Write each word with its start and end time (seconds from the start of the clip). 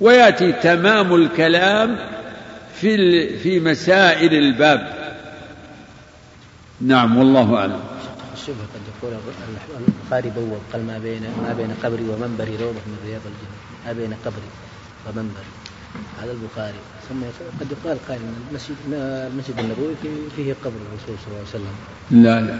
ويأتي 0.00 0.52
تمام 0.52 1.14
الكلام 1.14 1.98
في 2.80 3.38
في 3.38 3.60
مسائل 3.60 4.34
الباب. 4.34 5.04
نعم 6.80 7.16
والله 7.16 7.56
أعلم. 7.56 7.80
الشبهة 8.34 8.66
قد 8.74 8.80
يقول 8.92 9.12
البخاري 9.88 10.30
بوب 10.30 10.58
قال 10.72 10.86
ما 10.86 10.98
بين 10.98 11.22
ما 11.22 11.54
بين 11.58 11.74
قبري 11.82 12.02
ومنبري 12.02 12.56
روضة 12.56 12.82
من 12.86 12.98
رياض 13.06 13.20
الجنة 13.26 13.58
ما 13.86 13.92
بين 13.92 14.14
قبري 14.24 14.50
ومنبري. 15.06 15.52
هذا 16.22 16.32
البخاري. 16.32 16.78
ثم 17.08 17.20
قد 17.60 17.66
يقال 17.72 17.98
قال 18.08 18.18
المسجد 18.50 18.76
المسجد 18.92 19.58
النبوي 19.58 19.94
فيه 20.36 20.54
قبر 20.64 20.76
الرسول 20.88 21.16
صلى 21.24 21.26
الله 21.26 21.38
عليه 21.38 21.48
وسلم. 21.48 21.76
لا 22.10 22.40
لا. 22.40 22.58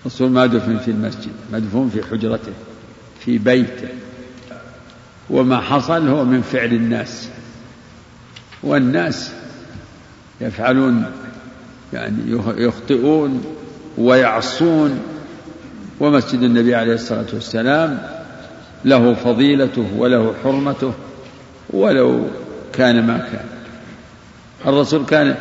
الرسول 0.00 0.30
ما 0.30 0.46
دفن 0.46 0.78
في 0.78 0.90
المسجد 0.90 1.32
مدفون 1.52 1.90
في 1.90 2.02
حجرته 2.10 2.52
في 3.20 3.38
بيته. 3.38 3.88
وما 5.30 5.60
حصل 5.60 6.08
هو 6.08 6.24
من 6.24 6.42
فعل 6.42 6.72
الناس. 6.72 7.28
والناس 8.62 9.32
يفعلون 10.40 11.04
يعني 11.92 12.40
يخطئون 12.56 13.44
ويعصون. 13.98 15.00
ومسجد 16.00 16.42
النبي 16.42 16.74
عليه 16.74 16.94
الصلاة 16.94 17.26
والسلام 17.32 17.98
له 18.84 19.14
فضيلته 19.14 19.86
وله 19.96 20.34
حرمته 20.44 20.92
ولو 21.70 22.26
كان 22.72 23.06
ما 23.06 23.18
كان. 23.18 23.46
الرسول 24.66 25.06
كان 25.06 25.36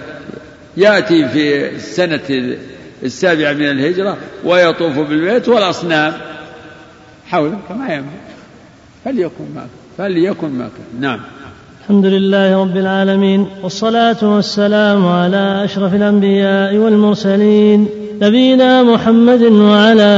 يأتي 0.78 1.28
في 1.28 1.76
السنة 1.76 2.58
السابعة 3.04 3.54
من 3.54 3.72
الهجرة 3.72 4.18
ويطوف 4.44 5.00
بالبيت 5.00 5.50
والأصنام. 5.50 6.14
حوله 7.28 7.60
كما 7.70 7.94
ينبغي 7.94 8.20
فليكن 9.06 9.46
ما 9.56 9.68
فليكن 10.00 10.50
ما 10.50 10.70
كان. 10.78 11.02
نعم. 11.02 11.20
الحمد 11.82 12.06
لله 12.06 12.62
رب 12.62 12.78
العالمين 12.78 13.46
والصلاة 13.64 14.18
والسلام 14.36 15.08
على 15.08 15.62
أشرف 15.64 15.94
الأنبياء 15.94 16.78
والمرسلين 16.78 17.88
نبينا 18.22 18.84
محمد 18.84 19.44
وعلى 19.44 20.12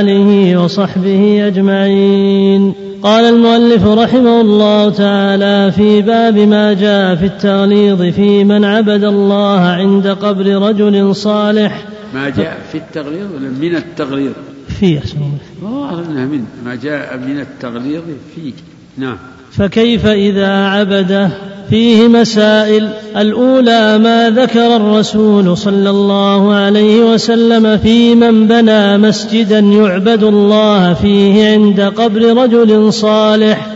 آله 0.00 0.60
وصحبه 0.64 1.46
أجمعين. 1.46 2.72
قال 3.02 3.24
المؤلف 3.24 3.86
رحمه 3.86 4.40
الله 4.40 4.90
تعالى 4.90 5.72
في 5.72 6.02
باب 6.02 6.38
ما 6.38 6.72
جاء 6.72 7.14
في 7.16 7.26
التغليظ 7.26 8.02
في 8.02 8.44
من 8.44 8.64
عبد 8.64 9.04
الله 9.04 9.60
عند 9.60 10.06
قبر 10.06 10.46
رجل 10.46 11.16
صالح. 11.16 11.84
ما 12.14 12.28
جاء 12.28 12.58
في 12.72 12.78
التغليظ؟ 12.78 13.34
ولا 13.34 13.48
من 13.48 13.76
التغليظ. 13.76 14.32
في 14.80 14.98
أحسن 14.98 15.16
الله 15.62 15.90
إنها 15.90 16.26
من. 16.26 16.44
ما 16.64 16.74
جاء 16.74 17.16
من 17.16 17.40
التغليظ 17.40 18.02
في. 18.34 18.52
نعم. 18.98 19.16
فكيف 19.52 20.06
إذا 20.06 20.66
عبده 20.66 21.30
فيه 21.70 22.08
مسائل؟ 22.08 22.90
الأولى 23.16 23.98
ما 23.98 24.30
ذكر 24.30 24.76
الرسول 24.76 25.56
صلى 25.56 25.90
الله 25.90 26.54
عليه 26.54 27.00
وسلم 27.00 27.78
في 27.78 28.14
من 28.14 28.46
بنى 28.46 28.98
مسجدا 28.98 29.58
يعبد 29.58 30.22
الله 30.22 30.94
فيه 30.94 31.52
عند 31.52 31.80
قبر 31.80 32.42
رجل 32.42 32.92
صالح 32.92 33.66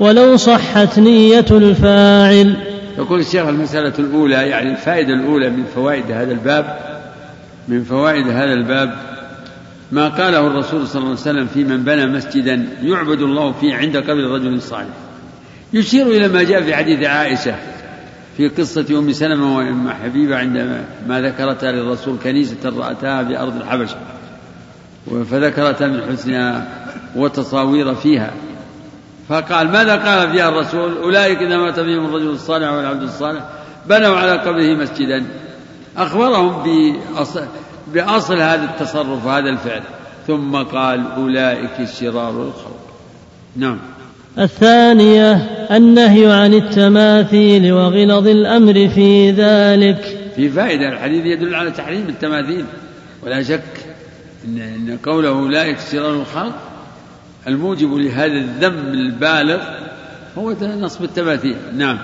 ولو 0.00 0.36
صحت 0.36 0.98
نية 0.98 1.46
الفاعل. 1.50 2.54
يقول 2.98 3.20
الشيخ 3.20 3.46
المسألة 3.46 3.92
الأولى 3.98 4.34
يعني 4.34 4.70
الفائدة 4.70 5.14
الأولى 5.14 5.50
من 5.50 5.64
فوائد 5.74 6.04
هذا 6.10 6.32
الباب 6.32 6.76
من 7.68 7.84
فوائد 7.84 8.28
هذا 8.28 8.52
الباب 8.52 8.94
ما 9.92 10.08
قاله 10.08 10.46
الرسول 10.46 10.86
صلى 10.88 10.98
الله 10.98 11.10
عليه 11.10 11.20
وسلم 11.20 11.46
في 11.46 11.64
من 11.64 11.84
بنى 11.84 12.06
مسجدا 12.06 12.68
يعبد 12.82 13.20
الله 13.20 13.52
فيه 13.52 13.74
عند 13.74 13.96
قبر 13.96 14.30
رجل 14.30 14.62
صالح. 14.62 14.94
يشير 15.72 16.06
إلى 16.06 16.28
ما 16.28 16.42
جاء 16.42 16.62
في 16.62 16.74
حديث 16.74 17.06
عائشة 17.06 17.54
في 18.36 18.48
قصة 18.48 18.98
أم 18.98 19.12
سلمة 19.12 19.56
وأم 19.56 19.90
حبيبة 19.90 20.36
عندما 20.36 20.84
ما 21.08 21.20
ذكرتها 21.20 21.72
للرسول 21.72 22.16
كنيسة 22.24 22.56
رأتها 22.64 23.24
في 23.24 23.38
أرض 23.38 23.56
الحبشة. 23.56 23.96
فذكرتها 25.30 25.88
من 25.88 26.02
حسنها 26.12 26.68
وتصاوير 27.16 27.94
فيها. 27.94 28.30
فقال 29.28 29.68
ماذا 29.68 29.96
قال 29.96 30.32
فيها 30.32 30.48
الرسول؟ 30.48 30.96
أولئك 30.96 31.38
إذا 31.38 31.56
مات 31.56 31.80
فيهم 31.80 32.04
الرجل 32.04 32.30
الصالح 32.30 32.72
والعبد 32.72 33.02
الصالح 33.02 33.44
بنوا 33.88 34.16
على 34.16 34.32
قبره 34.32 34.74
مسجدا. 34.82 35.26
أخبرهم 35.96 36.62
بأصل, 37.94 38.40
هذا 38.40 38.64
التصرف 38.64 39.26
وهذا 39.26 39.48
الفعل. 39.48 39.82
ثم 40.26 40.56
قال 40.56 41.04
أولئك 41.16 41.88
شرار 42.00 42.30
الخلق. 42.30 42.94
نعم. 43.56 43.78
الثانية 44.38 45.32
النهي 45.70 46.32
عن 46.32 46.54
التماثيل 46.54 47.72
وغلظ 47.72 48.28
الأمر 48.28 48.88
في 48.88 49.30
ذلك. 49.30 50.18
في 50.36 50.48
فائدة 50.48 50.88
الحديث 50.88 51.24
يدل 51.26 51.54
على 51.54 51.70
تحريم 51.70 52.08
التماثيل. 52.08 52.64
ولا 53.22 53.42
شك 53.42 53.62
إن, 54.44 54.60
إن 54.60 54.98
قوله 55.04 55.48
لا 55.48 55.70
اكسران 55.70 56.14
الخلق 56.14 56.54
الموجب 57.48 57.94
لهذا 57.94 58.32
الذم 58.32 58.92
البالغ 58.92 59.62
هو 60.38 60.54
نصب 60.62 61.04
التماثيل. 61.04 61.56
نعم. 61.74 61.98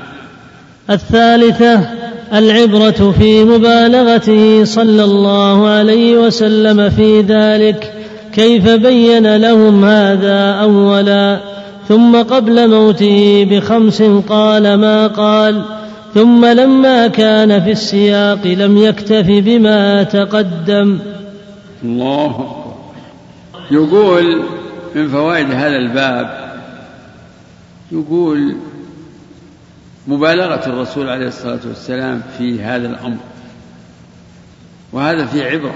الثالثة 0.91 1.81
العبرة 2.33 3.15
في 3.19 3.45
مبالغته 3.45 4.65
صلى 4.65 5.05
الله 5.05 5.69
عليه 5.69 6.19
وسلم 6.19 6.91
في 6.91 7.21
ذلك 7.21 7.93
كيف 8.33 8.69
بين 8.69 9.37
لهم 9.37 9.85
هذا 9.85 10.51
أولا؟ 10.51 11.41
ثم 11.89 12.17
قبل 12.17 12.71
موته 12.71 13.47
بخمس 13.51 14.03
قال 14.29 14.75
ما 14.75 15.07
قال؟ 15.07 15.63
ثم 16.15 16.45
لما 16.45 17.07
كان 17.07 17.63
في 17.63 17.71
السياق 17.71 18.47
لم 18.47 18.77
يكتف 18.77 19.27
بما 19.29 20.03
تقدم. 20.03 20.99
الله 21.85 22.47
يقول 23.71 24.43
من 24.95 25.09
فوائد 25.09 25.51
هذا 25.51 25.77
الباب 25.77 26.31
يقول 27.93 28.57
مبالغة 30.09 30.67
الرسول 30.67 31.09
عليه 31.09 31.27
الصلاة 31.27 31.61
والسلام 31.65 32.23
في 32.39 32.63
هذا 32.63 32.89
الأمر. 32.89 33.19
وهذا 34.93 35.27
في 35.27 35.49
عبرة. 35.49 35.75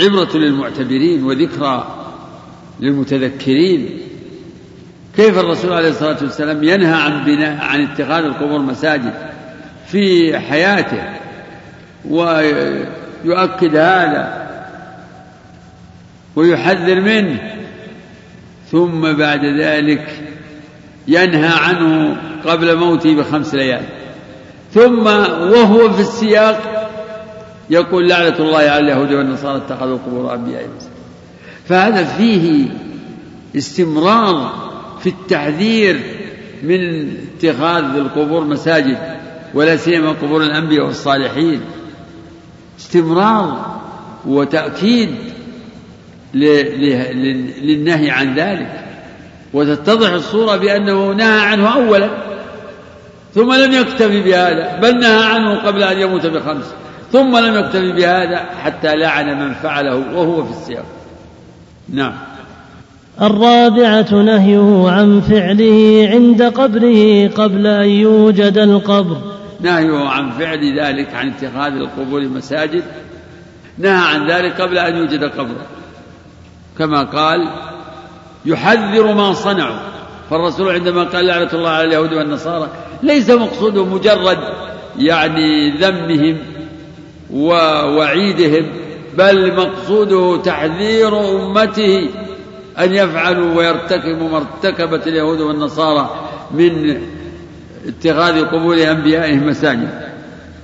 عبرة 0.00 0.36
للمعتبرين 0.36 1.24
وذكرى 1.24 2.06
للمتذكرين. 2.80 4.00
كيف 5.16 5.38
الرسول 5.38 5.72
عليه 5.72 5.88
الصلاة 5.88 6.16
والسلام 6.22 6.64
ينهى 6.64 6.92
عن 6.92 7.24
بناء 7.24 7.64
عن 7.64 7.80
اتخاذ 7.80 8.24
القبور 8.24 8.58
مساجد 8.58 9.12
في 9.86 10.38
حياته 10.38 11.02
ويؤكد 12.08 13.76
هذا 13.76 14.50
ويحذر 16.36 17.00
منه؟ 17.00 17.56
ثم 18.70 19.12
بعد 19.12 19.44
ذلك 19.44 20.29
ينهى 21.10 21.52
عنه 21.58 22.16
قبل 22.44 22.76
موته 22.76 23.14
بخمس 23.14 23.54
ليال. 23.54 23.84
ثم 24.72 25.06
وهو 25.52 25.90
في 25.92 26.00
السياق 26.00 26.90
يقول 27.70 28.08
لعنة 28.08 28.38
الله 28.38 28.58
على 28.58 28.78
اليهود 28.78 29.12
والنصارى 29.12 29.56
اتخذوا 29.56 29.98
قبور 29.98 30.34
أنبيائهم 30.34 30.70
فهذا 31.64 32.04
فيه 32.04 32.68
استمرار 33.56 34.52
في 35.00 35.08
التحذير 35.08 36.00
من 36.62 37.10
اتخاذ 37.36 37.84
القبور 37.84 38.44
مساجد 38.44 38.98
ولا 39.54 39.76
سيما 39.76 40.10
قبور 40.12 40.42
الأنبياء 40.42 40.86
والصالحين. 40.86 41.60
استمرار 42.78 43.80
وتأكيد 44.26 45.10
للنهي 46.34 48.10
عن 48.10 48.34
ذلك. 48.34 48.89
وتتضح 49.52 50.10
الصورة 50.10 50.56
بأنه 50.56 51.12
نهى 51.12 51.40
عنه 51.40 51.74
أولا 51.74 52.10
ثم 53.34 53.54
لم 53.54 53.72
يكتفي 53.72 54.22
بهذا 54.22 54.78
بل 54.82 54.98
نهى 54.98 55.24
عنه 55.24 55.54
قبل 55.54 55.82
أن 55.82 55.98
يموت 55.98 56.26
بخمس 56.26 56.74
ثم 57.12 57.36
لم 57.36 57.54
يكتفي 57.54 57.92
بهذا 57.92 58.36
حتى 58.62 58.96
لعن 58.96 59.38
من 59.38 59.54
فعله 59.54 59.94
وهو 60.14 60.44
في 60.44 60.50
السياق. 60.50 60.84
نعم. 61.88 62.12
الرابعة 63.22 64.14
نهيه 64.14 64.90
عن 64.90 65.20
فعله 65.20 66.08
عند 66.12 66.42
قبره 66.42 67.28
قبل 67.28 67.66
أن 67.66 67.88
يوجد 67.88 68.58
القبر. 68.58 69.16
نهيه 69.60 70.08
عن 70.08 70.30
فعل 70.30 70.80
ذلك 70.80 71.14
عن 71.14 71.28
اتخاذ 71.28 71.72
القبور 71.72 72.20
مساجد. 72.20 72.82
نهى 73.78 74.14
عن 74.14 74.30
ذلك 74.30 74.60
قبل 74.60 74.78
أن 74.78 74.96
يوجد 74.96 75.24
قبر 75.24 75.56
كما 76.78 77.02
قال 77.02 77.48
يحذر 78.46 79.14
ما 79.14 79.32
صنعوا. 79.32 79.90
فالرسول 80.30 80.74
عندما 80.74 81.04
قال 81.04 81.26
لعنة 81.26 81.52
الله 81.52 81.70
على 81.70 81.84
اليهود 81.84 82.12
والنصارى 82.12 82.68
ليس 83.02 83.30
مقصوده 83.30 83.84
مجرد 83.84 84.38
يعني 84.98 85.70
ذمهم 85.70 86.38
ووعيدهم 87.32 88.66
بل 89.18 89.56
مقصوده 89.56 90.42
تحذير 90.42 91.18
أمته 91.18 92.08
أن 92.78 92.94
يفعلوا 92.94 93.54
ويرتكبوا 93.54 94.28
ما 94.28 94.36
ارتكبت 94.36 95.06
اليهود 95.06 95.40
والنصارى 95.40 96.28
من 96.50 97.00
اتخاذ 97.86 98.44
قبور 98.44 98.90
أنبيائهم 98.90 99.46
مساجد. 99.46 99.90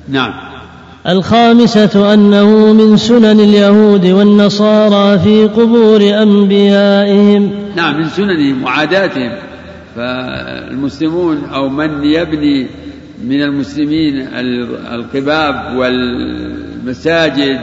نعم. 0.09 0.56
الخامسة 1.09 2.15
أنه 2.15 2.73
من 2.73 2.97
سنن 2.97 3.41
اليهود 3.41 4.07
والنصارى 4.07 5.19
في 5.19 5.45
قبور 5.45 6.23
أنبيائهم. 6.23 7.51
نعم 7.77 7.99
من 7.99 8.09
سننهم 8.09 8.65
وعاداتهم. 8.65 9.33
فالمسلمون 9.97 11.45
أو 11.45 11.69
من 11.69 12.05
يبني 12.05 12.67
من 13.25 13.43
المسلمين 13.43 14.29
القباب 14.93 15.77
والمساجد 15.77 17.61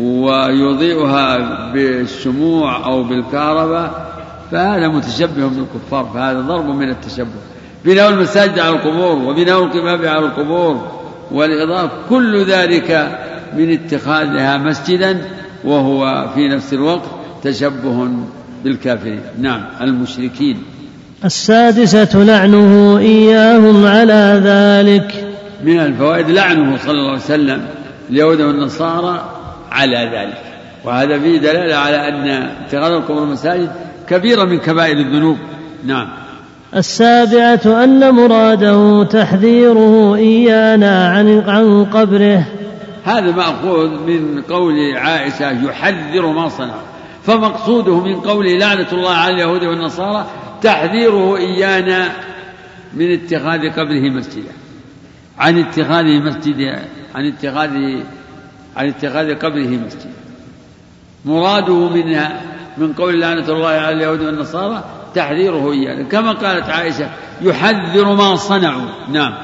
ويضيئها 0.00 1.38
بالشموع 1.72 2.86
أو 2.86 3.02
بالكهرباء 3.02 4.10
فهذا 4.52 4.88
متشبه 4.88 5.48
بالكفار 5.48 6.10
فهذا 6.14 6.40
ضرب 6.40 6.66
من 6.66 6.90
التشبه. 6.90 7.40
بناء 7.84 8.08
المساجد 8.08 8.58
على 8.58 8.76
القبور 8.76 9.28
وبناء 9.28 9.64
القباب 9.64 10.04
على 10.04 10.26
القبور. 10.26 10.99
والإضافة 11.32 11.90
كل 12.08 12.44
ذلك 12.44 13.18
من 13.56 13.72
اتخاذها 13.72 14.58
مسجدا 14.58 15.18
وهو 15.64 16.28
في 16.34 16.48
نفس 16.48 16.72
الوقت 16.72 17.08
تشبه 17.42 18.08
بالكافرين. 18.64 19.20
نعم 19.38 19.62
المشركين. 19.80 20.62
السادسة 21.24 22.24
لعنه 22.24 22.98
إياهم 22.98 23.86
على 23.86 24.40
ذلك. 24.44 25.34
من 25.64 25.80
الفوائد 25.80 26.30
لعنه 26.30 26.76
صلى 26.76 26.90
الله 26.90 27.10
عليه 27.10 27.20
وسلم 27.20 27.66
اليهود 28.10 28.40
والنصارى 28.40 29.28
على 29.70 30.10
ذلك. 30.14 30.38
وهذا 30.84 31.18
فيه 31.18 31.38
دلالة 31.38 31.76
على 31.76 32.08
أن 32.08 32.28
اتخاذ 32.28 32.92
القبور 32.92 33.22
المساجد 33.22 33.70
كبيرة 34.08 34.44
من 34.44 34.58
كبائر 34.58 34.96
الذنوب. 34.96 35.38
نعم. 35.86 36.08
السابعة 36.76 37.84
أن 37.84 38.10
مراده 38.10 39.04
تحذيره 39.04 40.14
إيانا 40.14 41.08
عن 41.08 41.40
عن 41.40 41.84
قبره. 41.84 42.46
هذا 43.04 43.30
مأخوذ 43.30 43.88
من 43.88 44.42
قول 44.42 44.96
عائشة 44.96 45.50
يحذر 45.50 46.26
ما 46.26 46.48
صنع. 46.48 46.74
فمقصوده 47.22 48.00
من 48.00 48.20
قوله 48.20 48.58
لعنة 48.58 48.86
الله 48.92 49.10
على 49.10 49.34
اليهود 49.34 49.64
والنصارى 49.64 50.26
تحذيره 50.62 51.36
إيانا 51.36 52.08
من 52.94 53.12
اتخاذ 53.12 53.70
قبره 53.70 54.10
مسجدا. 54.10 54.52
عن 55.38 55.58
اتخاذه 55.58 56.18
مسجد 56.18 56.78
عن 57.14 57.26
اتخاذ 57.26 57.70
عن 58.76 58.88
اتخاذ 58.88 59.34
قبره 59.34 59.78
مسجدا. 59.86 60.10
مراده 61.24 61.88
منها 61.88 62.40
من 62.78 62.92
قول 62.92 63.20
لعنة 63.20 63.48
الله 63.48 63.68
على 63.68 63.96
اليهود 63.96 64.20
والنصارى 64.20 64.99
تحذيره 65.14 65.72
إيانا 65.72 66.08
كما 66.08 66.32
قالت 66.32 66.70
عائشة 66.70 67.08
يحذر 67.42 68.14
ما 68.14 68.36
صنعوا. 68.36 68.88
نعم. 69.12 69.34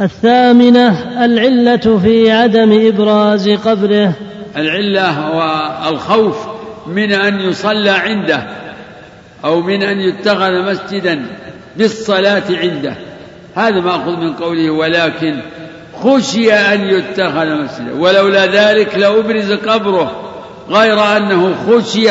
الثامنة 0.00 0.88
العلة 1.24 1.98
في 1.98 2.30
عدم 2.30 2.86
إبراز 2.88 3.48
قبره. 3.48 4.12
العلة 4.56 5.10
هو 5.10 5.70
الخوف 5.88 6.46
من 6.86 7.12
أن 7.12 7.40
يصلى 7.40 7.90
عنده 7.90 8.46
أو 9.44 9.60
من 9.60 9.82
أن 9.82 10.00
يتخذ 10.00 10.70
مسجدا 10.70 11.26
بالصلاة 11.76 12.42
عنده. 12.50 12.96
هذا 13.54 13.80
مأخوذ 13.80 14.16
من 14.16 14.32
قوله 14.32 14.70
ولكن 14.70 15.40
خشي 16.02 16.52
أن 16.52 16.80
يتخذ 16.80 17.62
مسجدا. 17.62 18.00
ولولا 18.00 18.46
ذلك 18.46 18.98
لأبرز 18.98 19.52
قبره 19.52 20.12
غير 20.70 21.16
أنه 21.16 21.54
خشي 21.66 22.10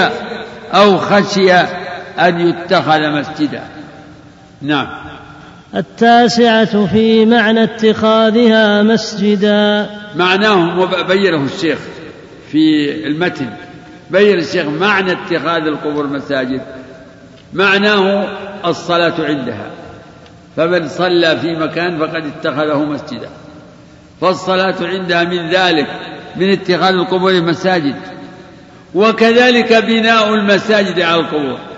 أو 0.74 0.98
خشي 0.98 1.81
أن 2.28 2.48
يتخذ 2.48 3.10
مسجدا. 3.10 3.64
نعم. 4.62 4.88
التاسعة 5.76 6.86
في 6.86 7.26
معنى 7.26 7.64
اتخاذها 7.64 8.84
مسجدا. 8.84 9.90
معناه 10.16 10.86
بينه 11.08 11.46
الشيخ 11.46 11.80
في 12.52 12.92
المتن. 13.08 13.50
بين 14.10 14.40
الشيخ 14.40 14.66
معنى 14.66 15.12
اتخاذ 15.12 15.62
القبور 15.68 16.08
مساجد. 16.08 16.62
معناه 17.54 18.28
الصلاة 18.66 19.14
عندها. 19.20 19.70
فمن 20.58 20.88
صلى 20.88 21.40
في 21.40 21.56
مكان 21.56 22.00
فقد 22.00 22.26
اتخذه 22.26 22.86
مسجدا. 22.86 23.30
فالصلاة 24.22 24.76
عندها 24.82 25.24
من 25.24 25.50
ذلك 25.50 25.88
من 26.36 26.52
اتخاذ 26.52 26.94
القبور 26.94 27.42
مساجد. 27.42 27.96
وكذلك 28.96 29.74
بناء 29.74 30.34
المساجد 30.34 31.00
على 31.00 31.22
القبور. 31.22 31.71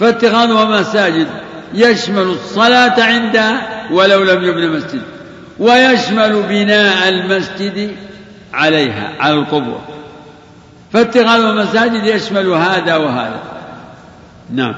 فاتخاذها 0.00 0.80
مساجد 0.80 1.26
يشمل 1.74 2.22
الصلاة 2.22 3.02
عندها 3.02 3.68
ولو 3.92 4.22
لم 4.22 4.44
يبن 4.44 4.68
مسجد 4.70 5.02
ويشمل 5.58 6.42
بناء 6.48 7.08
المسجد 7.08 7.90
عليها 8.54 9.12
على 9.20 9.34
القبور. 9.34 9.80
فاتخاذ 10.92 11.40
المساجد 11.40 12.06
يشمل 12.06 12.48
هذا 12.48 12.96
وهذا. 12.96 13.40
نعم. 14.54 14.74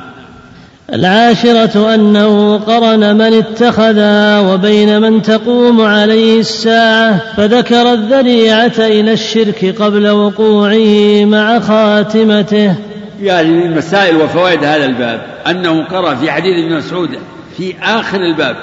العاشرة 0.93 1.95
أنه 1.95 2.59
قرن 2.59 3.17
من 3.17 3.35
اتخذا 3.35 4.39
وبين 4.39 5.01
من 5.01 5.23
تقوم 5.23 5.81
عليه 5.81 6.41
الساعة 6.41 7.35
فذكر 7.37 7.93
الذريعة 7.93 8.73
إلى 8.79 9.13
الشرك 9.13 9.75
قبل 9.83 10.09
وقوعه 10.09 11.25
مع 11.25 11.61
خاتمته. 11.61 12.75
يعني 13.21 13.51
من 13.51 13.77
مسائل 13.77 14.17
وفوائد 14.17 14.65
هذا 14.65 14.87
الباب. 14.87 15.27
أنه 15.47 15.85
قرأ 15.85 16.15
في 16.15 16.31
حديث 16.31 16.65
ابن 16.65 16.77
مسعود 16.77 17.19
في 17.57 17.75
آخر 17.83 18.21
الباب. 18.21 18.57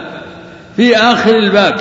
في 0.75 0.98
آخر 0.98 1.38
الباب. 1.38 1.75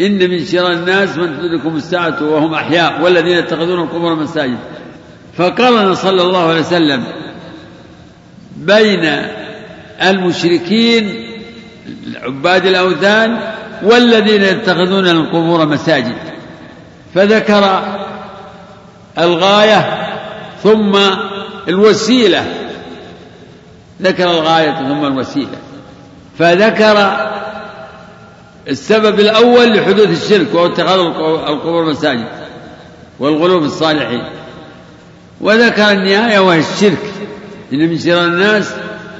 إن 0.00 0.30
من 0.30 0.44
شر 0.44 0.72
الناس 0.72 1.16
من 1.16 1.38
تدركهم 1.38 1.76
الساعة 1.76 2.22
وهم 2.22 2.54
أحياء 2.54 3.02
والذين 3.02 3.38
يتخذون 3.38 3.80
القبور 3.80 4.14
مساجد. 4.14 4.58
فقرن 5.36 5.94
صلى 5.94 6.22
الله 6.22 6.48
عليه 6.48 6.60
وسلم 6.60 7.04
بين 8.56 9.22
المشركين 10.02 11.14
عباد 12.22 12.66
الأوثان 12.66 13.38
والذين 13.82 14.42
يتخذون 14.42 15.08
القبور 15.08 15.66
مساجد. 15.66 16.16
فذكر 17.14 17.82
الغاية 19.18 20.08
ثم 20.62 20.92
الوسيلة. 21.68 22.44
ذكر 24.02 24.30
الغاية 24.30 24.72
ثم 24.72 25.04
الوسيلة. 25.04 25.58
فذكر 26.38 27.16
السبب 28.68 29.20
الأول 29.20 29.76
لحدوث 29.76 30.24
الشرك 30.24 30.54
وهو 30.54 30.66
اتخاذ 30.66 30.98
القبور 31.48 31.90
مساجد 31.90 32.28
والغلو 33.18 33.60
في 33.60 33.66
الصالحين. 33.66 34.24
وذكر 35.40 35.90
النهاية 35.90 36.38
وهي 36.38 36.58
الشرك. 36.58 37.12
إن 37.72 37.78
من 37.78 37.98
شر 37.98 38.24
الناس 38.24 38.74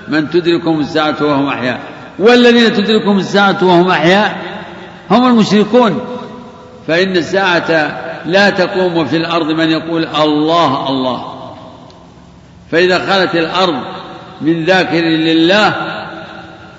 من 0.09 0.31
تدركهم 0.31 0.81
الساعة 0.81 1.17
وهم 1.21 1.49
أحياء. 1.49 1.81
والذين 2.19 2.73
تدركهم 2.73 3.19
الساعة 3.19 3.59
وهم 3.63 3.91
أحياء 3.91 4.37
هم 5.11 5.27
المشركون. 5.27 6.01
فإن 6.87 7.17
الساعة 7.17 7.99
لا 8.27 8.51
تقوم 8.51 9.05
في 9.05 9.17
الأرض 9.17 9.47
من 9.47 9.71
يقول 9.71 10.07
الله 10.07 10.89
الله. 10.89 11.32
فإذا 12.73 12.99
خلت 12.99 13.35
الأرض 13.35 13.83
من 14.41 14.65
ذاكر 14.65 15.01
لله 15.01 15.75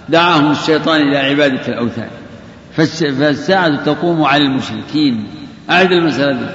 دعاهم 0.09 0.51
الشيطان 0.51 1.01
إلى 1.01 1.17
عبادة 1.17 1.67
الأوثان. 1.67 2.07
فالساعة 3.19 3.83
تقوم 3.83 4.23
على 4.23 4.43
المشركين. 4.43 5.27
أعد 5.69 5.91
المسألة 5.91 6.31
دي. 6.31 6.45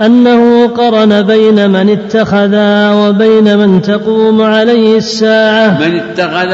أنه 0.00 0.68
قرن 0.68 1.22
بين 1.22 1.70
من 1.70 1.90
اتخذ 1.90 2.56
وبين 2.92 3.58
من 3.58 3.82
تقوم 3.82 4.42
عليه 4.42 4.96
الساعة. 4.96 5.78
من 5.78 5.96
اتخذ 5.96 6.52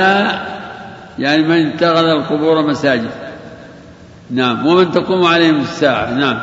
يعني 1.19 1.43
من 1.43 1.67
اتخذ 1.67 2.05
القبور 2.05 2.67
مساجد. 2.67 3.11
نعم. 4.31 4.67
ومن 4.67 4.91
تقوم 4.91 5.25
عليهم 5.25 5.61
الساعة. 5.61 6.15
نعم. 6.15 6.41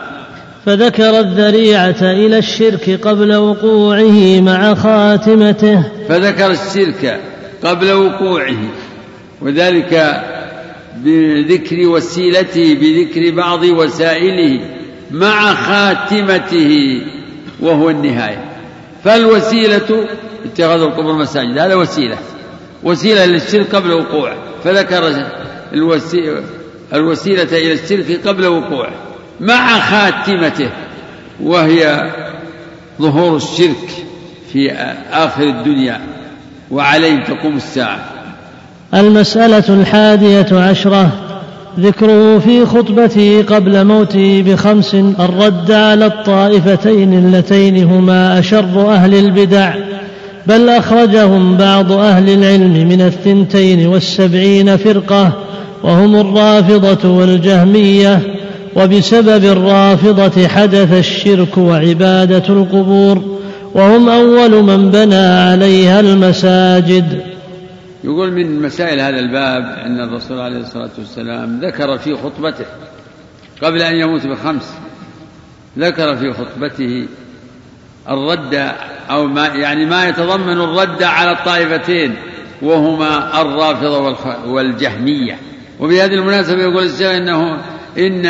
فذكر 0.67 1.19
الذريعة 1.19 2.01
إلى 2.01 2.37
الشرك 2.37 2.99
قبل 3.01 3.35
وقوعه 3.35 4.41
مع 4.41 4.75
خاتمته. 4.75 5.83
فذكر 6.09 6.51
الشرك 6.51 7.21
قبل 7.63 7.91
وقوعه 7.91 8.57
وذلك 9.41 10.21
بذكر 10.97 11.87
وسيلته 11.87 12.75
بذكر 12.81 13.35
بعض 13.35 13.63
وسائله 13.63 14.59
مع 15.11 15.53
خاتمته 15.53 17.01
وهو 17.59 17.89
النهاية. 17.89 18.45
فالوسيلة 19.03 20.07
اتخاذ 20.45 20.81
القبور 20.81 21.13
مساجد 21.13 21.57
هذا 21.57 21.75
وسيلة. 21.75 22.17
وسيلة 22.83 23.25
للشرك 23.25 23.75
قبل 23.75 23.91
وقوعه. 23.93 24.37
فذكر 24.63 25.25
الوسيلة 26.93 27.43
إلى 27.51 27.73
الشرك 27.73 28.27
قبل 28.27 28.47
وقوعه. 28.47 29.06
مع 29.39 29.79
خاتمته 29.79 30.69
وهي 31.43 32.11
ظهور 33.01 33.35
الشرك 33.35 33.89
في 34.53 34.71
آخر 35.11 35.43
الدنيا 35.43 36.01
وعليه 36.71 37.23
تقوم 37.23 37.55
الساعة. 37.55 37.99
المسألة 38.93 39.63
الحادية 39.69 40.47
عشرة 40.51 41.09
ذكره 41.79 42.39
في 42.39 42.65
خطبته 42.65 43.45
قبل 43.49 43.85
موته 43.85 44.43
بخمس 44.47 44.95
الرد 44.95 45.71
على 45.71 46.05
الطائفتين 46.05 47.13
اللتين 47.13 47.83
هما 47.83 48.39
أشر 48.39 48.91
أهل 48.93 49.13
البدع 49.13 49.75
بل 50.47 50.69
أخرجهم 50.69 51.57
بعض 51.57 51.91
أهل 51.91 52.29
العلم 52.29 52.87
من 52.89 53.01
الثنتين 53.01 53.87
والسبعين 53.87 54.77
فرقة 54.77 55.33
وهم 55.83 56.15
الرافضة 56.15 57.09
والجهمية 57.09 58.19
وبسبب 58.77 59.45
الرافضة 59.45 60.47
حدث 60.47 60.93
الشرك 60.93 61.57
وعبادة 61.57 62.43
القبور 62.49 63.39
وهم 63.73 64.09
أول 64.09 64.63
من 64.63 64.91
بنى 64.91 65.15
عليها 65.15 65.99
المساجد. 65.99 67.21
يقول 68.03 68.31
من 68.31 68.61
مسائل 68.61 68.99
هذا 68.99 69.19
الباب 69.19 69.63
أن 69.85 69.99
الرسول 69.99 70.39
عليه 70.39 70.57
الصلاة 70.57 70.89
والسلام 70.97 71.59
ذكر 71.59 71.97
في 71.97 72.15
خطبته 72.15 72.65
قبل 73.63 73.81
أن 73.81 73.95
يموت 73.95 74.27
بخمس 74.27 74.73
ذكر 75.77 76.15
في 76.15 76.33
خطبته 76.33 77.07
الرد 78.09 78.71
أو 79.09 79.27
ما 79.27 79.47
يعني 79.47 79.85
ما 79.85 80.09
يتضمن 80.09 80.61
الرد 80.61 81.03
على 81.03 81.31
الطائفتين 81.31 82.15
وهما 82.61 83.41
الرافضة 83.41 84.17
والجهمية. 84.47 85.37
وبهذه 85.79 86.13
المناسبة 86.13 86.61
يقول 86.61 86.83
الشيخ 86.83 87.11
إنه 87.11 87.57
إن 87.97 88.25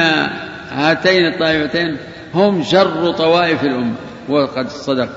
هاتين 0.71 1.25
الطائفتين 1.25 1.97
هم 2.33 2.63
شر 2.63 3.11
طوائف 3.11 3.63
الأمة 3.63 3.93
وقد 4.29 4.69
صدق. 4.69 5.09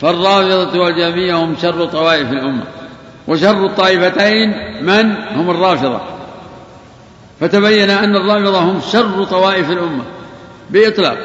فالرافضة 0.00 0.80
والجهمية 0.80 1.34
هم 1.34 1.56
شر 1.62 1.84
طوائف 1.84 2.32
الأمة. 2.32 2.64
وشر 3.28 3.66
الطائفتين 3.66 4.54
من؟ 4.82 5.14
هم 5.36 5.50
الرافضة. 5.50 6.00
فتبين 7.40 7.90
أن 7.90 8.16
الرافضة 8.16 8.58
هم 8.58 8.80
شر 8.92 9.24
طوائف 9.24 9.70
الأمة 9.70 10.04
بإطلاق. 10.70 11.18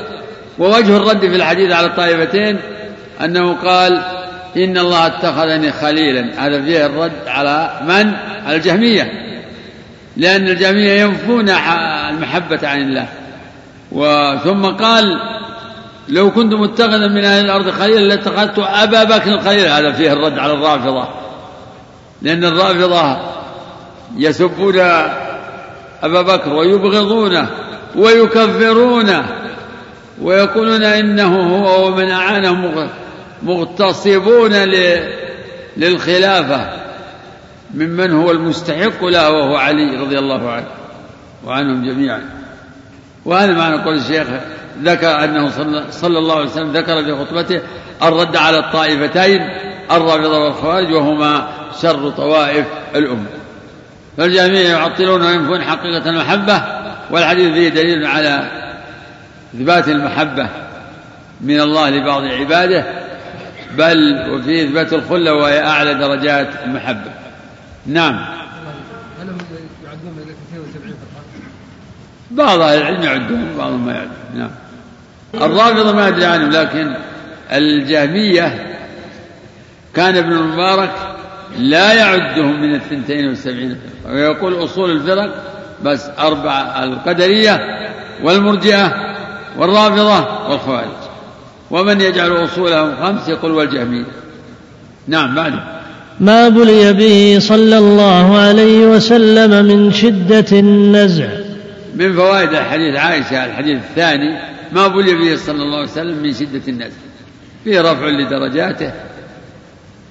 ووجه 0.60 0.98
الرد 0.98 1.20
في 1.20 1.36
الحديث 1.36 1.72
على 1.72 1.88
الطائفتين 1.88 2.60
أنه 3.24 3.54
قال 3.54 4.02
إن 4.58 4.78
الله 4.78 5.08
اتخذني 5.08 5.72
خليلا. 5.72 6.46
هذا 6.46 6.62
فيه 6.62 6.86
الرد 6.86 7.28
على 7.28 7.80
من؟ 7.82 8.14
على 8.46 8.56
الجهمية. 8.56 9.12
لأن 10.18 10.48
الجهمية 10.48 11.02
ينفون 11.02 11.50
المحبة 12.10 12.68
عن 12.68 12.82
الله. 12.82 13.08
وثم 13.92 14.66
قال 14.66 15.20
لو 16.10 16.32
كنت 16.32 16.54
متخذا 16.54 17.08
من 17.08 17.26
أهل 17.26 17.46
الأرض 17.46 17.70
خليلا 17.70 18.00
لاتخذت 18.00 18.60
أبا 18.60 19.04
بكر 19.04 19.40
خليلا. 19.40 19.80
هذا 19.80 19.92
فيه 19.92 20.14
الرد 20.14 20.40
على 20.40 20.54
الرافضة. 20.54 21.08
لأن 22.22 22.44
الرافضة 22.44 23.18
يسبون 24.18 24.80
أبا 26.04 26.22
بكر 26.22 26.54
ويبغضونه 26.54 27.48
ويكفرونه 27.96 29.26
ويقولون 30.22 30.84
إنه 30.84 31.58
هو 31.58 31.88
ومن 31.88 32.10
أعانه 32.10 32.90
مغتصبون 33.44 34.54
للخلافة. 35.78 36.85
ممن 37.74 38.12
هو 38.12 38.32
المستحق 38.32 39.06
لها 39.06 39.30
وهو 39.30 39.56
علي 39.56 39.98
رضي 39.98 40.20
الله 40.20 40.52
عنه 40.52 40.68
وعنهم 41.46 41.86
جميعا. 41.86 42.22
وهذا 43.26 43.54
معنى 43.54 43.84
قول 43.84 43.96
الشيخ 43.98 44.28
ذكر 44.84 45.24
أنه 45.24 45.50
صلى 45.90 46.20
الله 46.20 46.36
عليه 46.36 46.46
وسلم 46.46 46.72
ذكر 46.72 47.04
في 47.04 47.16
خطبته 47.16 47.62
الرد 48.04 48.36
على 48.36 48.60
الطائفتين 48.60 49.42
الرافضة 49.92 50.44
والخوارج 50.44 50.94
وهما 50.94 51.48
شر 51.82 52.10
طوائف 52.10 52.66
الأمة. 52.96 53.30
فالجميع 54.18 54.62
يعطلون 54.62 55.22
وينفون 55.22 55.62
حقيقة 55.62 56.10
المحبة 56.10 56.62
والحديث 57.12 57.54
فيه 57.54 57.70
دليل 57.70 58.06
على 58.06 58.52
إثبات 59.56 59.88
المحبة 59.88 60.50
من 61.42 61.60
الله 61.60 61.90
لبعض 61.90 62.24
عباده 62.24 62.86
بل 63.78 64.26
وفي 64.30 64.64
إثبات 64.64 64.94
الخلة 64.94 65.34
وهي 65.34 65.64
أعلى 65.64 65.94
درجات 65.94 66.50
المحبة. 66.66 67.25
نعم. 67.86 68.26
بعض 72.32 72.60
أهل 72.60 72.78
العلم 72.78 73.04
يعدون 73.04 73.56
بعضهم 73.58 73.86
ما 73.86 73.94
يعدون. 73.94 74.12
نعم. 74.36 74.50
الرافضة 75.34 75.92
ما 75.94 76.08
أدري 76.08 76.26
عنهم 76.26 76.50
لكن 76.50 76.96
الجهمية 77.52 78.76
كان 79.94 80.18
ابن 80.18 80.32
المبارك 80.32 80.92
لا 81.58 81.94
يعدهم 81.94 82.62
من 82.62 82.76
الثنتين 82.76 83.28
والسبعين 83.28 83.80
ويقول 84.06 84.64
أصول 84.64 84.92
الفرق 84.92 85.44
بس 85.84 86.10
أربعة 86.20 86.84
القدرية 86.84 87.60
والمرجئة 88.24 89.16
والرافضة 89.58 90.50
والخوارج. 90.50 90.96
ومن 91.72 92.02
يجعل 92.02 92.44
أصولهم 92.44 92.96
خمس 92.96 93.30
يقول 93.30 93.52
والجهمية. 93.52 94.06
نعم 95.08 95.36
بعد 95.36 95.54
ما 96.20 96.50
بلي 96.50 96.94
به 96.94 97.38
صلى 97.40 97.78
الله 97.78 98.38
عليه 98.38 98.86
وسلم 98.86 99.66
من 99.66 99.92
شدة 99.92 100.60
النزع. 100.60 101.28
من 101.96 102.14
فوائد 102.14 102.50
الحديث 102.50 102.96
عائشة 102.96 103.46
الحديث 103.46 103.78
الثاني 103.78 104.40
ما 104.72 104.88
بلي 104.88 105.14
به 105.14 105.36
صلى 105.36 105.64
الله 105.64 105.78
عليه 105.78 105.92
وسلم 105.92 106.24
من 106.24 106.34
شدة 106.34 106.62
النزع. 106.68 106.98
فيه 107.64 107.82
رفع 107.82 108.06
لدرجاته 108.08 108.92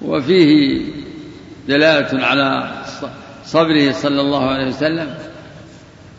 وفيه 0.01 0.81
دلالة 1.67 2.25
على 2.25 2.71
صبره 3.45 3.91
صلى 3.91 4.21
الله 4.21 4.49
عليه 4.49 4.67
وسلم. 4.67 5.13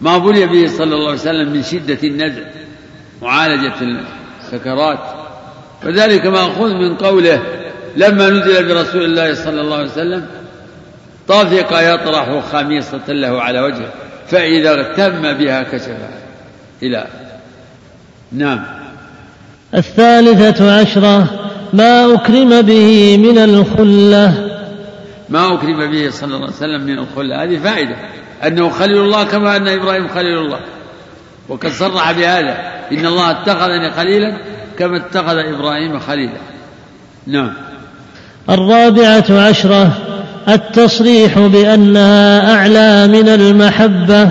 ما 0.01 0.19
بلي 0.19 0.47
به 0.47 0.67
صلى 0.67 0.95
الله 0.95 1.09
عليه 1.09 1.21
وسلم 1.21 1.53
من 1.53 1.63
شدة 1.63 1.99
النزع 2.05 2.43
معالجة 3.23 3.75
السكرات. 4.43 4.99
وذلك 5.87 6.27
مأخوذ 6.27 6.75
من 6.75 6.97
قوله 6.97 7.43
لما 7.97 8.31
نزل 8.31 8.69
برسول 8.69 9.05
الله 9.05 9.35
صلى 9.35 9.61
الله 9.61 9.77
عليه 9.77 9.91
وسلم 9.91 10.27
طافق 11.29 11.95
يطرح 11.95 12.41
خميصة 12.53 13.05
له 13.09 13.43
على 13.43 13.61
وجهه 13.61 13.93
فإذا 14.29 14.71
اغتم 14.71 15.33
بها 15.33 15.63
كشفها 15.63 16.11
إلى 16.83 17.07
نعم. 18.33 18.65
الثالثة 19.75 20.81
عشرة 20.81 21.47
ما 21.73 22.15
أكرم 22.15 22.63
به 22.63 23.17
من 23.17 23.39
الخلة. 23.39 24.51
ما 25.29 25.55
أكرم 25.55 25.91
به 25.91 26.11
صلى 26.11 26.35
الله 26.35 26.47
عليه 26.47 26.57
وسلم 26.57 26.81
من 26.81 26.99
الخلة. 26.99 27.43
هذه 27.43 27.59
فائدة 27.59 27.97
أنه 28.47 28.71
خليل 28.71 28.99
الله 28.99 29.25
كما 29.25 29.57
أن 29.57 29.69
إبراهيم 29.69 30.09
خليل 30.09 30.39
الله. 30.39 30.61
وقد 31.49 31.69
صرح 31.69 32.13
بهذا 32.13 32.57
إن 32.93 33.07
الله 33.07 33.31
اتخذني 33.31 33.91
خليلا 33.91 34.39
كما 34.79 34.97
اتخذ 34.97 35.37
إبراهيم 35.37 35.99
خليلا. 35.99 36.41
نعم. 37.27 37.53
الرابعة 38.51 39.25
عشرة 39.31 39.93
التصريح 40.49 41.39
بأنها 41.39 42.55
أعلى 42.55 43.09
من 43.09 43.29
المحبة. 43.29 44.31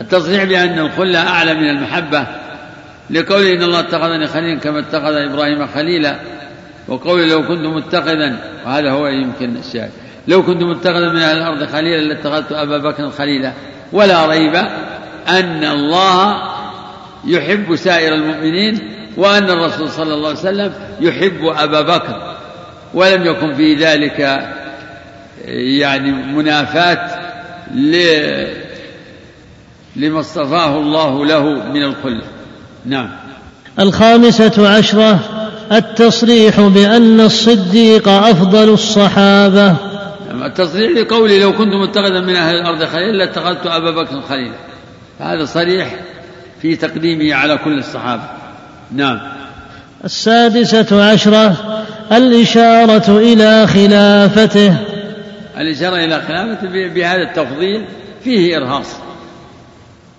التصريح 0.00 0.44
بأن 0.44 0.78
الخلة 0.78 1.18
أعلى 1.18 1.54
من 1.54 1.68
المحبة 1.70 2.26
لقوله 3.10 3.52
إن 3.52 3.62
الله 3.62 3.80
اتخذني 3.80 4.26
خليلا 4.26 4.60
كما 4.60 4.78
اتخذ 4.78 5.12
إبراهيم 5.12 5.66
خليلا 5.66 6.16
وقوله 6.88 7.26
لو 7.26 7.48
كنت 7.48 7.66
متخذا 7.66 8.36
وهذا 8.66 8.90
هو 8.90 9.06
يمكن 9.06 9.56
الشاهد 9.56 9.90
لو 10.28 10.42
كنت 10.42 10.62
متخذا 10.62 11.12
من 11.12 11.18
أهل 11.18 11.36
الأرض 11.36 11.64
خليلا 11.64 12.14
لاتخذت 12.14 12.52
أبا 12.52 12.78
بكر 12.78 13.10
خليلا. 13.10 13.52
ولا 13.92 14.26
ريب 14.26 14.54
أن 15.28 15.64
الله 15.64 16.36
يحب 17.26 17.76
سائر 17.76 18.14
المؤمنين 18.14 18.78
وأن 19.16 19.50
الرسول 19.50 19.90
صلى 19.90 20.14
الله 20.14 20.28
عليه 20.28 20.38
وسلم 20.38 20.72
يحب 21.00 21.40
أبا 21.44 21.80
بكر. 21.80 22.35
ولم 22.96 23.26
يكن 23.26 23.54
في 23.54 23.74
ذلك 23.74 24.48
يعني 25.48 26.12
منافاة 26.12 27.10
لما 29.96 30.20
اصطفاه 30.20 30.76
الله 30.76 31.26
له 31.26 31.42
من 31.72 31.82
الخلة 31.82 32.22
نعم. 32.86 33.10
الخامسة 33.78 34.76
عشرة 34.76 35.20
التصريح 35.72 36.60
بأن 36.60 37.20
الصديق 37.20 38.08
أفضل 38.08 38.68
الصحابة. 38.68 39.76
نعم، 40.28 40.42
التصريح 40.42 40.90
لقولي 40.90 41.40
لو 41.40 41.52
كنت 41.52 41.74
متخذا 41.74 42.20
من 42.20 42.36
أهل 42.36 42.54
الأرض 42.54 42.84
خليلا 42.84 43.24
لاتخذت 43.24 43.66
أبا 43.66 43.90
بكر 43.90 44.22
خليلا. 44.28 44.56
هذا 45.20 45.44
صريح 45.44 45.94
في 46.62 46.76
تقديمه 46.76 47.34
على 47.34 47.58
كل 47.64 47.78
الصحابة. 47.78 48.22
نعم. 48.92 49.35
السادسة 50.06 51.10
عشرة 51.10 51.56
الإشارة 52.12 53.18
إلى 53.18 53.66
خلافته. 53.66 54.76
الإشارة 55.56 55.96
إلى 55.96 56.22
خلافته 56.22 56.88
بهذا 56.94 57.22
التفضيل 57.22 57.84
فيه 58.24 58.56
إرهاص. 58.56 58.86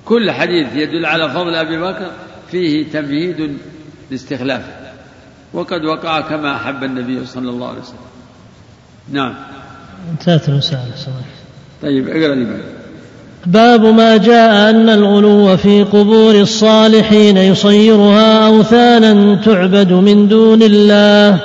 كل 0.06 0.32
حديث 0.32 0.68
يدل 0.74 1.06
على 1.06 1.30
فضل 1.30 1.56
أبي 1.56 1.78
بكر 1.78 2.12
فيه 2.52 2.92
تمهيد 2.92 3.58
لاستخلافه 4.12 4.72
وقد 5.54 5.86
وقع 5.86 6.22
كما 6.22 6.56
أحب 6.56 6.84
النبي 6.84 7.26
صلى 7.26 7.50
الله 7.50 7.68
عليه 7.68 7.80
وسلم. 7.80 7.98
نعم. 9.12 9.36
انتهت 10.12 10.50
المسألة 10.50 10.82
طيب 11.82 12.10
اقرأ 12.10 12.36
لي 12.36 12.46
بعد. 12.46 12.77
باب 13.48 13.86
ما 13.86 14.18
جاء 14.18 14.70
أن 14.70 14.90
الغلو 14.90 15.58
في 15.58 15.84
قبور 15.84 16.36
الصالحين 16.36 17.38
يصيرها 17.38 18.48
أوثانا 18.48 19.36
تعبد 19.46 19.92
من 19.92 20.28
دون 20.28 20.64
الله. 20.64 21.38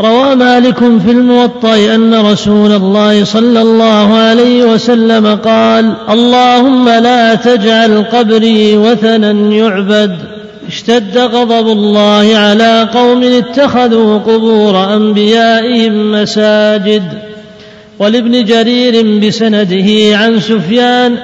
روى 0.00 0.34
مالك 0.34 0.78
في 0.78 1.10
الموطأ 1.10 1.94
أن 1.94 2.14
رسول 2.14 2.72
الله 2.72 3.24
صلى 3.24 3.62
الله 3.62 4.14
عليه 4.14 4.64
وسلم 4.64 5.26
قال 5.26 5.92
اللهم 6.10 6.88
لا 6.88 7.34
تجعل 7.34 8.04
قبري 8.12 8.76
وثنا 8.76 9.30
يعبد 9.32 10.16
اشتد 10.68 11.18
غضب 11.18 11.68
الله 11.68 12.36
على 12.36 12.88
قوم 12.94 13.22
اتخذوا 13.22 14.18
قبور 14.18 14.94
أنبيائهم 14.94 16.12
مساجد. 16.12 17.25
ولابن 17.98 18.44
جرير 18.44 19.18
بسنده 19.26 20.16
عن 20.16 20.40
سفيان 20.40 21.16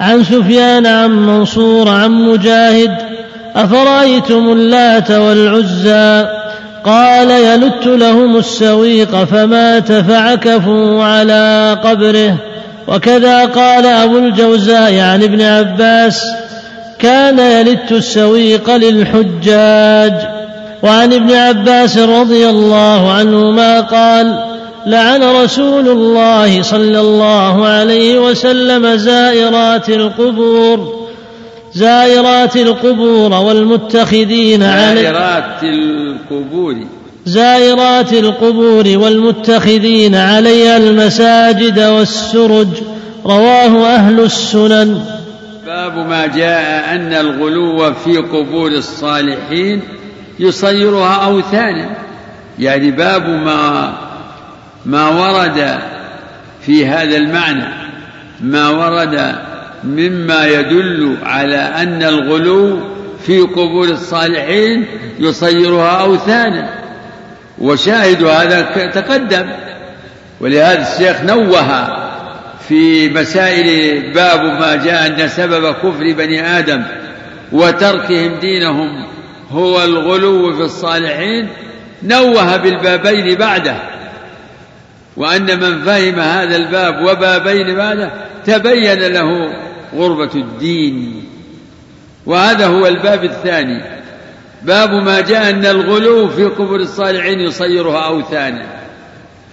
عن 0.00 0.24
سفيان 0.24 0.86
عن 0.86 1.26
منصور 1.26 1.88
عن 1.88 2.10
مجاهد 2.10 2.96
أفرأيتم 3.56 4.52
اللات 4.52 5.10
والعزى؟ 5.10 6.28
قال 6.84 7.30
يلت 7.30 7.86
لهم 7.86 8.36
السويق 8.36 9.24
فمات 9.24 9.92
فعكفوا 9.92 11.04
على 11.04 11.76
قبره. 11.84 12.36
وكذا 12.88 13.44
قال 13.44 13.86
أبو 13.86 14.18
الجوزاء 14.18 14.98
عن 14.98 15.22
ابن 15.22 15.42
عباس 15.42 16.26
كان 16.98 17.38
يلت 17.38 17.92
السويق 17.92 18.76
للحجاج. 18.76 20.12
وعن 20.82 21.12
ابن 21.12 21.34
عباس 21.34 21.98
رضي 21.98 22.48
الله 22.48 23.12
عنهما 23.12 23.80
قال 23.80 24.55
لعن 24.86 25.22
رسول 25.22 25.88
الله 25.88 26.62
صلى 26.62 27.00
الله 27.00 27.66
عليه 27.66 28.18
وسلم 28.18 28.96
زائرات 28.96 29.88
القبور 29.88 31.06
زائرات 31.76 32.56
القبور 32.56 33.32
والمتخذين 33.32 34.60
زائرات 34.60 35.62
القبور. 35.62 36.76
زائرات 37.26 38.12
القبور 38.12 38.84
والمتخذين 38.86 40.14
عليها 40.14 40.76
المساجد 40.76 41.80
والسرج 41.80 42.68
رواه 43.26 43.86
أهل 43.86 44.20
السنن. 44.20 45.00
باب 45.66 45.96
ما 46.08 46.26
جاء 46.26 46.94
أن 46.94 47.12
الغلو 47.12 47.94
في 47.94 48.16
قبور 48.16 48.70
الصالحين 48.70 49.82
يصيرها 50.38 51.14
أوثانا. 51.14 51.96
يعني 52.58 52.90
باب 52.90 53.28
ما 53.28 53.92
ما 54.86 55.08
ورد 55.08 55.78
في 56.66 56.86
هذا 56.86 57.16
المعنى 57.16 57.64
ما 58.40 58.68
ورد 58.68 59.34
مما 59.84 60.46
يدل 60.46 61.16
على 61.22 61.56
أن 61.56 62.02
الغلو 62.02 62.78
في 63.26 63.40
قبور 63.40 63.88
الصالحين 63.88 64.86
يصيرها 65.18 65.90
أوثانا 65.90 66.68
وشاهد 67.58 68.24
هذا 68.24 68.62
تقدم. 68.86 69.46
ولهذا 70.40 70.92
الشيخ 70.92 71.20
نوه 71.22 71.88
في 72.68 73.08
مسائل 73.08 74.00
باب 74.12 74.40
ما 74.40 74.76
جاء 74.76 75.06
أن 75.06 75.28
سبب 75.28 75.74
كفر 75.74 76.12
بني 76.12 76.58
آدم 76.58 76.82
وتركهم 77.52 78.34
دينهم 78.40 79.06
هو 79.50 79.84
الغلو 79.84 80.56
في 80.56 80.62
الصالحين 80.62 81.48
نوه 82.02 82.56
بالبابين 82.56 83.34
بعده. 83.34 83.95
وأن 85.16 85.60
من 85.60 85.84
فهم 85.84 86.20
هذا 86.20 86.56
الباب 86.56 87.06
وبابين 87.06 87.74
بعده 87.76 88.10
تبين 88.46 88.98
له 88.98 89.52
غربة 89.94 90.34
الدين. 90.34 91.24
وهذا 92.26 92.66
هو 92.66 92.86
الباب 92.86 93.24
الثاني. 93.24 93.96
باب 94.62 94.90
ما 94.90 95.20
جاء 95.20 95.50
أن 95.50 95.66
الغلو 95.66 96.28
في 96.28 96.44
قبور 96.44 96.80
الصالحين 96.80 97.40
يصيرها 97.40 98.06
أوثانا 98.06 98.66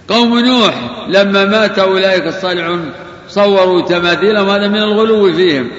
قوم 0.08 0.38
نوح 0.38 0.74
لما 1.08 1.44
مات 1.44 1.78
أولئك 1.78 2.26
الصالحون 2.26 2.92
صوروا 3.28 3.80
تماثيلهم 3.80 4.48
هذا 4.48 4.68
من 4.68 4.78
الغلو 4.78 5.32
فيهم. 5.32 5.70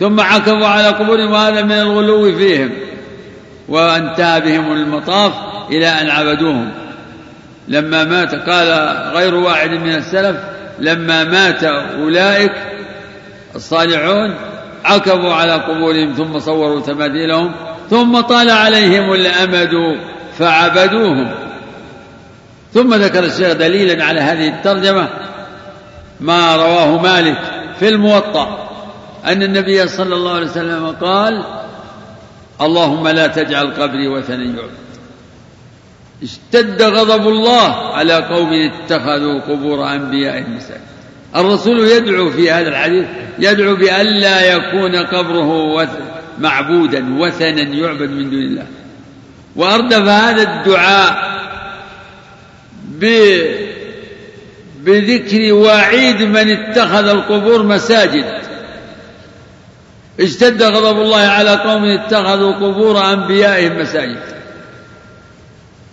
ثم 0.00 0.20
عكفوا 0.20 0.66
على 0.66 0.88
قبورهم 0.88 1.32
وهذا 1.32 1.62
من 1.62 1.72
الغلو 1.72 2.36
فيهم. 2.36 2.70
وأنتهى 3.68 4.40
بهم 4.40 4.72
المطاف 4.72 5.32
إلى 5.70 5.86
أن 5.86 6.10
عبدوهم. 6.10 6.70
لما 7.70 8.04
مات 8.04 8.34
قال 8.34 8.68
غير 9.14 9.34
واحد 9.34 9.70
من 9.70 9.94
السلف 9.94 10.36
لما 10.78 11.24
مات 11.24 11.64
أولئك 11.64 12.52
الصالحون 13.54 14.34
عكفوا 14.84 15.34
على 15.34 15.52
قبورهم 15.52 16.14
ثم 16.14 16.38
صوروا 16.38 16.80
تماثيلهم 16.80 17.52
ثم 17.90 18.20
طال 18.20 18.50
عليهم 18.50 19.12
الأمد 19.12 19.70
فعبدوهم. 20.38 21.30
ثم 22.74 22.94
ذكر 22.94 23.24
الشيخ 23.24 23.52
دليلا 23.52 24.04
على 24.04 24.20
هذه 24.20 24.48
الترجمة 24.48 25.08
ما 26.20 26.56
رواه 26.56 27.02
مالك 27.02 27.38
في 27.78 27.88
الموطأ 27.88 28.68
أن 29.26 29.42
النبي 29.42 29.88
صلى 29.88 30.14
الله 30.14 30.34
عليه 30.34 30.46
وسلم 30.46 30.96
قال 31.00 31.44
اللهم 32.60 33.08
لا 33.08 33.26
تجعل 33.26 33.74
قبري 33.74 34.08
وثنا 34.08 34.44
يعبد 34.44 34.89
اشتد 36.22 36.82
غضب 36.82 37.28
الله 37.28 37.94
على 37.94 38.14
قوم 38.14 38.52
اتخذوا 38.52 39.40
قبور 39.40 39.92
أنبيائهم 39.92 40.56
مساجد 40.56 40.80
الرسول 41.36 41.88
يدعو 41.88 42.30
في 42.30 42.50
هذا 42.50 42.68
الحديث 42.68 43.04
يدعو 43.38 43.76
بألا 43.76 44.54
يكون 44.54 44.96
قبره 44.96 45.88
معبودا 46.38 47.18
وثنا 47.18 47.62
يعبد 47.62 48.10
من 48.10 48.30
دون 48.30 48.42
الله. 48.42 48.66
وأردف 49.56 50.08
هذا 50.08 50.42
الدعاء 50.42 51.40
بذكر 54.84 55.52
وعيد 55.52 56.22
من 56.22 56.50
اتخذ 56.50 57.08
القبور 57.08 57.62
مساجد. 57.62 58.24
اشتد 60.20 60.62
غضب 60.62 61.00
الله 61.00 61.20
على 61.20 61.50
قوم 61.50 61.84
اتخذوا 61.84 62.52
قبور 62.52 63.12
أنبيائهم 63.12 63.78
مساجد. 63.78 64.39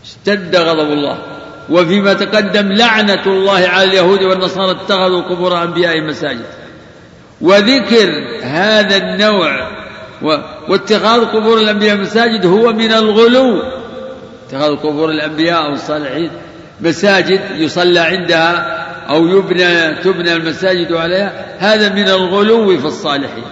اشتد 0.08 0.56
غضب 0.56 0.92
الله. 0.92 1.18
وفيما 1.70 2.14
تقدم 2.14 2.72
لعنة 2.72 3.26
الله 3.26 3.68
على 3.68 3.84
اليهود 3.84 4.24
والنصارى 4.24 4.72
اتخذوا 4.72 5.22
قبور 5.22 5.64
أنبيائهم 5.64 6.08
مساجد 6.08 6.46
وذكر 7.42 8.10
هذا 8.44 8.98
النوع 8.98 9.68
واتخاذ 10.70 11.26
قبور 11.26 11.60
الأنبياء 11.60 11.98
مساجد 11.98 12.46
هو 12.46 12.74
من 12.74 12.92
الغلو. 12.92 13.62
اتخاذ 14.48 14.76
قبور 14.76 15.10
الأنبياء 15.10 15.70
والصالحين 15.70 16.32
مساجد 16.82 17.42
يصلى 17.58 18.00
عندها 18.00 18.78
أو 19.10 19.28
يبنى 19.28 19.96
تبنى 20.04 20.34
المساجد 20.34 20.94
عليها. 20.94 21.56
هذا 21.60 21.90
من 21.90 22.08
الغلو 22.08 22.78
في 22.78 22.86
الصالحين. 22.86 23.44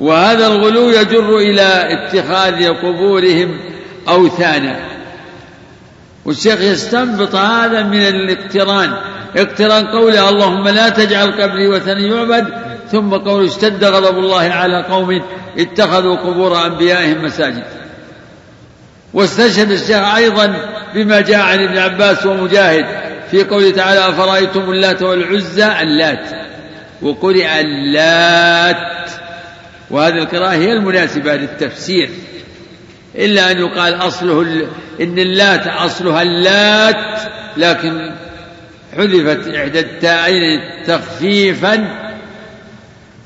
وهذا 0.00 0.46
الغلو 0.46 0.88
يجر 0.88 1.38
إلى 1.38 1.82
اتخاذ 1.92 2.68
قبورهم 2.68 3.60
أوثانا. 4.08 4.89
والشيخ 6.24 6.60
يستنبط 6.60 7.34
هذا 7.34 7.82
من 7.82 8.00
الاقتران. 8.00 8.92
اقتران 9.36 9.86
قوله 9.86 10.28
اللهم 10.28 10.68
لا 10.68 10.88
تجعل 10.88 11.32
قبري 11.32 11.68
وثني 11.68 12.08
يعبد 12.08 12.46
ثم 12.92 13.10
قوله 13.10 13.46
اشتد 13.46 13.84
غضب 13.84 14.18
الله 14.18 14.42
على 14.42 14.82
قوم 14.82 15.22
اتخذوا 15.58 16.16
قبور 16.16 16.66
أنبيائهم 16.66 17.24
مساجد. 17.24 17.64
واستشهد 19.14 19.70
الشيخ 19.70 20.14
أيضا 20.14 20.56
بما 20.94 21.20
جاء 21.20 21.40
عن 21.40 21.58
ابن 21.58 21.78
عباس 21.78 22.26
ومجاهد 22.26 22.86
في 23.30 23.44
قوله 23.44 23.70
تعالى 23.70 24.08
أفرأيتم 24.08 24.70
اللات 24.70 25.02
والعزى؟ 25.02 25.66
اللات. 25.82 26.24
وقرئ 27.02 27.60
اللات. 27.60 29.10
وهذه 29.90 30.18
القراءة 30.18 30.52
هي 30.52 30.72
المناسبة 30.72 31.36
للتفسير. 31.36 32.10
إلا 33.16 33.50
أن 33.50 33.58
يقال 33.58 33.94
أصله 33.94 34.66
إن 35.00 35.18
اللات 35.18 35.66
أصلها 35.66 36.22
اللات 36.22 37.20
لكن 37.56 38.10
حذفت 38.96 39.48
إحدى 39.48 39.80
التاءين 39.80 40.60
تخفيفا. 40.86 41.86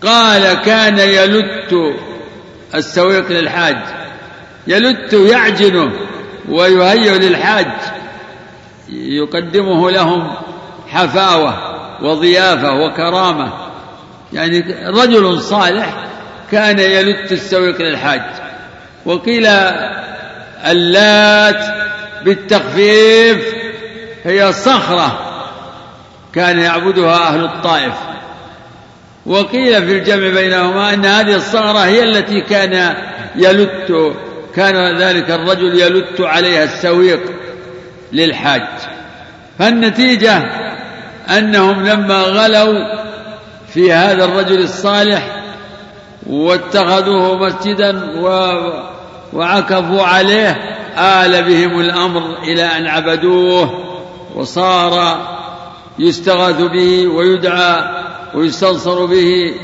قال 0.02 0.54
كان 0.54 0.98
يلت 0.98 1.96
السويق 2.74 3.32
للحاج. 3.32 3.76
يلت 4.66 5.12
يعجنه 5.12 5.92
ويهيئ 6.48 7.18
للحاج. 7.18 7.72
يقدمه 8.88 9.90
لهم 9.90 10.34
حفاوة 10.88 11.74
وضيافة 12.02 12.72
وكرامة. 12.72 13.52
يعني 14.32 14.60
رجل 14.86 15.40
صالح 15.40 16.06
كان 16.52 16.78
يلت 16.78 17.32
السويق 17.32 17.82
للحاج. 17.82 18.43
وقيل 19.06 19.46
اللات 20.66 21.64
بالتخفيف 22.24 23.54
هي 24.24 24.52
صخرة 24.52 25.20
كان 26.32 26.58
يعبدها 26.58 27.14
أهل 27.14 27.44
الطائف. 27.44 27.94
وقيل 29.26 29.86
في 29.86 29.98
الجمع 29.98 30.28
بينهما 30.28 30.94
أن 30.94 31.06
هذه 31.06 31.34
الصغرة 31.36 31.78
هي 31.78 32.02
التي 32.02 32.40
كان 32.40 32.96
يلت 33.36 34.12
كان 34.56 34.98
ذلك 34.98 35.30
الرجل 35.30 35.80
يلت 35.80 36.20
عليها 36.20 36.64
السويق 36.64 37.20
للحاج. 38.12 38.62
فالنتيجة 39.58 40.42
أنهم 41.38 41.86
لما 41.86 42.22
غلوا 42.22 43.04
في 43.74 43.92
هذا 43.92 44.24
الرجل 44.24 44.58
الصالح 44.62 45.44
واتخذوه 46.26 47.38
مسجدا 47.38 48.20
وعكفوا 49.34 50.02
عليه 50.02 50.50
آل 50.98 51.42
بهم 51.42 51.80
الأمر 51.80 52.38
إلى 52.42 52.64
أن 52.64 52.86
عبدوه 52.86 53.84
وصار 54.34 55.26
يستغاث 55.98 56.60
به 56.60 57.06
ويدعى 57.06 58.04
ويستنصر 58.34 59.06
به 59.06 59.54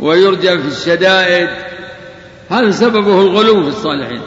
ويرجى 0.00 0.58
في 0.58 0.68
الشدائد. 0.68 1.48
هذا 2.50 2.70
سببه 2.70 3.20
الغلو 3.20 3.62
في 3.62 3.68
الصالحين. 3.68 4.20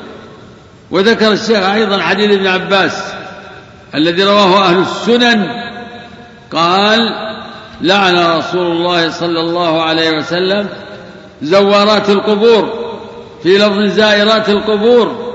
وذكر 0.91 1.31
الشيخ 1.31 1.69
أيضا 1.69 2.01
حديث 2.01 2.31
ابن 2.31 2.47
عباس 2.47 3.13
الذي 3.95 4.23
رواه 4.23 4.65
أهل 4.65 4.79
السنن 4.79 5.47
قال 6.51 6.99
لعن 7.81 8.37
رسول 8.37 8.71
الله 8.71 9.09
صلى 9.09 9.39
الله 9.39 9.81
عليه 9.81 10.11
وسلم 10.11 10.69
زوارات 11.41 12.09
القبور 12.09 12.82
في 13.43 13.57
لفظ 13.57 13.79
زائرات 13.79 14.49
القبور 14.49 15.33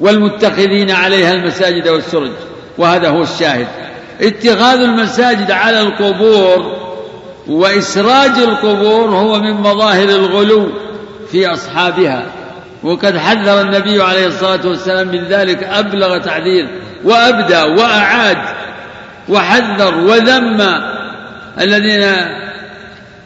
والمتخذين 0.00 0.90
عليها 0.90 1.32
المساجد 1.32 1.88
والسرج 1.88 2.30
وهذا 2.78 3.08
هو 3.08 3.22
الشاهد. 3.22 3.66
اتخاذ 4.20 4.80
المساجد 4.80 5.50
على 5.50 5.80
القبور 5.80 6.78
وإسراج 7.48 8.38
القبور 8.38 9.10
هو 9.10 9.40
من 9.40 9.52
مظاهر 9.52 10.08
الغلو 10.08 10.68
في 11.32 11.46
أصحابها. 11.46 12.26
وقد 12.82 13.16
حذر 13.16 13.60
النبي 13.60 14.02
عليه 14.02 14.26
الصلاة 14.26 14.66
والسلام 14.66 15.08
من 15.08 15.24
ذلك 15.24 15.62
أبلغ 15.62 16.18
تحذير 16.18 16.68
وأبدى 17.04 17.62
وأعاد 17.62 18.38
وحذر 19.28 19.94
وذم 19.94 20.80
الذين 21.60 22.14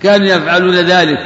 كانوا 0.03 0.27
يفعلون 0.27 0.75
ذلك 0.75 1.25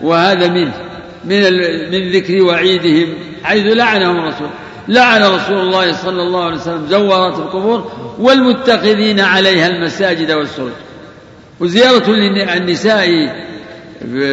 وهذا 0.00 0.48
منه. 0.48 0.87
من 1.28 1.42
من 1.90 2.12
ذكر 2.12 2.42
وعيدهم 2.42 3.14
حيث 3.42 3.66
لعنهم 3.66 4.18
الرسول. 4.18 4.48
لعن 4.88 5.22
رسول 5.22 5.58
الله 5.58 5.92
صلى 5.92 6.22
الله 6.22 6.44
عليه 6.44 6.56
وسلم 6.56 6.86
زوارات 6.86 7.38
القبور 7.38 7.92
والمتخذين 8.18 9.20
عليها 9.20 9.68
المساجد 9.68 10.32
والسرج. 10.32 10.72
وزيارة 11.60 12.10
النساء 12.56 13.08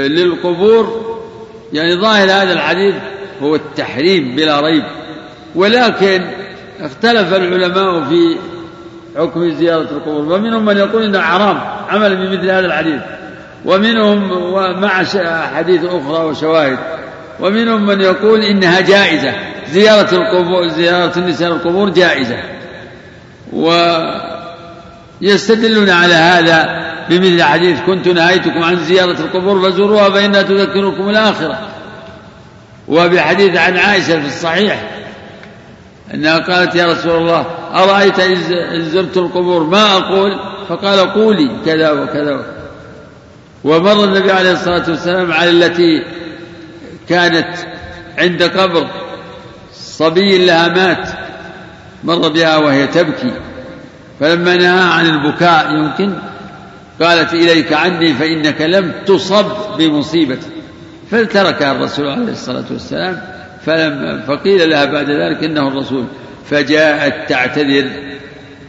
للقبور 0.07 1.05
يعني 1.73 1.95
ظاهر 1.95 2.23
هذا 2.23 2.53
الحديث 2.53 2.95
هو 3.41 3.55
التحريم 3.55 4.35
بلا 4.35 4.59
ريب. 4.59 4.83
ولكن 5.55 6.21
اختلف 6.81 7.33
العلماء 7.33 8.03
في 8.03 8.37
حكم 9.17 9.51
زيارة 9.51 9.81
القبور. 9.91 10.33
ومنهم 10.33 10.65
من 10.65 10.77
يقول 10.77 11.03
إنه 11.03 11.21
حرام 11.21 11.57
عملا 11.89 12.13
بمثل 12.13 12.49
هذا 12.49 12.65
الحديث. 12.65 13.01
ومنهم 13.65 14.31
ومع 14.31 15.03
حديث 15.55 15.83
أخرى 15.83 16.25
وشواهد 16.25 16.77
ومنهم 17.39 17.85
من 17.85 18.01
يقول 18.01 18.41
إنها 18.41 18.81
جائزة 18.81 19.33
زيارة 19.71 20.15
القبور 20.15 20.67
زيارة 20.67 21.19
النساء 21.19 21.51
القبور 21.51 21.89
جائزة. 21.89 22.37
ويستدلون 25.21 25.89
على 25.89 26.13
هذا 26.13 26.85
بمثل 27.09 27.43
حديث 27.43 27.79
كنت 27.81 28.07
نهيتكم 28.07 28.63
عن 28.63 28.75
زيارة 28.75 29.19
القبور 29.19 29.71
فزوروها 29.71 30.09
فإنها 30.09 30.41
تذكركم 30.41 31.09
الآخرة. 31.09 31.59
وبحديث 32.87 33.57
عن 33.57 33.77
عائشة 33.77 34.19
في 34.19 34.27
الصحيح 34.27 34.91
أنها 36.13 36.39
قالت 36.39 36.75
يا 36.75 36.85
رسول 36.85 37.21
الله 37.21 37.45
أرأيت 37.73 38.19
إن 38.19 38.89
زرت 38.89 39.17
القبور 39.17 39.63
ما 39.63 39.97
أقول؟ 39.97 40.39
فقال 40.69 41.13
قولي 41.13 41.49
كذا 41.65 41.91
وكذا. 41.91 42.54
ومر 43.65 44.03
النبي 44.03 44.31
عليه 44.31 44.51
الصلاة 44.51 44.89
والسلام 44.89 45.31
على 45.31 45.49
التي 45.49 46.03
كانت 47.09 47.47
عند 48.17 48.43
قبر. 48.43 48.87
صبي 49.73 50.45
لها 50.45 50.67
مات 50.67 51.09
مر 52.03 52.27
بها 52.29 52.57
وهي 52.57 52.87
تبكي. 52.87 53.31
فلما 54.19 54.55
نهى 54.55 54.83
عن 54.83 55.05
البكاء 55.05 55.75
يمكن 55.75 56.13
قالت 57.01 57.33
إليك 57.33 57.73
عني 57.73 58.13
فإنك 58.13 58.61
لم 58.61 58.93
تصب 59.05 59.45
بمصيبة. 59.77 60.39
فتركها 61.11 61.71
الرسول 61.71 62.07
عليه 62.07 62.31
الصلاة 62.31 62.65
والسلام 62.71 63.21
فلم 63.65 64.23
فقيل 64.27 64.69
لها 64.69 64.85
بعد 64.85 65.09
ذلك 65.09 65.43
إنه 65.43 65.67
الرسول. 65.67 66.05
فجاءت 66.49 67.29
تعتذر 67.29 67.89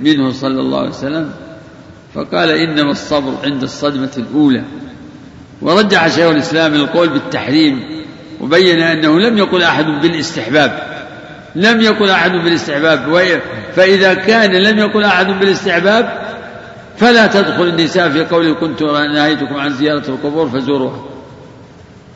منه 0.01 0.33
صلى 0.33 0.61
الله 0.61 0.79
عليه 0.79 0.89
وسلم 0.89 1.31
فقال 2.15 2.51
إنما 2.51 2.91
الصبر 2.91 3.33
عند 3.45 3.63
الصدمة 3.63 4.11
الأولى. 4.19 4.65
ورجح 5.63 6.09
شيخ 6.09 6.31
الإسلام 6.31 6.75
القول 6.75 7.09
بالتحريم 7.09 8.05
وبين 8.41 8.81
أنه 8.81 9.21
لم 9.21 9.39
يقل 9.39 9.63
أحد 9.63 9.85
بالاستحباب 9.85 10.97
لم 11.55 11.81
يقل 11.81 12.11
أحد 12.11 12.31
بالاستحباب 12.31 13.33
فإذا 13.77 14.15
كان 14.15 14.53
لم 14.53 14.79
يقل 14.79 15.05
أحد 15.05 15.27
بالاستحباب 15.27 16.27
فلا 16.97 17.27
تدخل 17.27 17.63
النساء 17.63 18.11
في 18.11 18.25
قول 18.25 18.55
كنت 18.55 18.83
نهيتكم 18.83 19.57
عن 19.57 19.71
زيارة 19.71 20.09
القبور 20.09 20.49
فزوروها. 20.49 21.05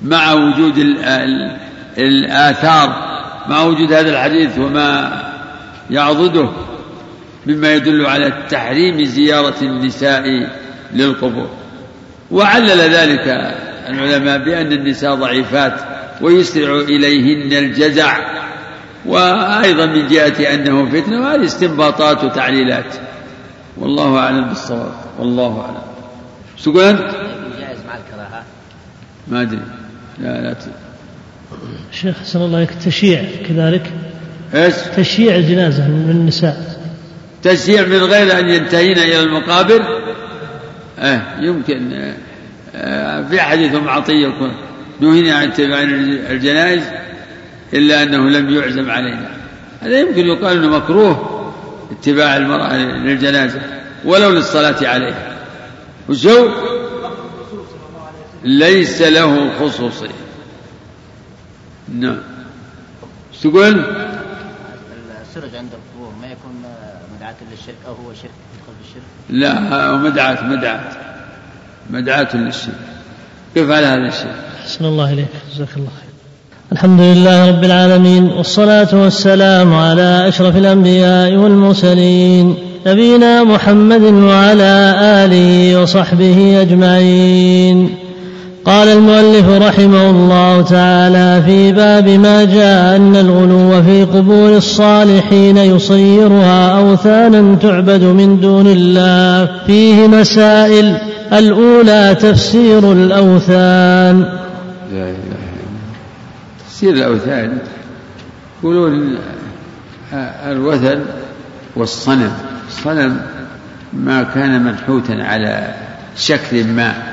مع 0.02 0.32
وجود 0.32 0.78
الآثار 1.98 2.88
مع 3.48 3.62
وجود 3.62 3.92
هذا 3.92 4.10
الحديث 4.10 4.58
وما 4.58 5.22
يعضده 5.90 6.48
مما 7.46 7.74
يدل 7.74 8.06
على 8.06 8.32
تحريم 8.50 9.04
زيارة 9.04 9.54
النساء 9.62 10.22
للقبور. 10.92 11.50
وعلل 12.30 12.80
ذلك 12.80 13.54
العلماء 13.88 14.38
بأن 14.38 14.72
النساء 14.72 15.14
ضعيفات 15.14 15.74
ويسرع 16.20 16.80
إليهن 16.80 17.52
الجزع. 17.64 18.40
وأيضا 19.06 19.86
من 19.86 20.08
جهة 20.08 20.54
أنه 20.54 20.90
فتنة 20.90 21.20
وهذه 21.20 21.44
استنباطات 21.44 22.24
وتعليلات. 22.24 22.94
والله 23.76 24.18
أعلم 24.18 24.48
بالصواب. 24.48 24.92
والله 25.18 25.60
أعلم. 25.60 25.82
شو 26.56 26.72
تقول 26.72 26.84
أنت؟ 26.84 27.00
جائز 27.60 27.78
مع 27.88 27.94
الكراهة 27.96 28.42
ما 29.28 29.42
أدري. 29.42 29.60
لا 30.18 30.40
لا 30.40 30.56
شيخ 31.92 32.16
حسن 32.18 32.40
الله 32.42 32.56
عليك 32.56 32.70
التشييع 32.70 33.24
كذلك؟ 33.48 33.92
إيش؟ 34.54 34.74
تشييع 34.96 35.36
الجنازة 35.36 35.88
من 35.88 36.10
النساء. 36.10 36.80
تشييع 37.42 37.86
من 37.86 38.02
غير 38.02 38.38
أن 38.38 38.48
ينتهين 38.48 38.98
إلى 38.98 39.20
المقابر؟ 39.20 39.82
آه 41.00 41.22
يمكن 41.40 42.12
آه 42.74 43.22
في 43.22 43.40
حديث 43.40 43.74
أم 43.74 43.88
عطية 43.88 44.52
نهينا 45.00 45.34
عن 45.34 45.48
اتباع 45.48 45.82
الجنائز 46.30 46.82
إلا 47.72 48.02
أنه 48.02 48.28
لم 48.28 48.50
يعزم 48.50 48.90
علينا 48.90 49.30
هذا 49.80 50.00
يمكن 50.00 50.26
يقال 50.26 50.56
إنه 50.56 50.76
مكروه 50.76 51.40
اتباع 51.90 52.36
المرأة 52.36 52.76
للجنازة 52.76 53.60
ولو 54.04 54.30
للصلاة 54.30 54.88
عليها. 54.88 55.36
وشو 56.08 56.48
ليس 58.44 59.02
له 59.02 59.50
خصوصيه 59.60 60.08
نعم. 61.94 62.18
تقول؟ 63.42 63.84
السرج 65.22 65.54
عند 65.54 65.70
القبور 65.72 66.12
ما 66.20 66.26
يكون 66.26 66.64
مدعاة 67.16 67.34
للشرك 67.50 67.76
أو 67.86 67.92
هو 67.92 68.14
شرك. 68.14 68.30
لا 69.30 69.96
مدعاة 69.96 70.44
مدعاة 70.44 70.80
مدعاة 71.90 72.36
للشرك. 72.36 72.74
كيف 73.54 73.70
على 73.70 73.86
هذا 73.86 74.08
الشيء؟ 74.08 74.32
أحسن 74.62 74.84
الله 74.84 75.12
إليك 75.12 75.28
جزاك 75.54 75.68
الله 75.76 75.88
خير. 75.88 76.10
الحمد 76.72 77.00
لله 77.00 77.48
رب 77.48 77.64
العالمين 77.64 78.24
والصلاة 78.24 78.88
والسلام 78.92 79.74
على 79.74 80.28
أشرف 80.28 80.56
الأنبياء 80.56 81.32
والمرسلين 81.34 82.54
نبينا 82.86 83.44
محمد 83.44 84.02
وعلى 84.02 84.94
آله 85.00 85.82
وصحبه 85.82 86.62
أجمعين. 86.62 87.94
قال 88.64 88.88
المؤلف 88.88 89.48
رحمه 89.48 90.10
الله 90.10 90.62
تعالى 90.62 91.42
في 91.46 91.72
باب 91.72 92.08
ما 92.08 92.44
جاء 92.44 92.96
أن 92.96 93.16
الغلو 93.16 93.82
في 93.82 94.04
قبور 94.04 94.56
الصالحين 94.56 95.56
يصيرها 95.56 96.78
أوثانا 96.78 97.56
تعبد 97.56 98.02
من 98.02 98.40
دون 98.40 98.66
الله. 98.66 99.48
فيه 99.66 100.06
مسائل. 100.06 100.96
الأولى 101.32 102.16
تفسير 102.20 102.92
الأوثان. 102.92 104.20
لا 104.92 105.02
إله 105.02 105.14
تفسير 106.68 106.92
الأوثان 106.92 107.58
يقولون 108.62 109.18
الوثن 110.46 111.00
والصنم. 111.76 112.32
الصنم 112.68 113.20
ما 113.92 114.22
كان 114.22 114.64
منحوتا 114.64 115.12
على 115.12 115.74
شكل 116.16 116.64
ما. 116.64 117.09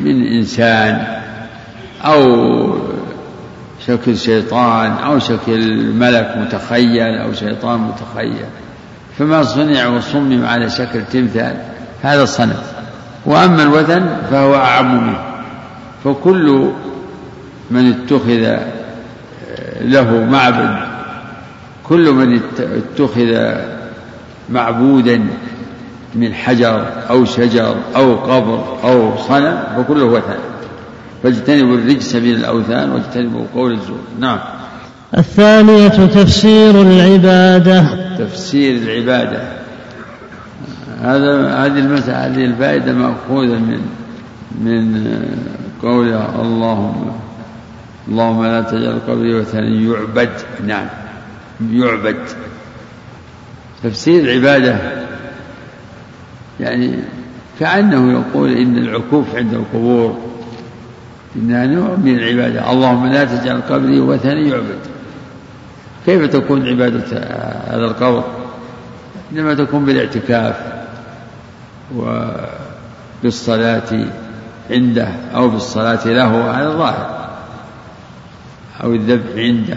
من 0.00 0.26
إنسان 0.26 1.20
أو 2.04 2.24
شكل 3.86 4.16
شيطان 4.16 4.90
أو 4.90 5.18
شكل 5.18 5.92
ملك 5.92 6.34
متخيل 6.36 7.18
أو 7.18 7.32
شيطان 7.32 7.80
متخيل. 7.80 8.46
فما 9.18 9.42
صنع 9.42 9.86
وصمم 9.86 10.44
على 10.46 10.70
شكل 10.70 11.00
تمثال 11.12 11.56
هذا 12.02 12.24
صنم 12.24 12.62
وأما 13.26 13.62
الوثن 13.62 14.06
فهو 14.30 14.54
أعم 14.54 15.06
منه. 15.06 15.18
فكل 16.04 16.70
من 17.70 17.92
اتخذ 17.92 18.58
له 19.80 20.24
معبد 20.24 20.76
كل 21.84 22.10
من 22.10 22.40
اتخذ 22.58 23.54
معبودا 24.50 25.26
من 26.14 26.34
حجر 26.34 26.86
أو 27.10 27.24
شجر 27.24 27.76
أو 27.96 28.16
قبر 28.16 28.64
أو 28.84 29.16
صنم 29.16 29.62
فكله 29.76 30.04
وثن 30.04 30.38
فاجتنبوا 31.22 31.76
الرجس 31.76 32.16
من 32.16 32.30
الأوثان 32.30 32.90
واجتنبوا 32.90 33.44
قول 33.54 33.72
الزور. 33.72 33.98
نعم. 34.20 34.38
الثانية 35.18 35.88
تفسير 35.88 36.82
العبادة. 36.82 37.84
تفسير 38.18 38.76
العبادة. 38.76 39.42
هذا 41.02 41.48
هذه 41.48 41.78
المسألة 41.78 42.26
هذه 42.26 42.44
الفائدة 42.44 42.92
مأخوذة 42.92 43.58
من 43.58 43.80
من 44.60 45.06
قول 45.82 46.08
اللهم 46.40 47.12
اللهم 48.08 48.44
لا 48.44 48.60
تجعل 48.60 48.98
قبري 49.08 49.34
وثنا 49.34 49.68
يعبد. 49.68 50.30
نعم. 50.66 50.86
يعبد. 51.72 52.16
تفسير 53.82 54.24
العبادة 54.24 54.99
يعني 56.60 56.94
كأنه 57.60 58.12
يقول 58.12 58.52
إن 58.52 58.76
العكوف 58.76 59.36
عند 59.36 59.54
القبور 59.54 60.18
إنها 61.36 61.66
نوع 61.66 61.96
من 61.96 62.18
العبادة. 62.18 62.72
اللهم 62.72 63.06
لا 63.06 63.24
تجعل 63.24 63.60
قبري 63.60 64.00
وثنا 64.00 64.40
يعبد. 64.40 64.78
كيف 66.06 66.26
تكون 66.26 66.68
عبادة 66.68 67.18
هذا 67.70 67.84
القبر؟ 67.84 68.24
إنما 69.32 69.54
تكون 69.54 69.84
بالاعتكاف 69.84 70.56
وبالصلاة 73.22 74.04
عنده 74.70 75.08
أو 75.34 75.48
بالصلاة 75.48 76.08
له 76.08 76.44
على 76.44 76.66
الظاهر. 76.68 77.30
أو 78.84 78.94
الذبح 78.94 79.36
عنده. 79.36 79.76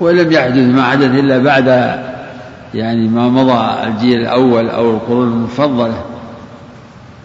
ولم 0.00 0.32
يحدث 0.32 0.74
ما 0.74 0.82
حدث 0.82 1.10
إلا 1.10 1.38
بعد 1.38 1.68
يعني 2.74 3.08
ما 3.08 3.28
مضى 3.28 3.88
الجيل 3.88 4.20
الأول 4.20 4.70
أو 4.70 4.90
القرون 4.90 5.32
المفضلة 5.32 6.04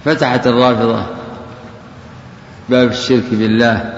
فتحت 0.06 0.48
الرافضة 0.48 1.06
باب 2.70 2.88
الشرك 2.88 3.24
بالله. 3.32 3.94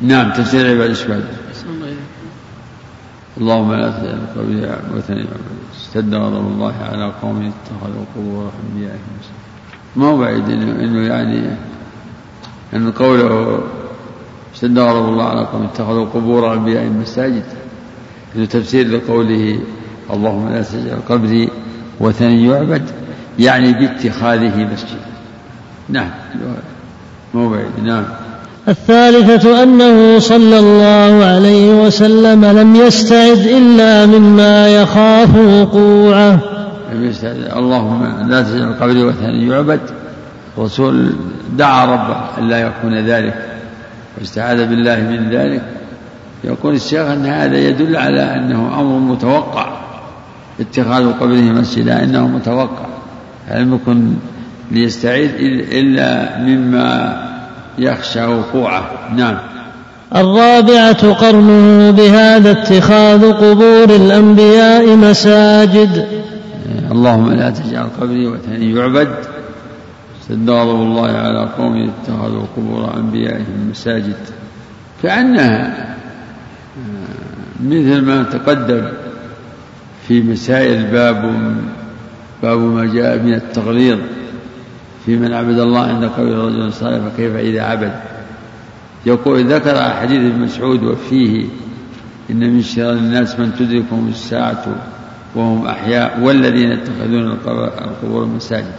نعم 0.00 0.32
تفسير 0.32 0.70
عباد 0.70 0.88
إيش 0.88 1.02
بعد؟ 1.02 1.24
اللهم 3.38 3.72
لا 3.72 3.90
تجعل 3.90 4.20
قبري 4.36 4.76
وثني 4.96 5.26
اشتد 5.80 6.14
غضب 6.14 6.46
الله 6.46 6.74
على 6.92 7.12
قوم 7.22 7.52
اتخذوا 7.52 8.04
قبور 8.16 8.50
أنبيائهم 8.64 9.18
ما 9.96 10.06
هو 10.06 10.18
بعيد 10.18 10.48
إنه, 10.50 11.06
يعني 11.06 11.56
إن 12.74 12.90
قوله 12.92 13.60
اشتد 14.54 14.78
غضب 14.78 15.08
الله 15.08 15.24
على 15.24 15.46
قوم 15.46 15.62
اتخذوا 15.62 16.06
قبور 16.06 16.52
أنبيائهم 16.52 17.00
مساجد. 17.00 17.44
تفسير 18.50 18.88
لقوله 18.88 19.58
اللهم 20.12 20.48
لا 20.48 20.62
تجعل 20.62 20.98
قبري 21.08 21.48
وثني 22.00 22.46
يعبد 22.46 22.82
يعني 23.38 23.72
باتخاذه 23.72 24.68
مسجدا. 24.72 25.10
نعم 25.88 26.10
مو 27.34 27.50
بعيد 27.50 27.84
نعم. 27.84 28.04
الثالثة 28.68 29.62
أنه 29.62 30.18
صلى 30.18 30.58
الله 30.58 31.24
عليه 31.24 31.70
وسلم 31.86 32.44
لم 32.44 32.76
يستعد 32.76 33.38
إلا 33.38 34.06
مما 34.06 34.68
يخاف 34.68 35.36
وقوعه. 35.36 36.40
لم 36.92 37.04
يستعد 37.04 37.36
اللهم 37.56 38.28
لا 38.28 38.42
تجعل 38.42 38.74
قبري 38.80 39.04
وثني 39.04 39.48
يعبد. 39.48 39.80
الرسول 40.58 41.12
دعا 41.56 41.84
ربه 41.84 42.38
ألا 42.38 42.60
يكون 42.60 42.94
ذلك 42.94 43.34
واستعاذ 44.18 44.66
بالله 44.66 44.96
من 44.96 45.30
ذلك. 45.30 45.62
يقول 46.44 46.74
الشيخ 46.74 47.00
أن 47.00 47.26
هذا 47.26 47.58
يدل 47.58 47.96
على 47.96 48.22
أنه 48.22 48.80
أمر 48.80 48.98
متوقع 48.98 49.80
اتخاذ 50.60 51.12
قبره 51.12 51.52
مسجدا 51.52 52.04
إنه 52.04 52.28
متوقع. 52.28 52.86
لم 53.54 53.74
يكن 53.74 54.14
ليستعيد 54.70 55.30
إلا 55.72 56.38
مما 56.38 57.16
يخشى 57.78 58.24
وقوعه؟ 58.24 58.90
نعم. 59.16 59.38
الرابعة 60.16 61.12
قرنه 61.12 61.90
بهذا 61.90 62.50
اتخاذ 62.50 63.32
قبور 63.32 63.96
الأنبياء 63.96 64.96
مساجد. 64.96 66.06
اللهم 66.90 67.32
لا 67.32 67.50
تجعل 67.50 67.86
قبري 68.00 68.26
وثني 68.26 68.72
يعبد. 68.72 69.08
سد 70.28 70.50
غضب 70.50 70.82
الله 70.82 71.10
على 71.10 71.48
قوم 71.58 71.90
اتخذوا 71.90 72.42
قبور 72.56 72.96
أنبيائهم 72.96 73.70
مساجد. 73.70 74.16
كأنها 75.02 75.90
مثل 77.64 78.00
ما 78.00 78.22
تقدم 78.22 78.88
في 80.08 80.22
مسائل 80.22 80.86
باب 80.86 81.34
باب 82.42 82.58
ما 82.58 82.84
جاء 82.84 83.18
من 83.18 83.34
التغليظ 83.34 83.98
في 85.06 85.16
من 85.16 85.32
عبد 85.32 85.58
الله 85.58 85.80
عند 85.80 86.04
قول 86.04 86.38
رجل 86.38 86.72
صالح 86.72 87.08
فكيف 87.08 87.36
إذا 87.36 87.62
عبد؟ 87.62 87.92
يقول 89.06 89.44
ذكر 89.44 89.90
حديث 89.90 90.18
ابن 90.18 90.40
مسعود 90.40 90.82
وفيه 90.82 91.46
إن 92.30 92.54
من 92.54 92.62
شر 92.62 92.92
الناس 92.92 93.38
من 93.38 93.54
تدركهم 93.58 94.08
الساعة 94.08 94.64
وهم 95.34 95.66
أحياء 95.66 96.20
والذين 96.20 96.72
يتخذون 96.72 97.32
القبور 97.32 98.26
مساجد 98.26 98.74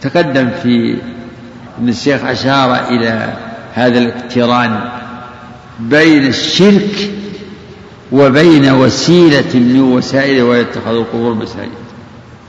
تقدم 0.00 0.50
في 0.62 0.98
أن 1.80 1.88
الشيخ 1.88 2.24
أشار 2.24 2.88
إلى 2.88 3.32
هذا 3.74 3.98
الاقتران 3.98 4.80
بين 5.80 6.26
الشرك 6.26 7.10
وبين 8.12 8.72
وسيلة 8.72 9.54
من 9.54 9.80
وسائل 9.80 10.42
ويتخذ 10.42 10.90
القبور 10.90 11.34
مساجد. 11.34 11.70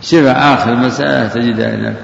شوف 0.02 0.26
آخر 0.26 0.76
مسألة 0.76 1.28
تجدها 1.28 1.76
هناك 1.76 1.98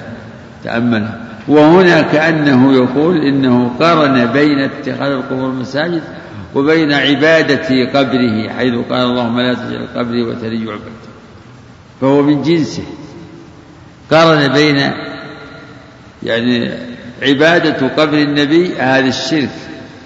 تأملها 0.64 1.24
وهنا 1.48 2.02
كأنه 2.02 2.74
يقول 2.74 3.18
إنه 3.18 3.72
قرن 3.80 4.26
بين 4.26 4.60
اتخاذ 4.60 5.12
القبور 5.12 5.52
مساجد 5.52 6.02
وبين 6.56 6.94
عبادة 6.94 7.86
قبره 8.00 8.50
حيث 8.50 8.74
قال 8.90 9.02
اللهم 9.02 9.40
لا 9.40 9.54
تجعل 9.54 9.88
قبري 9.96 10.24
وثني 10.24 10.66
يعبد 10.66 10.82
فهو 12.02 12.22
من 12.22 12.42
جنسه. 12.42 12.84
قارن 14.12 14.48
بين 14.48 14.92
يعني 16.24 16.72
عبادة 17.22 17.88
قبر 17.88 18.18
النبي 18.18 18.76
هذا 18.76 19.08
الشرك. 19.08 19.50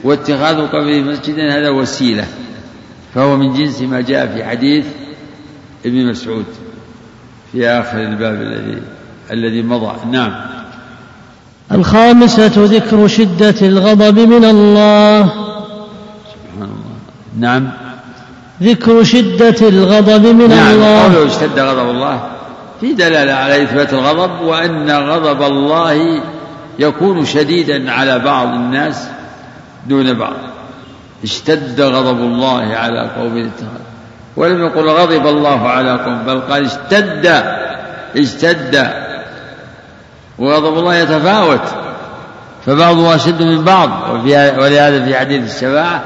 واتخاذ 0.03 0.67
قبره 0.67 1.01
مسجدا 1.01 1.59
هذا 1.59 1.69
وسيلة 1.69 2.27
فهو 3.15 3.37
من 3.37 3.53
جنس 3.53 3.81
ما 3.81 4.01
جاء 4.01 4.27
في 4.27 4.43
حديث 4.43 4.85
ابن 5.85 6.05
مسعود 6.05 6.45
في 7.51 7.67
آخر 7.67 7.97
الباب 7.97 8.41
الذي 8.41 8.81
الذي 9.31 9.61
مضى. 9.61 9.93
نعم. 10.11 10.35
الخامسة 11.71 12.51
ذكر 12.55 13.07
شدة 13.07 13.55
الغضب 13.61 14.19
من 14.19 14.45
الله. 14.45 15.21
سبحان 15.23 16.61
الله. 16.61 16.97
نعم. 17.39 17.71
ذكر 18.63 19.03
شدة 19.03 19.69
الغضب 19.69 20.25
من 20.27 20.49
نعم 20.49 20.75
الله. 20.75 21.03
قوله 21.03 21.25
اشتد 21.25 21.59
غضب 21.59 21.89
الله. 21.89 22.29
في 22.81 22.93
دلالة 22.93 23.33
على 23.33 23.63
إثبات 23.63 23.93
الغضب 23.93 24.41
وأن 24.41 24.91
غضب 24.91 25.41
الله 25.41 26.21
يكون 26.79 27.25
شديدا 27.25 27.91
على 27.91 28.19
بعض 28.19 28.47
الناس. 28.47 29.07
دون 29.89 30.13
بعض. 30.13 30.33
اشتد 31.23 31.81
غضب 31.81 32.19
الله 32.19 32.75
على 32.75 33.09
قوم 33.17 33.37
اتخذ 33.37 33.83
ولم 34.35 34.65
يقل 34.65 34.89
غضب 34.89 35.27
الله 35.27 35.69
على 35.69 35.91
قوم 35.91 36.23
بل 36.27 36.39
قال 36.39 36.65
اشتد 36.65 37.43
اشتد. 38.17 38.87
وغضب 40.39 40.79
الله 40.79 40.95
يتفاوت 40.95 41.61
فبعضه 42.65 43.15
أشد 43.15 43.41
من 43.41 43.63
بعض. 43.63 43.89
ولهذا 44.59 45.05
في 45.05 45.15
حديث 45.15 45.55
الشفاعة 45.55 46.03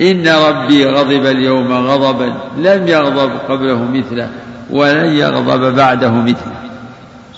إن 0.00 0.28
ربي 0.28 0.86
غضب 0.86 1.26
اليوم 1.26 1.72
غضبا 1.72 2.34
لم 2.56 2.88
يغضب 2.88 3.30
قبله 3.48 3.84
مثله 3.84 4.28
ولن 4.70 5.06
يغضب 5.06 5.74
بعده 5.76 6.10
مثله. 6.10 6.54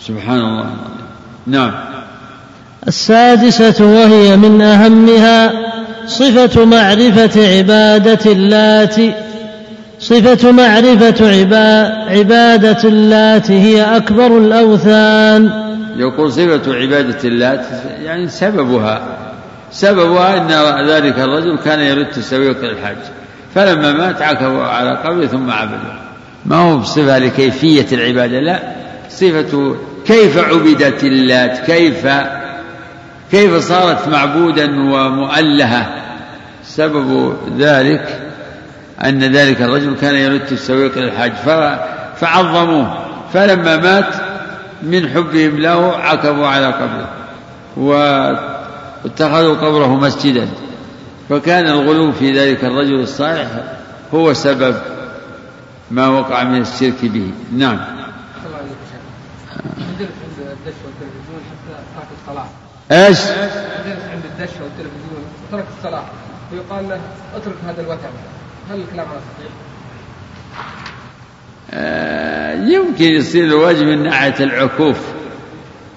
سبحان 0.00 0.40
الله. 0.40 0.66
نعم. 1.46 1.72
السادسة 2.88 3.84
وهي 3.84 4.36
من 4.36 4.62
أهمها 4.62 5.52
صفة 6.06 6.64
معرفة 6.64 7.56
عبادة 7.56 8.32
اللات. 8.32 8.96
صفة 10.00 10.52
معرفة 10.52 11.30
عبادة 12.08 12.88
اللات 12.88 13.50
هي 13.50 13.96
أكبر 13.96 14.26
الأوثان. 14.26 15.50
يقول 15.96 16.32
صفة 16.32 16.74
عبادة 16.74 17.18
اللات 17.24 17.66
يعني 18.04 18.28
سببها. 18.28 19.02
سببها 19.72 20.36
أن 20.80 20.88
ذلك 20.88 21.18
الرجل 21.18 21.58
كان 21.64 21.80
يرد 21.80 22.16
السويق 22.16 22.64
الحج. 22.64 22.96
فلما 23.54 23.92
مات 23.92 24.22
عكفوا 24.22 24.62
على 24.62 24.90
قبره 24.90 25.26
ثم 25.26 25.50
عبدوا 25.50 26.06
ما 26.46 26.56
هو 26.56 26.78
بصفة 26.78 27.18
لكيفية 27.18 27.86
العبادة؟ 27.92 28.40
لا 28.40 28.62
صفة 29.10 29.76
كيف 30.06 30.38
عبدت 30.38 31.04
اللات؟ 31.04 31.58
كيف 31.58 32.06
كيف 33.30 33.56
صارت 33.56 34.08
معبودا 34.08 34.64
ومؤلهة؟ 34.80 35.86
سبب 36.64 37.36
ذلك 37.58 38.32
أن 39.04 39.24
ذلك 39.24 39.62
الرجل 39.62 39.96
كان 39.96 40.14
يرد 40.14 40.52
السويق 40.52 40.98
للحج 40.98 41.32
فعظموه 42.16 42.98
فلما 43.32 43.76
مات 43.76 44.14
من 44.82 45.08
حبهم 45.08 45.58
له 45.58 45.96
عكفوا 45.96 46.46
على 46.46 46.66
قبره 46.66 47.08
واتخذوا 47.76 49.54
قبره 49.54 49.96
مسجدا. 49.96 50.48
فكان 51.28 51.66
الغلو 51.66 52.12
في 52.12 52.32
ذلك 52.38 52.64
الرجل 52.64 53.00
الصالح 53.00 53.48
هو 54.14 54.32
سبب 54.32 54.76
ما 55.90 56.08
وقع 56.08 56.44
من 56.44 56.60
الشرك 56.60 57.04
به. 57.04 57.30
نعم. 57.52 57.78
إيش؟ 62.92 63.20
عند 63.20 64.22
والتلفزيون 64.40 65.24
وترك 65.48 65.64
الصلاة 65.78 66.04
ويقال 66.52 66.88
له 66.88 67.00
اترك 67.36 67.54
هذا 67.66 67.80
الوتر. 67.80 68.08
هل 68.70 68.80
الكلام 68.80 69.06
هذا 69.06 69.20
صحيح؟ 69.38 69.52
آه 71.70 72.54
يمكن 72.54 73.04
يصير 73.04 73.44
الواجب 73.44 73.86
من 73.86 74.02
ناحية 74.02 74.44
العكوف. 74.44 74.98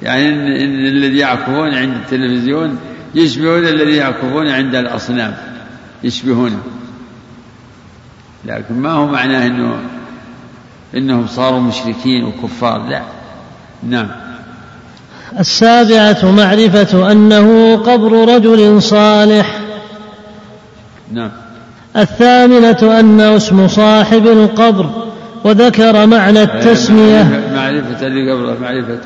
يعني 0.02 0.30
إن, 0.30 0.48
إن 0.48 0.86
الذي 0.86 1.18
يعكفون 1.18 1.74
عند 1.74 1.96
التلفزيون 1.96 2.80
يشبهون 3.16 3.68
الذي 3.68 3.96
يعكفون 3.96 4.48
عند 4.48 4.76
الأصنام. 4.76 5.38
يشبهونه 6.04 6.64
لكن 8.46 8.76
ما 8.76 8.92
هو 8.92 9.08
معناه 9.08 9.48
انه 9.48 9.80
إنهم 10.96 11.28
صاروا 11.28 11.60
مشركين 11.60 12.24
وكفار. 12.24 12.88
لا. 12.88 13.02
نعم. 13.84 14.29
السابعة 15.40 16.32
معرفة 16.32 17.12
أنه 17.12 17.76
قبر 17.76 18.36
رجل 18.36 18.82
صالح. 18.82 19.60
نعم. 21.14 21.32
الثامنة 21.98 23.00
أنه 23.00 23.36
اسم 23.36 23.68
صاحب 23.68 24.28
القبر 24.28 24.90
وذكر 25.44 26.06
معنى 26.06 26.44
التسمية. 26.44 27.24
معرفة 27.54 28.08
لقبره 28.08 28.58
معرفة. 28.62 29.00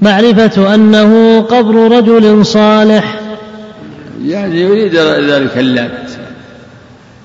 معرفة 0.00 0.74
أنه 0.74 1.40
قبر 1.40 1.96
رجل 1.96 2.46
صالح. 2.46 3.20
يعني 4.24 4.60
يريد 4.60 4.94
ذلك 4.94 5.58
اللات. 5.58 6.10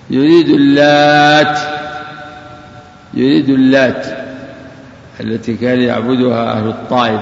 يريد 0.10 0.50
اللات. 0.50 1.60
يريد 3.14 3.50
اللات 3.50 4.08
التي 5.20 5.54
كان 5.54 5.82
يعبدها 5.82 6.52
أهل 6.52 6.68
الطائف. 6.68 7.22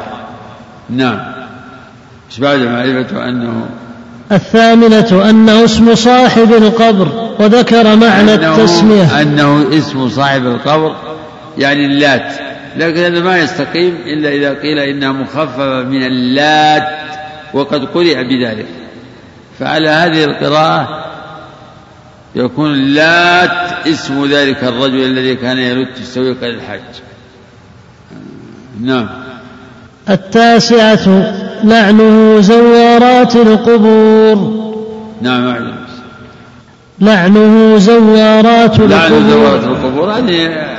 نعم. 0.92 1.20
إيش 2.30 2.40
بعد 2.40 2.60
معرفة 2.60 3.30
أنه 3.30 3.70
الثامنة 4.32 5.30
أنه 5.30 5.66
اسم 5.66 5.96
صاحب 5.96 6.54
القبر 6.54 7.36
وذكر 7.40 7.96
معنى 7.96 8.36
أنه 8.36 8.56
التسمية. 8.56 9.22
أنه 9.22 9.78
اسم 9.78 10.10
صاحب 10.10 10.46
القبر 10.46 10.96
يعني 11.58 11.86
اللات. 11.86 12.34
لكن 12.78 13.00
هذا 13.00 13.20
ما 13.20 13.40
يستقيم 13.40 13.96
إلا 14.06 14.30
إذا 14.30 14.54
قيل 14.54 14.80
إنها 14.80 15.12
مخففة 15.12 15.84
من 15.84 16.04
اللات 16.04 16.88
وقد 17.54 17.86
قرئ 17.86 18.24
بذلك. 18.24 18.68
فعلى 19.60 19.90
هذه 19.90 20.24
القراءة 20.24 21.06
يكون 22.36 22.74
اللات 22.74 23.88
اسم 23.88 24.26
ذلك 24.26 24.64
الرجل 24.64 25.06
الذي 25.06 25.36
كان 25.36 25.58
يرد 25.58 25.98
السويق 25.98 26.44
للحج 26.44 26.80
نعم. 28.82 29.10
التاسعة 30.12 31.34
لعنه 31.64 32.42
زوارات 32.42 33.36
القبور. 33.36 34.62
نعم 35.22 35.48
أعلم. 35.48 35.76
لعنه 37.00 37.78
زوارات 37.78 38.80
لعن 38.80 39.30
زوارات 39.30 39.64
القبور. 39.64 39.88
القبور 39.88 40.12
هذه 40.12 40.72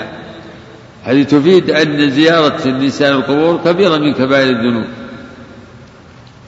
هذه 1.05 1.23
تفيد 1.23 1.71
أن 1.71 2.11
زيارة 2.11 2.59
النساء 2.67 3.13
القبور 3.13 3.61
كبيرة 3.65 3.97
من 3.97 4.15
كبائر 4.15 4.51
الذنوب 4.51 4.85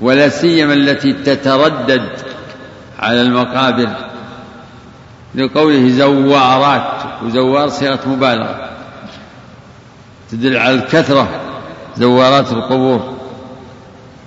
ولا 0.01 0.29
سيما 0.29 0.75
التي 0.75 1.12
تتردد 1.12 2.09
على 2.99 3.23
المقابر 3.23 3.88
لقوله 5.35 5.88
زوارات 5.88 6.92
وزوار 7.25 7.68
صيغة 7.68 8.01
مبالغة 8.07 8.70
تدل 10.31 10.57
على 10.57 10.75
الكثرة 10.75 11.29
زوارات 11.99 12.53
القبور 12.53 13.15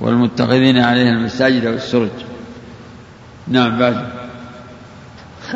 والمتخذين 0.01 0.77
عليها 0.77 1.09
المساجد 1.09 1.65
والسرج. 1.65 2.09
نعم 3.47 3.79
بعد. 3.79 4.05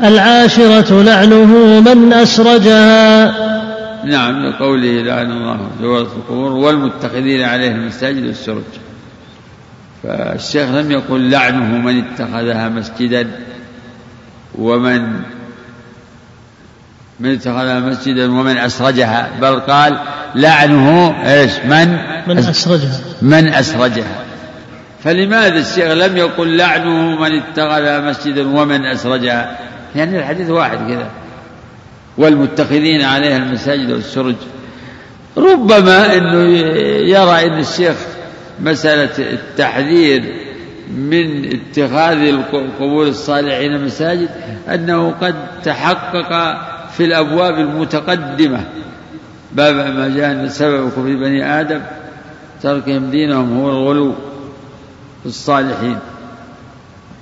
العاشرة 0.03 1.03
لعنه 1.03 1.45
من 1.79 2.13
أسرجها. 2.13 3.31
نعم 4.05 4.45
لقوله 4.45 5.01
لعن 5.01 5.31
الله 5.31 5.67
زوارة 5.81 6.11
القبور 6.17 6.51
والمتخذين 6.51 7.41
عليها 7.41 7.71
المساجد 7.71 8.25
والسرج. 8.25 8.63
فالشيخ 10.03 10.69
لم 10.69 10.91
يقل 10.91 11.29
لعنه 11.31 11.77
من 11.77 12.03
اتخذها 12.03 12.69
مسجدا 12.69 13.31
ومن 14.55 15.21
من 17.21 17.31
اتخذها 17.31 17.79
مسجدا 17.79 18.31
ومن 18.31 18.57
أسرجها 18.57 19.29
بل 19.41 19.59
قال 19.59 19.99
لعنه 20.35 21.15
إيش؟ 21.25 21.51
من؟ 21.65 21.97
من 22.27 22.37
أسرجها. 22.37 22.99
من 23.21 23.47
أسرجها. 23.47 24.23
فلماذا 25.03 25.59
الشيخ 25.59 25.91
لم 25.91 26.17
يقل 26.17 26.57
لعنه 26.57 27.19
من 27.21 27.41
اتخذها 27.41 27.99
مسجدا 27.99 28.47
ومن 28.47 28.85
أسرجها؟ 28.85 29.57
يعني 29.95 30.19
الحديث 30.19 30.49
واحد 30.49 30.77
كذا. 30.77 31.09
والمتخذين 32.17 33.01
عليها 33.01 33.37
المساجد 33.37 33.91
والسرج. 33.91 34.35
ربما 35.37 36.17
إنه 36.17 36.57
يرى 37.09 37.45
إن 37.47 37.59
الشيخ 37.59 37.95
مسألة 38.59 39.33
التحذير 39.33 40.23
من 40.95 41.49
اتخاذ 41.53 42.37
قبور 42.79 43.07
الصالحين 43.07 43.85
مساجد 43.85 44.29
أنه 44.73 45.11
قد 45.21 45.35
تحقق 45.63 46.57
في 46.97 47.05
الأبواب 47.05 47.59
المتقدمة. 47.59 48.65
باب 49.51 49.75
ما 49.75 50.07
جاء 50.07 50.31
أن 50.31 50.49
سبب 50.49 50.89
كفر 50.89 51.01
بني 51.01 51.61
آدم 51.61 51.81
تركهم 52.61 53.09
دينهم 53.11 53.59
هو 53.59 53.69
الغلو 53.69 54.13
في 55.23 55.25
الصالحين. 55.25 55.97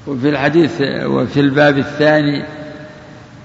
وفي 0.08 0.30
الحديث 0.30 0.82
وفي 1.06 1.40
الباب 1.40 1.78
الثاني 1.78 2.46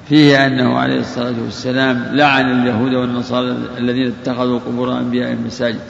فيه 0.09 0.47
أنه 0.47 0.79
عليه 0.79 1.01
الصلاة 1.01 1.35
والسلام 1.45 2.09
لعن 2.13 2.61
اليهود 2.61 2.95
والنصارى 2.95 3.57
الذين 3.79 4.15
اتخذوا 4.21 4.59
قبور 4.59 4.99
أنبياء 4.99 5.37
مساجد 5.47 5.81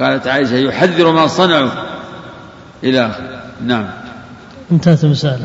قالت 0.00 0.26
عائشة 0.26 0.56
يحذر 0.56 1.12
ما 1.12 1.26
صنعوا. 1.26 1.70
إلى 2.84 3.06
آخره 3.06 3.42
نعم. 3.66 3.86
انتهت 4.72 5.04
سمعك. 5.12 5.36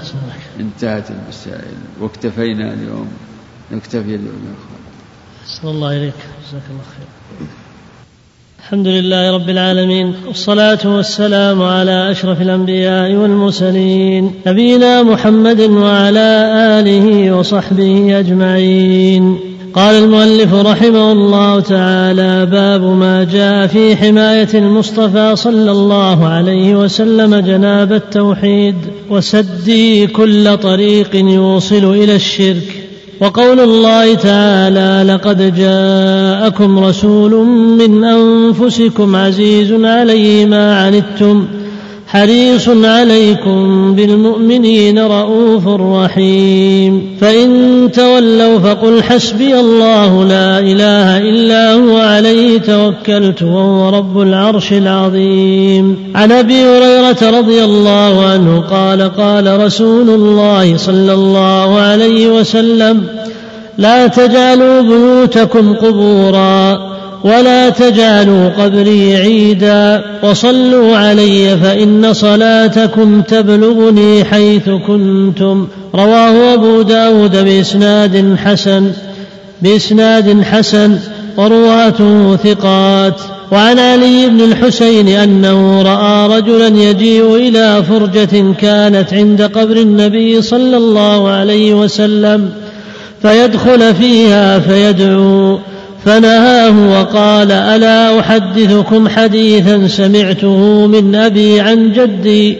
انتهت 0.59 1.11
المسائل. 1.11 1.75
واكتفينا 1.99 2.73
اليوم. 2.73 3.07
نكتفي 3.73 4.19
أحسن 5.43 5.67
الله 5.67 5.97
إليك. 5.97 6.13
جزاك 6.47 6.63
الله 6.71 6.83
خير. 6.93 7.07
الحمد 8.59 8.87
لله 8.87 9.31
رب 9.31 9.49
العالمين 9.49 10.13
والصلاة 10.27 10.79
والسلام 10.85 11.61
على 11.61 12.11
أشرف 12.11 12.41
الأنبياء 12.41 13.13
والمرسلين 13.13 14.31
نبينا 14.47 15.03
محمد 15.03 15.61
وعلى 15.61 16.29
آله 16.79 17.35
وصحبه 17.35 18.19
أجمعين. 18.19 19.39
قال 19.73 20.03
المؤلف 20.03 20.53
رحمه 20.53 21.11
الله 21.11 21.59
تعالى 21.59 22.45
باب 22.45 22.81
ما 22.81 23.23
جاء 23.23 23.67
في 23.67 23.95
حماية 23.95 24.49
المصطفى 24.53 25.35
صلى 25.35 25.71
الله 25.71 26.27
عليه 26.27 26.75
وسلم 26.75 27.35
جناب 27.35 27.93
التوحيد 27.93 28.75
وسدي 29.09 30.07
كل 30.07 30.57
طريق 30.57 31.15
يوصل 31.15 31.93
إلى 31.93 32.15
الشرك. 32.15 32.80
وقول 33.21 33.59
الله 33.59 34.13
تعالى 34.15 35.13
لقد 35.13 35.55
جاءكم 35.55 36.79
رسول 36.79 37.45
من 37.77 38.03
أنفسكم 38.03 39.15
عزيز 39.15 39.73
عليه 39.73 40.45
ما 40.45 40.77
عنتم 40.85 41.47
حريص 42.11 42.69
عليكم 42.69 43.93
بالمؤمنين 43.95 44.99
رءوف 44.99 45.67
رحيم. 45.67 47.17
فإن 47.21 47.89
تولوا 47.93 48.59
فقل 48.59 49.03
حسبي 49.03 49.59
الله 49.59 50.23
لا 50.23 50.59
إله 50.59 51.17
إلا 51.17 51.73
هو 51.73 51.97
عليه 51.97 52.57
توكلت 52.57 53.43
وهو 53.43 53.89
رب 53.89 54.21
العرش 54.21 54.73
العظيم. 54.73 56.11
عن 56.15 56.31
أبي 56.31 56.63
هريرة 56.63 57.39
رضي 57.39 57.63
الله 57.63 58.25
عنه 58.25 58.59
قال 58.59 59.01
قال 59.01 59.65
رسول 59.65 60.09
الله 60.09 60.77
صلى 60.77 61.13
الله 61.13 61.79
عليه 61.79 62.27
وسلم 62.27 63.03
لا 63.77 64.07
تجعلوا 64.07 64.81
بيوتكم 64.81 65.73
قبورا. 65.73 66.90
ولا 67.23 67.69
تجعلوا 67.69 68.49
قبري 68.49 69.15
عيدا 69.15 70.03
وصلوا 70.23 70.97
علي 70.97 71.57
فإن 71.57 72.13
صلاتكم 72.13 73.21
تبلغني 73.21 74.23
حيث 74.23 74.69
كنتم. 74.87 75.67
رواه 75.95 76.53
أبو 76.53 76.81
داود 76.81 77.43
بإسناد 77.45 78.35
حسن 78.43 78.91
بإسناد 79.61 80.41
حسن 80.41 80.97
ورواته 81.37 82.35
ثقات. 82.35 83.21
وعن 83.51 83.79
علي 83.79 84.27
بن 84.27 84.41
الحسين 84.41 85.07
أنه 85.07 85.81
رأى 85.81 86.37
رجلا 86.37 86.67
يجيء 86.67 87.35
إلى 87.35 87.83
فرجة 87.83 88.53
كانت 88.61 89.13
عند 89.13 89.41
قبر 89.41 89.77
النبي 89.77 90.41
صلى 90.41 90.77
الله 90.77 91.29
عليه 91.29 91.73
وسلم 91.73 92.49
فيدخل 93.21 93.95
فيها 93.95 94.59
فيدعو. 94.59 95.59
فنهاه 96.05 96.99
وقال 96.99 97.51
ألا 97.51 98.19
أحدثكم 98.19 99.09
حديثا 99.09 99.87
سمعته 99.87 100.87
من 100.87 101.15
أبي 101.15 101.59
عن 101.59 101.93
جدي 101.93 102.57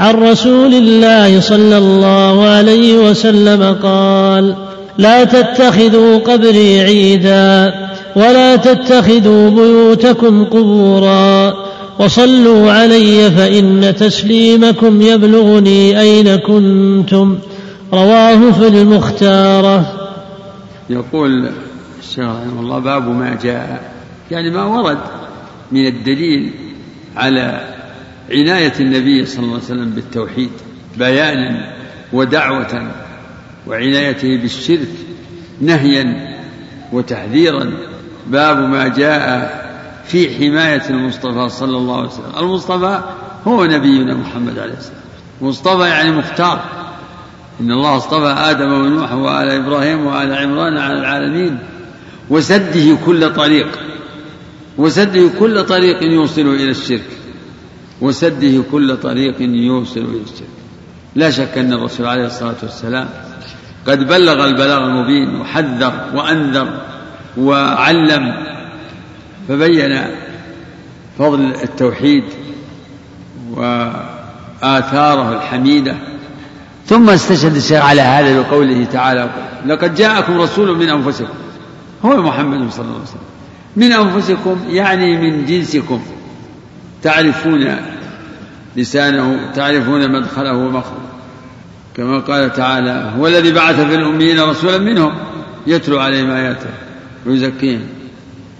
عن 0.00 0.14
رسول 0.14 0.74
الله 0.74 1.40
صلى 1.40 1.78
الله 1.78 2.44
عليه 2.44 2.94
وسلم 2.94 3.76
قال 3.82 4.54
لا 4.98 5.24
تتخذوا 5.24 6.18
قبري 6.18 6.80
عيدا 6.80 7.74
ولا 8.16 8.56
تتخذوا 8.56 9.50
بيوتكم 9.50 10.44
قبورا 10.44 11.54
وصلوا 11.98 12.72
علي 12.72 13.30
فإن 13.30 13.94
تسليمكم 14.00 15.02
يبلغني 15.02 16.00
أين 16.00 16.36
كنتم. 16.36 17.38
رواه 17.92 18.50
في 18.60 18.68
المختارة. 18.68 19.92
يقول 20.90 21.50
الشيخ 22.02 22.24
رحمه 22.24 22.60
الله 22.60 22.78
باب 22.78 23.08
ما 23.08 23.38
جاء 23.42 23.92
يعني 24.30 24.50
ما 24.50 24.64
ورد 24.64 24.98
من 25.72 25.86
الدليل 25.86 26.52
على 27.16 27.74
عناية 28.30 28.72
النبي 28.80 29.26
صلى 29.26 29.44
الله 29.44 29.54
عليه 29.54 29.64
وسلم 29.64 29.90
بالتوحيد 29.90 30.50
بيانا 30.98 31.72
ودعوة 32.12 32.90
وعنايته 33.66 34.36
بالشرك 34.36 34.88
نهيا 35.60 36.36
وتحذيرا. 36.92 37.72
باب 38.26 38.58
ما 38.58 38.88
جاء 38.88 39.62
في 40.04 40.36
حماية 40.36 40.82
المصطفى 40.90 41.48
صلى 41.48 41.76
الله 41.76 41.96
عليه 41.96 42.08
وسلم. 42.08 42.32
المصطفى 42.38 43.00
هو 43.46 43.64
نبينا 43.64 44.14
محمد 44.14 44.58
عليه 44.58 44.72
السلام. 44.72 45.00
مصطفى 45.40 45.88
يعني 45.88 46.10
مختار. 46.10 46.60
إن 47.60 47.72
الله 47.72 47.96
اصطفى 47.96 48.34
آدم 48.50 48.72
ونوح 48.72 49.12
وآل 49.12 49.50
إبراهيم 49.50 50.06
وآل 50.06 50.34
عمران 50.34 50.78
على 50.78 50.98
العالمين. 50.98 51.58
وسده 52.30 52.96
كل 53.06 53.34
طريق 53.34 53.78
وسده 54.78 55.30
كل 55.38 55.64
طريق 55.64 56.02
يوصل 56.02 56.40
إلى 56.40 56.70
الشرك 56.70 57.08
وسده 58.00 58.62
كل 58.72 58.96
طريق 58.96 59.36
يوصل 59.40 60.00
إلى 60.00 60.22
الشرك. 60.22 60.48
لا 61.14 61.30
شك 61.30 61.58
أن 61.58 61.72
الرسول 61.72 62.06
عليه 62.06 62.26
الصلاة 62.26 62.54
والسلام 62.62 63.08
قد 63.86 64.08
بلغ 64.08 64.44
البلاغ 64.44 64.78
المبين 64.78 65.40
وحذر 65.40 65.92
وأنذر 66.14 66.68
وعلم 67.38 68.34
فبين 69.48 70.04
فضل 71.18 71.54
التوحيد 71.62 72.24
وآثاره 73.50 75.36
الحميدة. 75.36 75.96
ثم 76.86 77.10
استشهد 77.10 77.56
الشيخ 77.56 77.84
على 77.84 78.00
هذا 78.00 78.40
بقوله 78.40 78.84
تعالى 78.84 79.30
لقد 79.66 79.94
جاءكم 79.94 80.40
رسول 80.40 80.76
من 80.78 80.88
أنفسكم 80.88 81.34
هو 82.04 82.22
محمد 82.22 82.70
صلى 82.70 82.84
الله 82.84 82.94
عليه 82.94 83.02
وسلم. 83.02 83.32
من 83.76 83.92
أنفسكم 83.92 84.56
يعني 84.68 85.16
من 85.16 85.46
جنسكم. 85.46 86.02
تعرفون 87.02 87.76
لسانه 88.76 89.52
تعرفون 89.54 90.12
مدخله 90.12 90.56
ومخرجه. 90.56 91.12
كما 91.96 92.18
قال 92.18 92.52
تعالى 92.52 93.12
هو 93.18 93.26
الذي 93.26 93.52
بعث 93.52 93.80
في 93.80 93.94
الأميين 93.94 94.40
رسولا 94.40 94.78
منهم. 94.78 95.18
يتلو 95.66 95.98
عليهم 95.98 96.30
آياته 96.30 96.70
ويزكيهم 97.26 97.86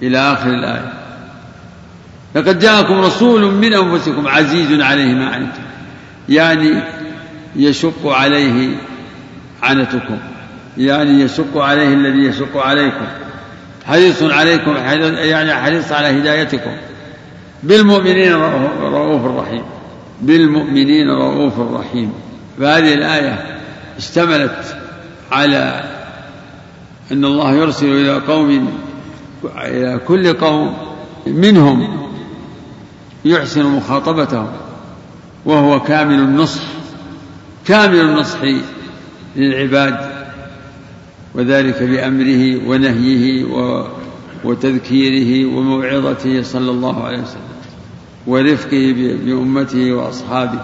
إلى 0.03 0.19
آخر 0.19 0.51
الآية. 0.51 0.93
لقد 2.35 2.59
جاءكم 2.59 3.01
رسول 3.01 3.55
من 3.55 3.73
أنفسكم 3.73 4.29
عزيز 4.29 4.81
عليه 4.81 5.15
ما 5.15 5.27
عنتم. 5.27 5.63
يعني 6.29 6.83
يشق 7.57 8.07
عليه 8.07 8.77
عنتكم. 9.63 10.19
يعني 10.79 11.21
يشق 11.21 11.59
عليه 11.59 11.95
الذي 11.95 12.19
يشق 12.19 12.57
عليكم. 12.57 13.07
حريص 13.87 14.23
عليكم 14.23 14.77
يعني 15.17 15.55
حريص 15.55 15.93
على 15.93 16.19
هدايتكم. 16.19 16.71
بالمؤمنين 17.63 18.33
رؤوف 18.83 19.25
رحيم. 19.25 19.63
بالمؤمنين 20.21 21.11
رؤوف 21.11 21.53
رحيم. 21.59 22.13
فهذه 22.59 22.95
الآية 22.95 23.59
اشتملت 23.99 24.77
على 25.33 25.85
أن 27.13 27.25
الله 27.25 27.53
يرسل 27.53 27.87
إلى 27.87 28.19
قوم 28.19 28.73
إلى 29.57 30.01
كل 30.09 30.33
قوم 30.33 30.77
منهم 31.27 32.09
يحسن 33.25 33.67
مخاطبتهم 33.67 34.53
وهو 35.45 35.81
كامل 35.81 36.15
النصح. 36.15 36.63
كامل 37.67 38.01
النصح 38.01 38.39
للعباد. 39.37 40.12
وذلك 41.35 41.83
بأمره 41.83 42.69
ونهيه 42.69 43.45
وتذكيره 44.45 45.57
وموعظته 45.57 46.43
صلى 46.43 46.71
الله 46.71 47.05
عليه 47.05 47.19
وسلم 47.19 47.53
ورفقه 48.27 48.95
بأمته 49.25 49.93
وأصحابه. 49.93 50.61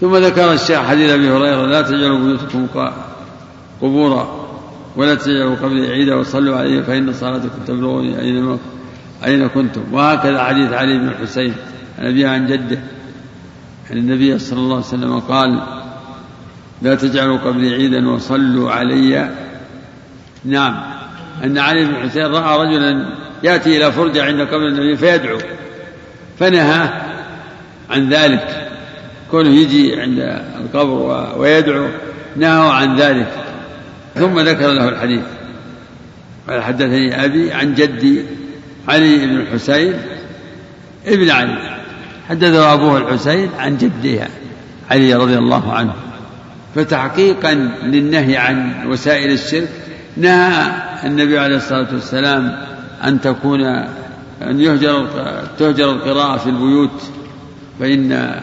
ثم 0.00 0.16
ذكر 0.16 0.52
الشيخ 0.52 0.78
حديث 0.78 1.10
أبي 1.10 1.30
هريرة 1.30 1.66
لا 1.66 1.82
تجعلوا 1.82 2.18
بيوتكم 2.18 2.66
قبورا 3.82 4.48
ولا 4.96 5.14
تجعلوا 5.14 5.56
قبل 5.56 5.86
عيدا 5.86 6.14
وصلوا 6.14 6.56
عليه 6.56 6.80
فإن 6.82 7.12
صلاتكم 7.12 7.58
تبلغني 7.66 8.20
أين 8.20 8.58
أين 9.24 9.46
كنتم. 9.48 9.80
وهكذا 9.92 10.44
حديث 10.44 10.72
علي 10.72 10.98
بن 10.98 11.08
الحسين 11.08 11.54
عن 11.98 12.06
أبيه 12.06 12.28
عن 12.28 12.46
جده. 12.46 12.78
أن 13.92 13.96
النبي 13.96 14.38
صلى 14.38 14.58
الله 14.58 14.76
عليه 14.76 14.86
وسلم 14.86 15.18
قال 15.18 15.60
لا 16.82 16.94
تجعلوا 16.94 17.38
قبلي 17.38 17.74
عيدا 17.74 18.08
وصلوا 18.08 18.70
علي 18.70 19.47
نعم. 20.44 20.80
أن 21.44 21.58
علي 21.58 21.84
بن 21.84 21.96
حسين 21.96 22.26
رأى 22.26 22.66
رجلا 22.66 23.06
يأتي 23.42 23.76
إلى 23.76 23.92
فرجة 23.92 24.24
عند 24.24 24.40
قبر 24.40 24.66
النبي 24.66 24.96
فيدعو. 24.96 25.38
فنهى 26.38 26.88
عن 27.90 28.08
ذلك. 28.08 28.68
كونه 29.30 29.48
يجي 29.48 30.00
عند 30.00 30.42
القبر 30.60 31.34
ويدعو 31.38 31.88
نهوا 32.36 32.72
عن 32.72 32.96
ذلك. 32.96 33.32
ثم 34.14 34.40
ذكر 34.40 34.72
له 34.72 34.88
الحديث. 34.88 35.22
قال 36.48 36.62
حدثني 36.62 37.24
أبي 37.24 37.52
عن 37.52 37.74
جدي 37.74 38.22
علي 38.88 39.26
بن 39.26 39.36
الحسين 39.36 39.94
ابن 41.06 41.30
علي. 41.30 41.78
حدثه 42.28 42.72
أبوه 42.72 42.98
الحسين 42.98 43.50
عن 43.58 43.76
جدها 43.76 44.28
علي 44.90 45.14
رضي 45.14 45.38
الله 45.38 45.72
عنه. 45.72 45.94
فتحقيقا 46.74 47.54
للنهي 47.82 48.36
عن 48.36 48.86
وسائل 48.86 49.32
الشرك 49.32 49.68
نهى 50.18 50.72
النبي 51.04 51.38
عليه 51.38 51.56
الصلاة 51.56 51.88
والسلام 51.92 52.56
أن 53.04 53.20
تكون 53.20 53.60
أن 54.42 54.60
يهجر 54.60 55.06
تهجر 55.58 55.92
القراءة 55.92 56.36
في 56.36 56.46
البيوت 56.46 57.02
فإن 57.80 58.40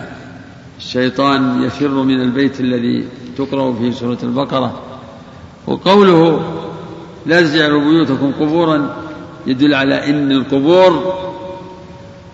الشيطان 0.77 1.63
يفر 1.63 2.03
من 2.03 2.21
البيت 2.21 2.59
الذي 2.59 3.07
تقرأ 3.37 3.73
فيه 3.73 3.91
سورة 3.91 4.17
البقرة. 4.23 4.81
وقوله 5.67 6.41
لا 7.25 7.41
تجعلوا 7.41 7.81
بيوتكم 7.81 8.31
قبورا 8.39 8.95
يدل 9.47 9.73
على 9.73 10.09
أن 10.09 10.31
القبور 10.31 11.13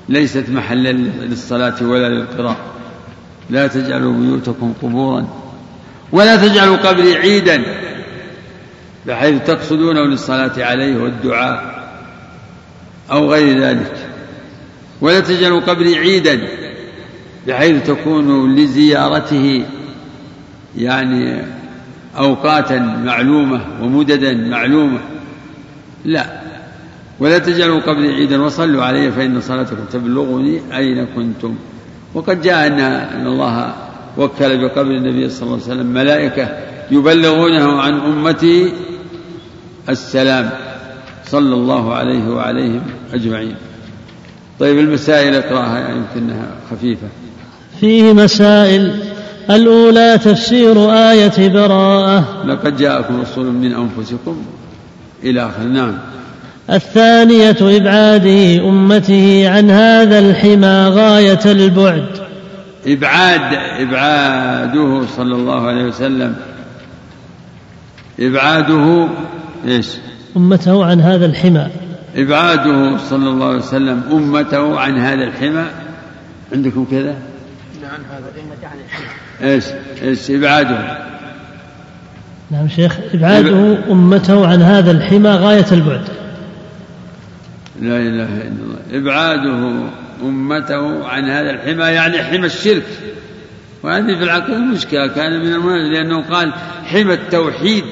ليست 0.09 0.49
محلا 0.49 0.91
للصلاة 1.21 1.75
ولا 1.81 2.09
للقراءة. 2.09 2.57
لا 3.49 3.67
تجعلوا 3.67 4.13
بيوتكم 4.13 4.73
قبورا 4.81 5.27
ولا 6.11 6.35
تجعلوا 6.35 6.77
قبري 6.77 7.15
عيدا. 7.15 7.63
بحيث 9.08 9.47
تقصدونه 9.47 10.06
للصلاة 10.06 10.66
عليه 10.66 11.04
والدعاء 11.04 11.84
أو 13.12 13.32
غير 13.32 13.60
ذلك. 13.60 13.93
ولا 15.02 15.20
تجعلوا 15.20 15.60
قبري 15.60 15.95
عيدا 15.95 16.47
بحيث 17.47 17.88
تكون 17.88 18.56
لزيارته 18.56 19.66
يعني 20.78 21.41
أوقاتا 22.18 22.80
معلومة 22.80 23.62
ومددا 23.82 24.34
معلومة. 24.34 24.99
لا. 26.06 26.41
ولا 27.20 27.38
تجعلوا 27.38 27.82
قبلي 27.82 28.14
عيدا 28.14 28.41
وصلوا 28.41 28.84
علي 28.84 29.12
فإن 29.12 29.41
صلاتكم 29.41 29.86
تبلغني 29.91 30.62
أين 30.78 31.06
كنتم. 31.16 31.56
وقد 32.14 32.41
جاء 32.41 32.68
أن 32.68 33.28
الله 33.28 33.74
وكل 34.18 34.58
بقبر 34.58 34.91
النبي 34.91 35.30
صلى 35.30 35.43
الله 35.43 35.54
عليه 35.64 35.66
وسلم 35.66 35.86
ملائكة 35.86 36.49
يبلغونه 36.91 37.82
عن 37.82 37.93
أمتي 37.99 38.74
السلام 39.89 40.49
صلى 41.25 41.55
الله 41.55 41.93
عليه 41.93 42.29
وعليهم 42.29 42.82
أجمعين. 43.13 43.55
طيب 44.59 44.79
المسائل 44.79 45.36
أقرأها 45.36 45.79
يعني 45.79 45.95
يمكنها 45.97 46.47
خفيفة. 46.71 47.07
فيه 47.79 48.13
مسائل. 48.13 49.03
الأولى 49.49 50.17
تفسير 50.17 50.91
آية 50.93 51.49
براءة. 51.49 52.43
لقد 52.45 52.77
جاءكم 52.77 53.21
رسول 53.21 53.45
من 53.45 53.73
أنفسكم 53.73 54.41
إلى 55.23 55.45
آخر. 55.45 55.63
نعم. 55.63 55.97
الثانية 56.69 57.57
إبعاد 57.61 58.27
أمته 58.65 59.49
عن 59.49 59.71
هذا 59.71 60.19
الحمى 60.19 60.88
غاية 60.95 61.39
البعد. 61.45 62.07
إبعاد 62.88 63.53
إبعاده 63.79 65.01
صلى 65.17 65.36
الله 65.36 65.67
عليه 65.67 65.84
وسلم. 65.84 66.36
إبعاده 68.19 69.07
إيش؟ 69.66 69.88
أمته 70.38 70.86
عن 70.86 71.01
هذا 71.01 71.26
الحمى. 71.26 71.68
إبعاده 72.16 72.97
صلى 72.97 73.30
الله 73.30 73.47
عليه 73.47 73.57
وسلم 73.57 74.03
أمته 74.12 74.80
عن 74.80 74.97
هذا 74.97 75.24
الحمى. 75.24 75.66
عندكم 76.53 76.86
كذا؟ 76.91 77.16
عن 77.84 77.99
هذا 78.12 78.32
إيش؟ 79.43 79.66
إيش 80.01 80.32
إبعاده؟ 80.32 80.97
نعم 82.51 82.68
شيخ 82.68 82.97
إبعاده 83.14 83.78
أمته 83.91 84.47
عن 84.47 84.62
هذا 84.62 84.91
الحمى 84.91 85.30
غاية 85.30 85.66
البعد. 85.72 86.03
لا 87.82 87.97
إله 87.97 88.24
إلا 88.24 88.47
الله. 88.47 88.80
إبعاده 88.91 89.74
أمته 90.24 91.07
عن 91.07 91.30
هذا 91.30 91.49
الحمى 91.51 91.84
يعني 91.84 92.24
حمى 92.24 92.45
الشرك. 92.45 92.88
وهذه 93.84 94.18
في 94.18 94.24
العقيدة 94.24 94.57
مشكلة. 94.57 95.07
كان 95.07 95.39
من 95.39 95.53
المنازل 95.53 95.93
لأنه 95.93 96.22
قال 96.22 96.53
حمى 96.86 97.14
التوحيد. 97.14 97.84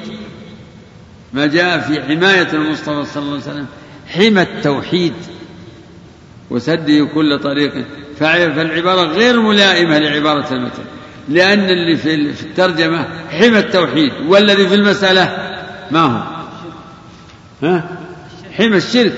ما 1.34 1.45
جاء 1.45 1.80
في 1.80 2.01
حماية 2.01 2.53
المصطفى 2.53 3.05
صلى 3.05 3.23
الله 3.23 3.34
عليه 3.34 3.43
وسلم 3.43 3.65
حمى 4.07 4.41
التوحيد 4.41 5.13
وسده 6.49 7.05
كل 7.13 7.39
طريق. 7.39 7.86
فالعبارة 8.19 9.01
غير 9.01 9.41
ملائمة 9.41 9.99
لعبارة 9.99 10.53
المثل 10.53 10.84
لأن 11.30 11.59
اللي 11.59 11.97
في 11.97 12.13
الترجمة 12.45 13.07
حمى 13.32 13.59
التوحيد 13.59 14.11
والذي 14.27 14.67
في 14.67 14.75
المسألة 14.75 15.38
ما 15.91 15.99
هو؟ 15.99 16.23
ها؟ 17.63 17.89
حمى 18.57 18.77
الشرك. 18.77 19.13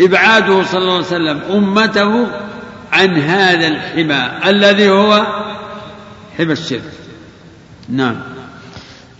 إبعاده 0.00 0.62
صلى 0.62 0.80
الله 0.80 0.94
عليه 0.94 1.06
وسلم 1.06 1.40
أمته 1.50 2.26
عن 2.92 3.16
هذا 3.16 3.66
الحمى 3.68 4.50
الذي 4.50 4.90
هو 4.90 5.26
حمى 6.38 6.52
الشرك. 6.52 6.92
نعم. 7.88 8.33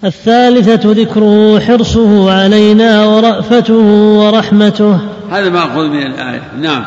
الثالثة 0.05 0.92
ذكره 0.92 1.61
حرصه 1.61 2.32
علينا 2.32 3.07
ورأفته 3.07 3.74
ورحمته. 4.18 4.98
هذا 5.30 5.48
مأخوذ 5.48 5.88
من 5.88 6.02
الآية. 6.02 6.42
نعم. 6.61 6.84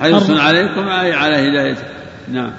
حرص 0.00 0.30
عليكم 0.30 0.88
أي 0.88 1.12
على 1.12 1.36
هدايته 1.36 1.82
نعم. 2.32 2.50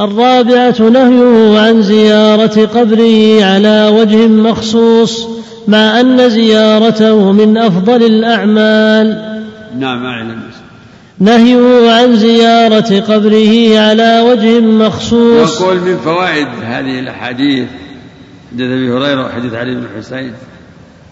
الرابعة 0.00 0.80
نهيه 0.80 1.58
عن 1.60 1.82
زيارة 1.82 2.66
قبره 2.66 3.44
على 3.44 3.88
وجه 3.94 4.26
مخصوص 4.26 5.26
مع 5.68 6.00
أن 6.00 6.30
زيارته 6.30 7.32
من 7.32 7.58
أفضل 7.58 8.02
الأعمال. 8.02 9.38
نعم 9.78 10.06
أعلم 10.06 10.42
نهيه 11.18 11.90
عن 11.90 12.16
زيارة 12.16 13.00
قبره 13.00 13.78
على 13.78 14.20
وجه 14.20 14.60
مخصوص. 14.60 15.60
يقول 15.60 15.76
من 15.76 15.96
فوائد 15.96 16.48
هذه 16.64 17.00
الأحاديث 17.00 17.68
حديث 18.52 18.70
أبي 18.70 18.92
هريرة 18.92 19.26
وحديث 19.26 19.54
علي 19.54 19.74
بن 19.74 19.84
الحسين 19.84 20.32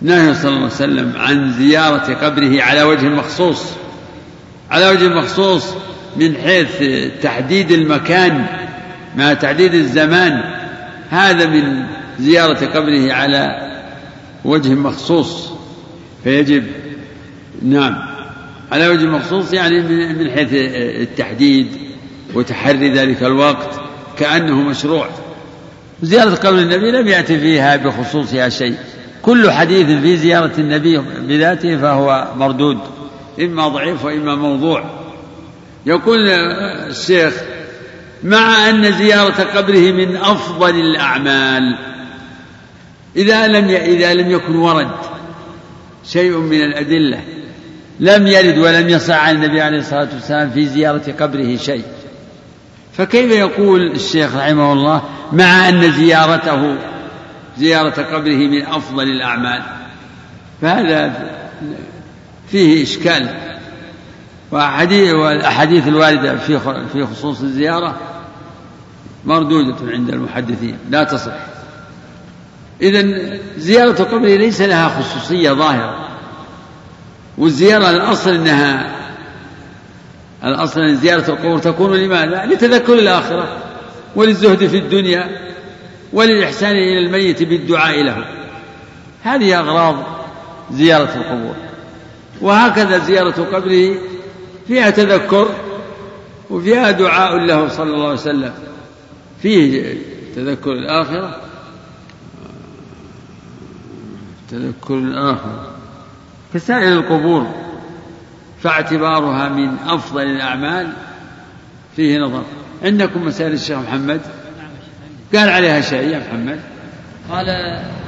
نهي 0.02 0.34
صلى 0.34 0.48
الله 0.48 0.56
عليه 0.56 0.66
وسلم 0.66 1.12
عن 1.16 1.52
زيارة 1.52 2.14
قبره 2.14 2.62
على 2.62 2.82
وجه 2.82 3.08
مخصوص 3.08 3.64
على 4.70 4.88
وجه 4.88 5.08
مخصوص 5.08 5.74
من 6.16 6.36
حيث 6.36 6.84
تحديد 7.22 7.70
المكان 7.70 8.46
مع 9.16 9.34
تحديد 9.34 9.74
الزمان. 9.74 10.42
هذا 11.10 11.46
من 11.46 11.86
زيارة 12.20 12.66
قبره 12.66 13.12
على 13.12 13.70
وجه 14.44 14.74
مخصوص. 14.74 15.50
فيجب 16.24 16.64
نعم 17.62 17.98
على 18.72 18.88
وجه 18.88 19.06
مخصوص 19.06 19.52
يعني 19.52 19.80
من 20.14 20.30
حيث 20.30 20.48
التحديد 20.52 21.66
وتحري 22.34 22.92
ذلك 22.92 23.22
الوقت 23.22 23.80
كأنه 24.18 24.62
مشروع. 24.62 25.08
زيارة 26.02 26.34
قبر 26.34 26.58
النبي 26.58 26.90
لم 26.90 27.08
يأتي 27.08 27.38
فيها 27.38 27.76
بخصوصها 27.76 28.48
شيء. 28.48 28.74
كل 29.22 29.50
حديث 29.50 29.86
في 29.86 30.16
زيارة 30.16 30.52
النبي 30.58 30.98
بذاته 30.98 31.76
فهو 31.76 32.28
مردود. 32.36 32.78
إما 33.40 33.68
ضعيف 33.68 34.04
وإما 34.04 34.34
موضوع. 34.34 34.84
يقول 35.86 36.28
الشيخ 36.28 37.34
مع 38.22 38.68
أن 38.70 38.92
زيارة 38.92 39.42
قبره 39.42 39.92
من 39.92 40.16
أفضل 40.16 40.80
الأعمال 40.80 41.78
إذا 43.16 43.46
لم 43.46 43.68
إذا 43.68 44.14
لم 44.14 44.30
يكن 44.30 44.56
ورد 44.56 44.90
شيء 46.04 46.36
من 46.36 46.62
الأدلة 46.62 47.20
لم 48.00 48.26
يرد 48.26 48.58
ولم 48.58 48.88
يصح 48.88 49.14
عن 49.14 49.34
النبي 49.34 49.60
عليه 49.60 49.78
الصلاة 49.78 50.08
والسلام 50.14 50.50
في 50.50 50.66
زيارة 50.66 51.14
قبره 51.20 51.56
شيء. 51.56 51.82
فكيف 52.92 53.32
يقول 53.32 53.90
الشيخ 53.90 54.36
رحمه 54.36 54.72
الله 54.72 55.02
مع 55.32 55.68
أن 55.68 55.92
زيارته 55.92 56.76
زيارة 57.58 58.02
قبره 58.02 58.36
من 58.36 58.66
أفضل 58.66 59.02
الأعمال؟ 59.02 59.62
فهذا 60.62 61.12
فيه 62.48 62.82
إشكال. 62.82 63.50
والأحاديث 64.52 65.88
الواردة 65.88 66.36
في 66.36 66.60
في 66.92 67.06
خصوص 67.06 67.40
الزيارة 67.40 67.96
مردودة 69.24 69.92
عند 69.92 70.08
المحدثين 70.10 70.78
لا 70.90 71.04
تصح. 71.04 71.32
إذا 72.82 73.30
زيارة 73.56 74.02
قبره 74.02 74.36
ليس 74.36 74.60
لها 74.60 74.88
خصوصية 74.88 75.52
ظاهرة 75.52 76.08
والزيارة 77.38 77.90
الأصل 77.90 78.30
أنها 78.30 78.99
الأصل 80.44 80.80
أن 80.80 80.96
زيارة 80.96 81.30
القبور 81.30 81.58
تكون 81.58 81.94
لماذا؟ 81.96 82.44
لتذكر 82.46 82.94
الآخرة 82.94 83.56
وللزهد 84.16 84.66
في 84.66 84.78
الدنيا 84.78 85.28
وللإحسان 86.12 86.70
إلى 86.70 87.06
الميت 87.06 87.42
بالدعاء 87.42 88.02
له. 88.02 88.24
هذه 89.22 89.58
أغراض 89.58 89.96
زيارة 90.72 91.14
القبور. 91.16 91.54
وهكذا 92.40 92.98
زيارة 92.98 93.44
قبره 93.52 93.94
فيها 94.68 94.90
تذكر 94.90 95.48
وفيها 96.50 96.90
دعاء 96.90 97.36
له 97.36 97.68
صلى 97.68 97.90
الله 97.90 98.04
عليه 98.04 98.14
وسلم. 98.14 98.52
فيه 99.42 99.94
تذكر 100.36 100.72
الآخرة. 100.72 101.40
تذكر 104.50 104.94
الآخرة. 104.94 105.70
كسائر 106.54 106.92
القبور 106.92 107.69
فاعتبارها 108.62 109.48
من 109.48 109.76
أفضل 109.88 110.22
الأعمال 110.22 110.92
فيه 111.96 112.18
نظر. 112.18 112.42
عندكم 112.84 113.24
مسائل 113.24 113.52
الشيخ 113.52 113.78
محمد؟ 113.78 114.20
قال 115.34 115.48
عليها 115.48 115.80
شيء 115.80 116.08
يا 116.08 116.18
محمد. 116.18 116.60
قال 117.30 117.46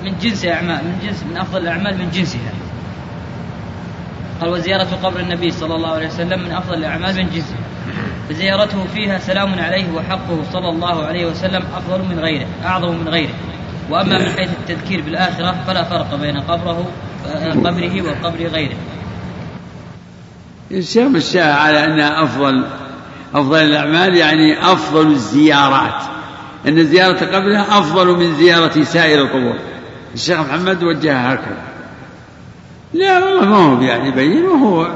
من 0.04 0.18
جنس 0.18 0.44
أعمال 0.46 0.84
من 0.84 0.98
جنس 1.02 1.22
من 1.30 1.36
أفضل 1.36 1.62
الأعمال 1.62 1.98
من 1.98 2.10
جنسها. 2.10 2.52
قال 4.40 4.50
وزيارة 4.50 4.88
قبر 5.02 5.20
النبي 5.20 5.50
صلى 5.50 5.74
الله 5.74 5.92
عليه 5.92 6.06
وسلم 6.06 6.42
من 6.42 6.52
أفضل 6.52 6.74
الأعمال 6.74 7.16
من 7.16 7.30
جنسها. 7.30 7.58
فزيارته 8.28 8.84
فيها 8.94 9.18
سلام 9.18 9.58
عليه 9.58 9.92
وحقه 9.92 10.42
صلى 10.52 10.68
الله 10.68 11.04
عليه 11.04 11.26
وسلم 11.26 11.62
أفضل 11.76 11.98
من 11.98 12.18
غيره 12.18 12.46
أعظم 12.64 12.96
من 12.96 13.08
غيره. 13.08 13.34
وأما 13.90 14.18
من 14.18 14.28
حيث 14.28 14.50
التذكير 14.50 15.02
بالآخرة 15.02 15.64
فلا 15.66 15.84
فرق 15.84 16.14
بين 16.14 16.40
قبره 16.40 16.88
قبره 17.64 18.02
وقبر 18.02 18.46
غيره. 18.46 18.76
الشيخ 20.72 21.06
الشاه 21.14 21.54
على 21.54 21.84
أنها 21.84 22.24
أفضل 22.24 22.64
أفضل 23.34 23.58
الأعمال 23.58 24.16
يعني 24.16 24.72
أفضل 24.72 25.06
الزيارات. 25.06 26.02
أن 26.68 26.86
زيارة 26.86 27.24
قبرها 27.24 27.66
أفضل 27.78 28.06
من 28.06 28.34
زيارة 28.34 28.82
سائر 28.82 29.22
القبور. 29.22 29.58
الشيخ 30.14 30.40
محمد 30.40 30.82
وجهها 30.82 31.34
هكذا. 31.34 31.62
لا 32.94 33.24
والله 33.24 33.44
ما 33.44 33.56
هو 33.56 33.82
يعني 33.82 34.08
يبين 34.08 34.44
وهو 34.44 34.90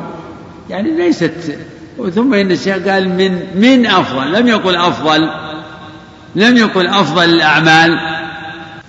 يعني 0.71 0.91
ليست. 0.97 1.59
ثم 2.15 2.35
إن 2.35 2.51
الشيخ 2.51 2.77
قال 2.89 3.09
من 3.09 3.47
من 3.55 3.87
أفضل 3.87 4.33
لم 4.33 4.49
يقل 4.49 4.77
أفضل 4.77 5.31
لم 6.37 6.57
يقل 6.57 6.87
أفضل 6.87 7.25
الأعمال. 7.25 7.99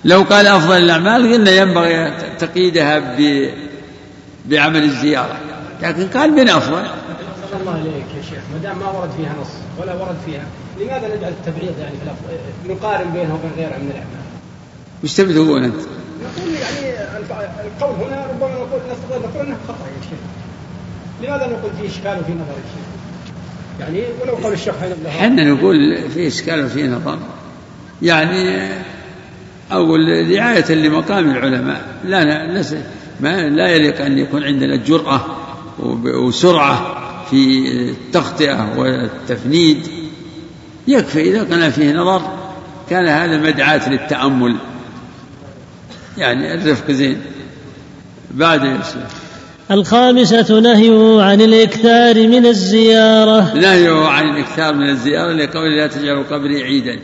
لو 0.06 0.22
قال 0.22 0.48
أفضل 0.48 0.78
الأعمال 0.78 1.34
قلنا 1.34 1.52
ينبغي 1.52 2.14
تقييدها 2.40 3.16
بعمل 4.46 4.84
الزيارة. 4.84 5.38
لكن 5.82 6.08
قال 6.08 6.32
من 6.32 6.50
أفضل. 6.50 6.86
صلى 7.52 7.60
الله 7.60 7.72
عليك 7.72 8.06
يا 8.18 8.22
شيخ 8.22 8.40
ما 8.54 8.58
دام 8.64 8.80
ما 8.80 8.90
ورد 8.90 9.10
فيها 9.18 9.36
نص 9.42 9.52
ولا 9.82 9.94
ورد 9.94 10.18
فيها 10.26 10.46
لماذا 10.80 11.16
نجعل 11.16 11.32
التبعيض 11.32 11.80
يعني 11.80 11.96
في 11.98 12.04
الأفضل؟ 12.04 12.38
نقارن 12.70 13.12
بينها 13.12 13.34
وبين 13.34 13.52
غيرها 13.58 13.78
من 13.78 13.90
الأعمال 13.90 14.28
وش 15.04 15.14
تبي 15.14 15.34
تقول 15.34 15.64
أنت؟ 15.64 15.76
نقول 15.76 16.54
يعني 16.54 17.00
القول 17.68 17.96
هنا 17.96 18.28
ربما 18.32 18.50
نقول 18.50 18.82
نستطيع 18.92 19.30
نقول 19.30 19.46
انه 19.46 19.58
خطأ 19.68 19.86
يا 19.86 20.02
شيخ. 20.10 20.20
لماذا 21.22 21.48
نقول 21.48 21.72
في 21.82 21.88
إشكال 21.88 22.20
وفي 22.20 22.32
نظر 22.32 22.52
يا 22.52 22.68
شيخ؟ 22.74 22.88
يعني 23.80 24.04
ولو 24.22 24.34
قول 24.44 24.54
الشيخ 24.54 24.76
إحنا 25.08 25.44
نقول 25.44 25.76
في 26.14 26.28
إشكال 26.28 26.66
وفي 26.66 26.88
نظر. 26.88 27.20
يعني 28.02 28.70
أقول 29.72 30.00
رعاية 30.32 30.72
لمقام 30.72 31.30
العلماء 31.30 31.82
لا 32.06 32.24
لا, 32.24 32.64
ما 33.20 33.50
لا 33.50 33.68
يليق 33.68 34.02
أن 34.02 34.18
يكون 34.18 34.44
عندنا 34.44 34.76
جرأة 34.76 35.26
وسرعة 35.80 36.98
في 37.30 37.68
التخطئة 37.90 38.80
والتفنيد. 38.80 39.88
يكفي 40.88 41.22
إذا 41.22 41.44
كان 41.44 41.72
فيه 41.72 41.94
نظر 41.94 42.22
كان 42.90 43.08
هذا 43.08 43.38
مدعاة 43.38 43.90
للتأمل. 43.90 44.56
يعني 46.18 46.54
الرفق 46.54 46.92
زين. 46.92 47.22
بعد 48.32 48.64
يا 48.64 48.80
شيخ 48.84 49.12
الخامسة 49.72 50.60
نهيه 50.60 51.22
عن 51.22 51.42
الإكثار 51.42 52.28
من 52.28 52.46
الزيارة. 52.46 53.54
نهيه 53.54 54.06
عن 54.06 54.30
الإكثار 54.30 54.74
من 54.74 54.90
الزيارة 54.90 55.34
لقول 55.34 55.78
لا 55.78 55.88
تجعلوا 55.88 56.24
قبري 56.24 56.64
عيدا. 56.64 57.00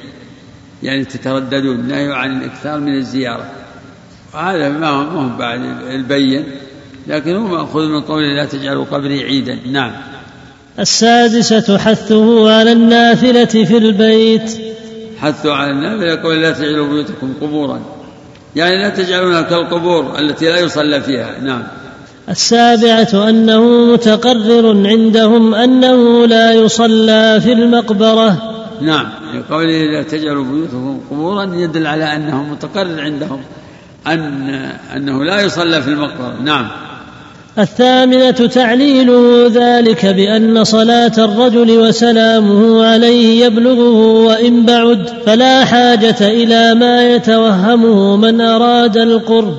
يعني 0.83 1.05
تترددون. 1.05 1.87
نهيه 1.87 2.13
عن 2.13 2.41
الإكثار 2.41 2.79
من 2.79 2.97
الزيارة. 2.97 3.45
هذا 4.33 4.69
ما 4.69 4.87
هو 4.87 5.37
بعد 5.37 5.59
البين. 5.89 6.45
لكن 7.07 7.35
هو 7.35 7.47
مأخوذ 7.47 7.87
من 7.87 8.01
قول 8.01 8.23
لا 8.35 8.45
تجعلوا 8.45 8.85
قبري 8.85 9.23
عيدا. 9.23 9.59
نعم. 9.71 9.91
السادسة 10.79 11.77
حثه 11.77 12.53
على 12.53 12.71
النافلة 12.71 13.45
في 13.45 13.77
البيت. 13.77 14.57
حثه 15.19 15.53
على 15.53 15.71
النافلة 15.71 16.07
يقول 16.07 16.41
لا 16.41 16.51
تجعلوا 16.51 16.87
بيوتكم 16.87 17.33
قبورا. 17.41 17.81
يعني 18.55 18.77
لا 18.77 18.89
تجعلونها 18.89 19.41
كالقبور 19.41 20.19
التي 20.19 20.45
لا 20.45 20.59
يصلى 20.59 21.01
فيها. 21.01 21.39
نعم. 21.41 21.63
السابعة 22.29 23.29
أنه 23.29 23.93
متقرر 23.93 24.87
عندهم 24.87 25.55
أنه 25.55 26.27
لا 26.27 26.53
يصلى 26.53 27.41
في 27.43 27.53
المقبرة. 27.53 28.53
نعم. 28.81 29.09
لقوله 29.33 29.83
لا 29.93 30.03
تجعلوا 30.03 30.43
بيوتكم 30.43 30.99
قبورا 31.11 31.43
يدل 31.55 31.87
على 31.87 32.15
أنه 32.15 32.43
متقرر 32.43 33.01
عندهم 33.01 33.41
أن 34.07 34.49
أنه 34.95 35.23
لا 35.23 35.41
يصلى 35.41 35.81
في 35.81 35.87
المقبرة. 35.87 36.35
نعم. 36.43 36.67
الثامنة 37.59 38.31
تعليله 38.31 39.51
ذلك 39.53 40.05
بأن 40.05 40.63
صلاة 40.63 41.11
الرجل 41.17 41.71
وسلامه 41.79 42.85
عليه 42.85 43.45
يبلغه 43.45 43.97
وإن 44.25 44.65
بعد 44.65 45.09
فلا 45.25 45.65
حاجة 45.65 46.15
إلى 46.21 46.73
ما 46.73 47.15
يتوهمه 47.15 48.17
من 48.17 48.41
أراد 48.41 48.97
القرب. 48.97 49.55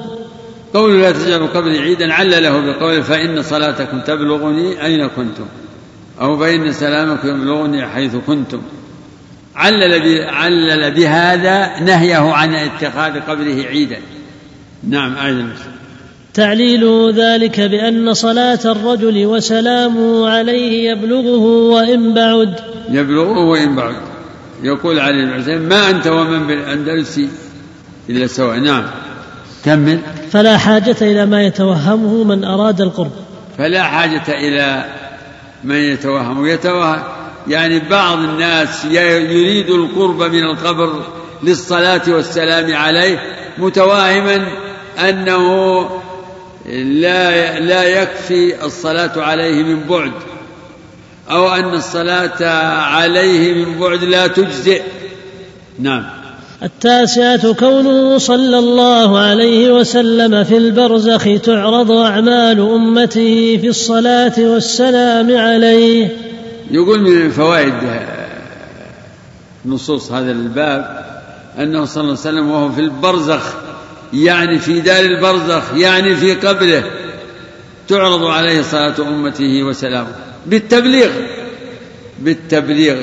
قول 0.75 1.01
لا 1.01 1.13
تجعلوا 1.13 1.47
قبري 1.47 1.79
عيدا 1.79 2.13
علله 2.13 2.61
بقول 2.61 3.03
فإن 3.03 3.43
صلاتكم 3.43 4.01
تبلغني 4.01 4.85
أين 4.85 5.07
كنتم؟ 5.07 5.47
أو 6.21 6.39
فإن 6.39 6.73
سلامكم 6.73 7.29
يبلغني 7.29 7.87
حيث 7.87 8.17
كنتم. 8.27 8.63
علل 9.57 10.25
علل 10.29 10.91
بهذا 10.91 11.81
نهيه 11.81 12.33
عن 12.33 12.55
اتخاذ 12.55 13.21
قبره 13.21 13.67
عيدا. 13.69 13.99
نعم 14.89 15.17
أيضا 15.17 15.49
تعليل 16.35 17.13
ذلك 17.13 17.61
بأن 17.61 18.15
صلاة 18.15 18.59
الرجل 18.65 19.27
وسلامه 19.27 20.29
عليه 20.29 20.91
يبلغه 20.91 21.43
وإن 21.47 22.15
بعد. 22.15 22.55
يبلغه 22.91 23.39
وإن 23.39 23.77
بعد. 23.77 23.95
يقول 24.63 25.01
علي 25.01 25.27
بن 25.27 25.69
ما 25.69 25.91
أنت 25.91 26.07
ومن 26.07 26.47
بالأندلس 26.47 27.21
إلا 28.11 28.27
سواء 28.27 28.59
نعم. 28.59 28.85
كمل 29.65 29.99
فلا 30.31 30.59
حاجة 30.59 30.97
إلى 31.03 31.27
ما 31.27 31.43
يتوهمه 31.43 32.25
من 32.25 32.45
أراد 32.45 32.81
القرب. 32.81 33.13
فلا 33.59 33.83
حاجة 33.83 34.25
إلى 34.29 34.85
من 35.65 35.77
يتوهم 35.77 36.47
يتوهم 36.47 37.03
يعني 37.49 37.79
بعض 37.79 38.19
الناس 38.19 38.85
يريد 38.85 39.71
القرب 39.71 40.23
من 40.23 40.45
القبر 40.45 41.03
للصلاة 41.43 42.03
والسلام 42.09 42.75
عليه 42.75 43.19
متواهما 43.59 44.47
أنه 44.99 45.89
لا 46.73 47.61
لا 47.61 48.03
يكفي 48.03 48.65
الصلاة 48.65 49.23
عليه 49.23 49.63
من 49.63 49.81
بعد 49.89 50.13
أو 51.31 51.49
أن 51.55 51.75
الصلاة 51.75 52.49
عليه 52.81 53.55
من 53.55 53.79
بعد 53.81 54.05
لا 54.05 54.27
تجزئ. 54.27 54.83
نعم. 55.79 56.05
التاسعة 56.63 57.53
كونه 57.53 58.19
صلى 58.19 58.59
الله 58.59 59.19
عليه 59.19 59.73
وسلم 59.73 60.45
في 60.45 60.57
البرزخ 60.57 61.25
تعرض 61.43 61.91
أعمال 61.91 62.61
أمته 62.61 63.59
في 63.61 63.69
الصلاة 63.69 64.35
والسلام 64.39 65.37
عليه. 65.37 66.09
يقول 66.71 67.01
من 67.01 67.31
فوائد 67.31 67.75
نصوص 69.67 70.13
هذا 70.13 70.31
الباب 70.31 71.05
أنه 71.59 71.85
صلى 71.85 72.01
الله 72.01 72.19
عليه 72.19 72.21
وسلم 72.21 72.51
وهو 72.51 72.73
في 72.73 72.81
البرزخ 72.81 73.55
يعني 74.15 74.59
في 74.59 74.81
دار 74.81 75.05
البرزخ 75.05 75.63
يعني 75.75 76.17
في 76.17 76.35
قبره 76.35 76.85
تعرض 77.89 78.25
عليه 78.25 78.63
صلاة 78.63 78.95
أمته 78.99 79.63
وسلامه. 79.63 80.15
بالتبليغ 80.47 81.11
بالتبليغ 82.19 82.97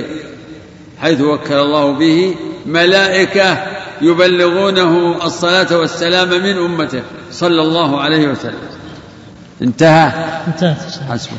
حيث 0.99 1.21
وكل 1.21 1.53
الله 1.53 1.91
به 1.91 2.35
ملائكة 2.65 3.63
يبلغونه 4.01 5.25
الصلاة 5.25 5.77
والسلام 5.77 6.29
من 6.29 6.57
أمته 6.57 7.01
صلى 7.31 7.61
الله 7.61 8.01
عليه 8.01 8.27
وسلم. 8.27 8.59
انتهى؟ 9.61 10.11
انتهى. 10.47 10.75
حسبك. 11.09 11.31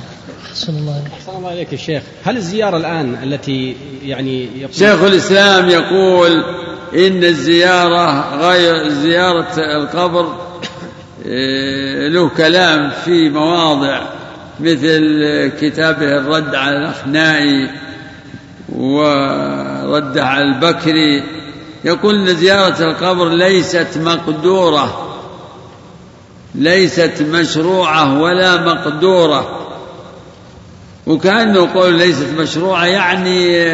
أحسن 0.51 0.73
الله 0.73 0.93
عليك 0.93 1.13
أحسن 1.13 1.37
الله 1.37 1.51
عليك 1.51 1.73
يا 1.73 1.77
شيخ. 1.77 2.03
هل 2.25 2.37
الزيارة 2.37 2.77
الآن 2.77 3.17
التي 3.23 3.77
يعني 4.05 4.49
يقول 4.61 4.75
شيخ 4.75 5.03
الإسلام 5.03 5.69
يقول 5.69 6.45
إن 6.95 7.25
الزيارة 7.25 8.37
غير 8.37 8.89
زيارة 8.89 9.53
القبر 9.59 10.37
إيه، 11.27 12.09
له 12.09 12.29
كلام 12.29 12.91
في 13.05 13.29
مواضع 13.29 14.03
مثل 14.61 15.51
كتابه 15.61 16.17
الرد 16.17 16.55
على 16.55 16.77
الأخنائي 16.77 17.71
ورد 18.69 20.19
على 20.19 20.45
البكري 20.45 21.23
يقول 21.85 22.15
إن 22.15 22.37
زيارة 22.37 22.83
القبر 22.85 23.29
ليست 23.29 23.99
مقدورة 23.99 25.13
ليست 26.55 27.23
مشروعة 27.31 28.21
ولا 28.21 28.57
مقدورة. 28.57 29.59
وكأنه 31.07 31.75
قول 31.75 31.95
ليست 31.95 32.29
مشروعة 32.39 32.85
يعني 32.85 33.73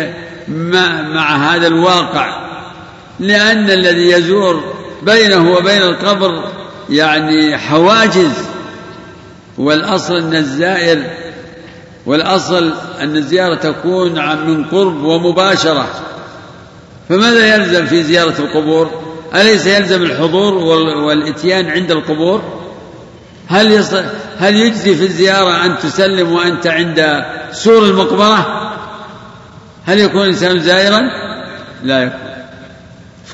مع, 0.49 1.03
مع 1.03 1.37
هذا 1.37 1.66
الواقع. 1.66 2.48
لأن 3.21 3.71
الذي 3.71 4.11
يزور 4.11 4.75
بينه 5.03 5.53
وبين 5.53 5.83
القبر 5.83 6.45
يعني 6.91 7.59
حواجز 7.59 8.33
والأصل 9.59 10.16
أن 10.16 10.35
الزائر 10.37 11.03
والأصل 12.07 12.73
أن 13.01 13.16
الزيارة 13.16 13.55
تكون 13.55 14.12
من 14.47 14.64
قرب 14.64 15.03
ومباشرة. 15.03 15.89
فماذا 17.09 17.55
يلزم 17.55 17.87
في 17.87 18.03
زيارة 18.03 18.35
القبور؟ 18.39 18.91
أليس 19.35 19.66
يلزم 19.66 20.03
الحضور 20.03 20.55
والإتيان 21.05 21.71
عند 21.71 21.91
القبور؟ 21.91 22.43
هل 23.49 23.73
يصل 23.73 24.05
هل 24.39 24.57
يجزي 24.57 24.95
في 24.95 25.03
الزيارة 25.03 25.64
أن 25.64 25.79
تسلم 25.79 26.33
وأنت 26.33 26.66
عند 26.66 27.25
سور 27.53 27.85
المقبرة؟ 27.85 28.47
هل 29.87 29.99
يكون 29.99 30.23
الإنسان 30.23 30.61
زائرا؟ 30.61 31.01
لا 31.85 32.03
يكون. 32.03 32.28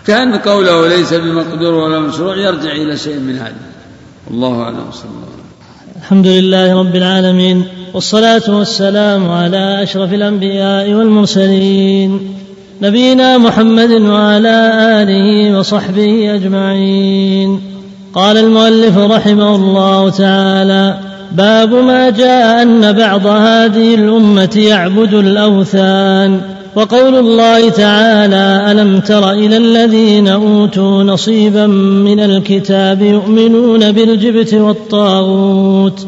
كان 0.06 0.36
قوله 0.36 0.88
ليس 0.88 1.14
بمقدور 1.14 1.74
ولا 1.74 1.98
مشروع 2.00 2.36
يرجع 2.36 2.72
إلى 2.72 2.96
شيء 2.96 3.18
من 3.18 3.38
هذا. 3.38 3.54
الله 4.30 4.62
أعلم. 4.62 4.76
صلى 4.92 5.04
الله 5.04 5.20
عليه 5.22 5.34
وسلم. 5.34 5.44
الحمد 5.96 6.26
لله 6.26 6.78
رب 6.78 6.96
العالمين 6.96 7.64
والصلاة 7.94 8.42
والسلام 8.48 9.30
على 9.30 9.82
أشرف 9.82 10.14
الأنبياء 10.14 10.92
والمرسلين 10.92 12.34
نبينا 12.82 13.38
محمد 13.38 13.90
وعلى 13.90 14.72
آله 15.02 15.58
وصحبه 15.58 16.34
أجمعين. 16.34 17.60
قال 18.14 18.36
المؤلف 18.36 18.98
رحمه 18.98 19.56
الله 19.56 20.10
تعالى 20.10 20.98
باب 21.32 21.74
ما 21.74 22.10
جاء 22.10 22.62
أن 22.62 22.92
بعض 22.92 23.26
هذه 23.26 23.94
الأمة 23.94 24.50
يعبد 24.56 25.14
الأوثان. 25.14 26.40
وقول 26.76 27.14
الله 27.14 27.70
تعالى 27.70 28.72
ألم 28.72 29.00
تر 29.00 29.30
إلى 29.30 29.56
الذين 29.56 30.28
أوتوا 30.28 31.02
نصيبا 31.02 31.66
من 32.06 32.20
الكتاب 32.20 33.02
يؤمنون 33.02 33.92
بالجبت 33.92 34.54
والطاغوت 34.54 36.06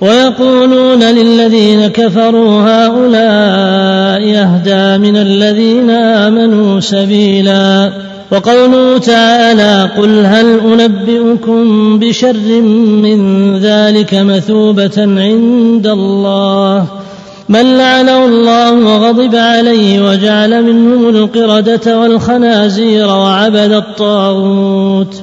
ويقولون 0.00 1.02
للذين 1.02 1.86
كفروا 1.86 2.60
هؤلاء 2.60 4.22
أهدى 4.44 5.10
من 5.10 5.16
الذين 5.16 5.90
آمنوا 5.90 6.80
سبيلا 6.80 7.92
وقوله 8.32 8.98
تعالى 8.98 9.90
قل 9.96 10.26
هل 10.26 10.60
أنبئكم 10.60 11.98
بشر 11.98 12.60
من 13.02 13.58
ذلك 13.58 14.14
مثوبة 14.14 14.98
عند 14.98 15.86
الله 15.86 16.97
من 17.48 17.78
لعنه 17.78 18.24
الله 18.24 18.72
وغضب 18.72 19.36
عليه 19.36 20.10
وجعل 20.10 20.62
منهم 20.62 21.08
القردة 21.08 21.98
والخنازير 21.98 23.06
وعبد 23.06 23.72
الطاغوت. 23.72 25.14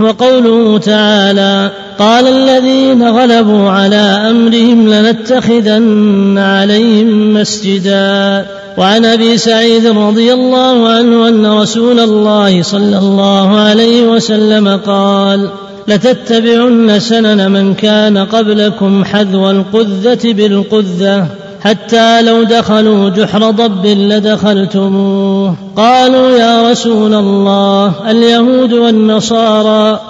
وقوله 0.00 0.78
تعالى 0.78 1.70
قال 1.98 2.26
الذين 2.26 3.08
غلبوا 3.08 3.70
على 3.70 3.96
أمرهم 4.30 4.88
لنتخذن 4.88 6.38
عليهم 6.38 7.34
مسجدا. 7.34 8.46
وعن 8.78 9.04
أبي 9.04 9.36
سعيد 9.36 9.86
رضي 9.86 10.32
الله 10.32 10.88
عنه 10.88 11.28
أن 11.28 11.46
رسول 11.46 12.00
الله 12.00 12.62
صلى 12.62 12.98
الله 12.98 13.58
عليه 13.58 14.02
وسلم 14.02 14.68
قال 14.86 15.48
لتتبعن 15.88 17.00
سنن 17.00 17.50
من 17.50 17.74
كان 17.74 18.18
قبلكم 18.18 19.04
حذو 19.04 19.50
القذة 19.50 20.32
بالقذة. 20.32 21.26
حتى 21.60 22.22
لو 22.22 22.42
دخلوا 22.42 23.10
جحر 23.10 23.50
ضب 23.50 23.86
لدخلتموه. 23.86 25.56
قالوا 25.76 26.30
يا 26.30 26.70
رسول 26.70 27.14
الله 27.14 28.10
اليهود 28.10 28.72
والنصارى. 28.72 30.00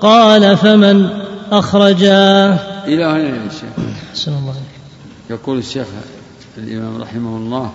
قال 0.00 0.56
فمن 0.56 1.08
أخرجاه 1.52 2.58
إلى 2.86 3.04
هنا 3.04 3.18
يا 3.18 3.48
شيخ. 4.14 4.28
الله. 4.28 4.54
يقول 5.30 5.58
الشيخ 5.58 5.86
الإمام 6.58 7.02
رحمه 7.02 7.36
الله 7.36 7.70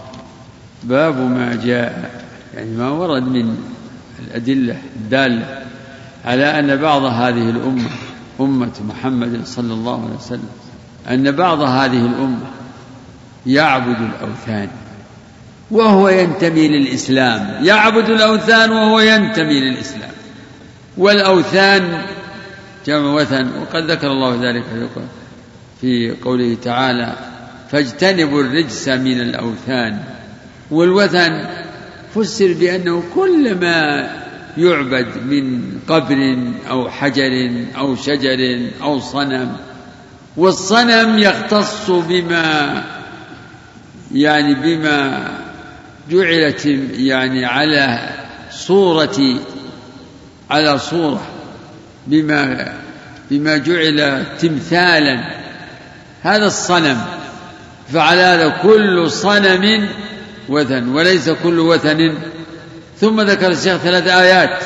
باب 0.84 1.18
ما 1.18 1.60
جاء 1.66 2.12
يعني 2.56 2.78
ما 2.78 2.90
ورد 2.90 3.24
من 3.24 3.58
الأدلة 4.28 4.78
الدالة 4.96 5.64
على 6.26 6.60
أن 6.60 6.76
بعض 6.76 7.04
هذه 7.04 7.50
الأمة 7.50 7.90
أمة 8.42 8.72
محمد 8.90 9.42
صلى 9.46 9.74
الله 9.74 10.04
عليه 10.06 10.16
وسلم 10.16 10.50
أن 11.10 11.32
بعض 11.32 11.62
هذه 11.62 12.06
الأمة 12.06 12.48
يعبد 13.46 13.98
الأوثان 14.02 14.70
وهو 15.72 16.10
ينتمي 16.10 16.68
للإسلام. 16.68 17.66
يعبد 17.66 18.10
الأوثان 18.10 18.72
وهو 18.72 19.00
ينتمي 19.00 19.60
للإسلام. 19.60 20.12
والأوثان 20.98 22.02
جمع 22.86 23.14
وثن 23.14 23.48
وقد 23.62 23.92
ذكر 23.92 24.08
الله 24.08 24.50
ذلك 24.50 24.64
في 25.82 26.16
قوله 26.24 26.58
تعالى 26.64 27.14
فاجتنبوا 27.72 28.42
الرجس 28.42 28.88
من 28.88 29.22
الأوثان. 29.22 30.00
والوثن 30.72 31.48
فسر 32.16 32.54
بأنه 32.54 33.04
كل 33.16 33.56
ما 33.56 34.10
يعبد 34.58 35.08
من 35.26 35.74
قبر 35.88 36.38
أو 36.70 36.90
حجر 36.90 37.52
أو 37.78 37.96
شجر 37.96 38.70
أو 38.82 39.00
صنم 39.00 39.56
والصنم 40.38 41.20
يختص 41.20 41.90
بما 41.90 42.84
يعني 44.14 44.56
بما 44.56 45.28
جعلت 46.10 46.66
يعني 46.96 47.46
على 47.46 48.10
صورة 48.52 49.40
على 50.52 50.80
صورة 50.80 51.28
بما 52.08 52.74
بما 53.32 53.58
جعل 53.58 54.26
تمثالا. 54.40 55.44
هذا 56.22 56.46
الصنم. 56.46 57.06
فعلى 57.94 58.22
هذا 58.22 58.50
كل 58.64 59.12
صنم 59.12 59.90
وثن 60.50 60.88
وليس 60.88 61.30
كل 61.30 61.60
وثن. 61.60 62.18
ثم 63.02 63.22
ذكر 63.22 63.52
الشيخ 63.52 63.78
ثلاث 63.78 64.08
آيات. 64.08 64.64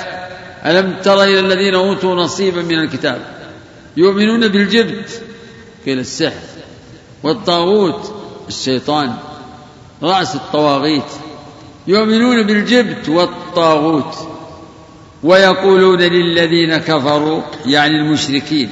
ألم 0.66 0.93
تر 1.04 1.24
إلى 1.24 1.39
الذين 1.39 1.76
أوتوا 1.76 2.16
نصيبا 2.16 2.62
من 2.62 2.80
الكتاب؟ 2.80 3.22
يؤمنون 3.98 4.48
بالجبت. 4.48 5.22
قيل 5.86 6.00
السحر 6.00 6.48
والطاغوت 7.24 8.14
الشيطان. 8.48 9.14
رأس 10.04 10.36
الطواغيت 10.36 11.04
يؤمنون 11.88 12.43
بالجبت 12.43 13.10
والطاغوت 13.10 14.16
ويقولون 15.24 16.00
للذين 16.00 16.78
كفروا 16.78 17.41
يعني 17.66 17.95
المشركين 17.98 18.70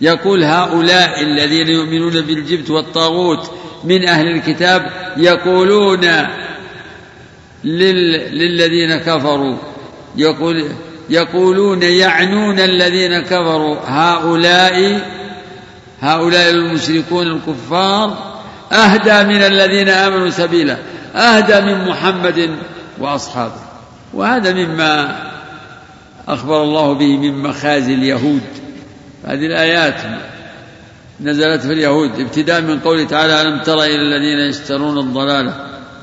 يقول 0.00 0.44
هؤلاء 0.44 1.22
الذين 1.22 1.68
يؤمنون 1.68 2.20
بالجبت 2.20 2.70
والطاغوت 2.70 3.50
من 3.84 4.08
أهل 4.08 4.26
الكتاب 4.26 4.90
يقولون 5.16 6.04
لل 7.64 8.12
للذين 8.38 8.96
كفروا 8.96 9.56
يقول 10.16 10.64
يقولون 11.10 11.82
يعنون 11.82 12.60
الذين 12.60 13.20
كفروا 13.20 13.76
هؤلاء 13.86 15.00
هؤلاء 16.00 16.50
المشركون 16.50 17.26
الكفار 17.26 18.35
أهدى 18.72 19.34
من 19.34 19.42
الذين 19.42 19.88
آمنوا 19.88 20.30
سبيلا. 20.30 20.76
أهدى 21.14 21.60
من 21.60 21.88
محمد 21.88 22.50
وأصحابه. 22.98 23.60
وهذا 24.14 24.52
مما 24.52 25.16
أخبر 26.28 26.62
الله 26.62 26.92
به 26.92 27.16
من 27.16 27.42
مخازي 27.42 27.94
اليهود. 27.94 28.42
هذه 29.24 29.46
الآيات 29.46 29.94
نزلت 31.20 31.60
في 31.60 31.72
اليهود. 31.72 32.20
ابتداء 32.20 32.60
من 32.60 32.78
قوله 32.80 33.04
تعالى 33.04 33.42
ألم 33.42 33.62
تر 33.62 33.82
إلى 33.82 34.02
الذين 34.02 34.38
يشترون 34.48 34.98
الضلالة 34.98 35.54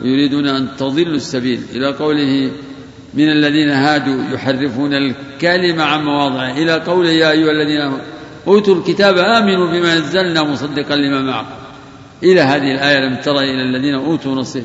ويريدون 0.02 0.48
أن 0.48 0.68
تضلوا 0.78 1.16
السبيل؟ 1.16 1.62
إلى 1.72 1.94
قوله 1.94 2.52
من 3.14 3.30
الذين 3.30 3.70
هادوا 3.70 4.24
يحرفون 4.34 4.94
الكلمة 4.94 5.84
عن 5.84 6.04
مواضعه. 6.04 6.52
إلى 6.52 6.74
قوله 6.74 7.10
يا 7.10 7.32
أيها 7.32 7.52
الذين 7.52 8.00
أوتوا 8.48 8.76
الكتاب 8.76 9.18
آمنوا 9.18 9.68
بما 9.72 9.96
نزلنا 9.96 10.44
مصدقا 10.44 10.96
لما 10.96 11.22
معكم. 11.22 11.63
إلى 12.24 12.42
هذه 12.42 12.72
الآية 12.72 13.00
لم 13.00 13.16
تر 13.16 13.40
إلى 13.40 13.62
الذين 13.62 13.94
أوتوا 13.94 14.36
نصيب. 14.36 14.64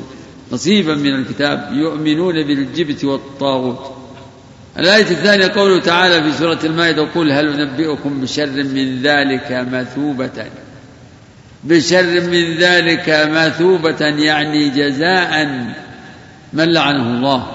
نصيبا 0.51 0.95
من 0.95 1.15
الكتاب 1.15 1.69
يؤمنون 1.73 2.43
بالجبت 2.43 3.05
والطاغوت. 3.05 3.91
الآية 4.79 5.01
الثانية 5.01 5.47
قوله 5.47 5.79
تعالى 5.79 6.23
في 6.23 6.37
سورة 6.37 6.59
المائدة 6.63 7.03
قل 7.03 7.31
هل 7.31 7.61
أنبئكم 7.61 8.21
بشر 8.21 8.63
من 8.63 9.01
ذلك 9.01 9.67
مثوبة؟ 9.71 10.45
بشر 11.63 12.21
من 12.21 12.57
ذلك 12.57 13.29
مثوبة 13.31 14.05
يعني 14.05 14.69
جزاء 14.69 15.45
من 16.53 16.73
لعنه 16.73 17.17
الله. 17.17 17.47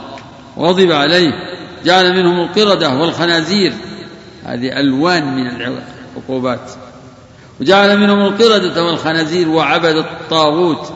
وغضب 0.56 0.92
عليه. 0.92 1.30
جعل 1.84 2.16
منهم 2.16 2.40
القردة 2.40 2.96
والخنازير. 2.96 3.72
هذه 4.44 4.80
ألوان 4.80 5.36
من 5.36 5.46
العقوبات. 5.46 6.83
وجعل 7.60 7.98
منهم 7.98 8.20
القردة 8.20 8.84
والخنازير 8.84 9.48
وعبد 9.48 9.96
الطاغوت. 9.96 10.92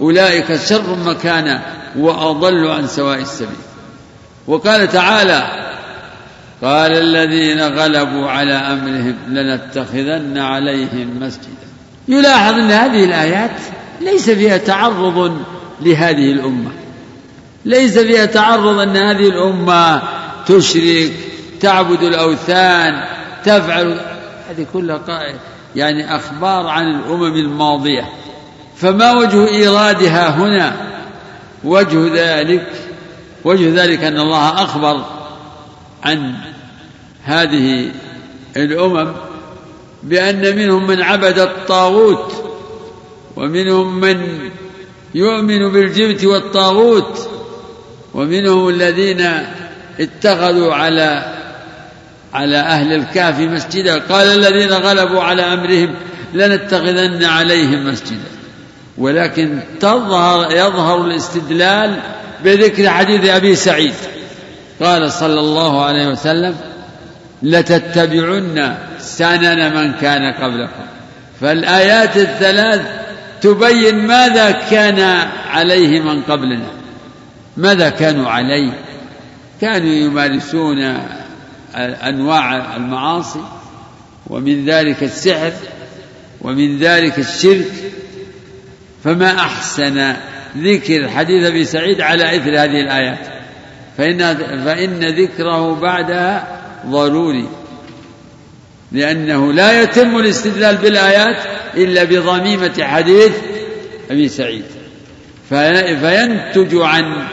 أولئك 0.00 0.56
شر 0.56 0.96
مكانا 1.06 1.62
وأضل 1.98 2.66
عن 2.66 2.86
سواء 2.86 3.18
السبيل. 3.18 3.56
وقال 4.46 4.88
تعالى 4.88 5.68
قال 6.62 6.92
الذين 6.92 7.60
غلبوا 7.60 8.28
على 8.28 8.52
أمرهم 8.52 9.16
لنتخذن 9.28 10.38
عليهم 10.38 11.20
مسجدا. 11.20 11.68
يلاحظ 12.08 12.54
أن 12.54 12.70
هذه 12.70 13.04
الآيات 13.04 13.60
ليس 14.00 14.30
فيها 14.30 14.56
تعرض 14.56 15.42
لهذه 15.80 16.32
الأمة. 16.32 16.70
ليس 17.64 17.98
فيها 17.98 18.26
تعرض 18.26 18.78
أن 18.78 18.96
هذه 18.96 19.28
الأمة 19.28 20.02
تشرك 20.46 21.12
تعبد 21.60 22.02
الأوثان 22.02 23.04
تفعل. 23.44 24.00
هذه 24.50 24.66
كلها 24.72 24.98
يعني 25.76 26.16
أخبار 26.16 26.66
عن 26.66 26.90
الأمم 26.90 27.34
الماضية. 27.34 28.08
فما 28.76 29.12
وجه 29.12 29.48
إيرادها 29.48 30.28
هنا؟ 30.28 30.76
وجه 31.64 32.10
ذلك 32.14 32.66
وجه 33.44 33.82
ذلك 33.82 34.04
أن 34.04 34.20
الله 34.20 34.62
أخبر 34.64 35.04
عن 36.02 36.34
هذه 37.22 37.90
الأمم 38.56 39.12
بأن 40.02 40.56
منهم 40.56 40.86
من 40.86 41.02
عبد 41.02 41.38
الطاغوت 41.38 42.32
ومنهم 43.36 44.00
من 44.00 44.50
يؤمن 45.14 45.72
بالجبت 45.72 46.24
والطاغوت 46.24 47.28
ومنهم 48.14 48.68
الذين 48.68 49.46
اتخذوا 50.00 50.74
على 50.74 51.37
على 52.34 52.56
أهل 52.56 52.92
الكهف 52.92 53.40
مسجدا. 53.40 53.98
قال 53.98 54.26
الذين 54.26 54.72
غلبوا 54.72 55.22
على 55.22 55.42
أمرهم 55.42 55.94
لنتخذن 56.34 57.24
عليهم 57.24 57.86
مسجدا. 57.86 58.28
ولكن 58.98 59.58
تظهر 59.80 60.52
يظهر 60.52 61.04
الاستدلال 61.04 62.00
بذكر 62.44 62.90
حديث 62.90 63.24
أبي 63.24 63.54
سعيد. 63.54 63.94
قال 64.82 65.12
صلى 65.12 65.40
الله 65.40 65.84
عليه 65.84 66.08
وسلم 66.08 66.54
لتتبعن 67.42 68.76
سنن 68.98 69.74
من 69.74 69.92
كان 69.92 70.32
قبلكم. 70.32 70.82
فالآيات 71.40 72.16
الثلاث 72.16 72.80
تبين 73.40 74.06
ماذا 74.06 74.50
كان 74.50 75.28
عليه 75.50 76.00
من 76.00 76.22
قبلنا. 76.22 76.66
ماذا 77.56 77.88
كانوا 77.88 78.28
عليه؟ 78.30 78.72
كانوا 79.60 79.92
يمارسون 79.92 80.98
أنواع 81.74 82.76
المعاصي 82.76 83.42
ومن 84.26 84.66
ذلك 84.66 85.02
السحر 85.02 85.52
ومن 86.40 86.78
ذلك 86.78 87.18
الشرك. 87.18 87.72
فما 89.04 89.34
أحسن 89.34 90.14
ذكر 90.56 91.08
حديث 91.08 91.44
أبي 91.44 91.64
سعيد 91.64 92.00
على 92.00 92.36
إثر 92.36 92.50
هذه 92.50 92.80
الآيات؟ 92.80 93.18
فإن, 93.96 94.36
فإن 94.64 95.04
ذكره 95.04 95.74
بعدها 95.74 96.60
ضروري 96.86 97.48
لأنه 98.92 99.52
لا 99.52 99.82
يتم 99.82 100.18
الاستدلال 100.18 100.76
بالآيات 100.76 101.36
إلا 101.74 102.04
بضميمة 102.04 102.82
حديث 102.82 103.32
أبي 104.10 104.28
سعيد. 104.28 104.64
فينتج 105.48 106.74
عن 106.74 107.26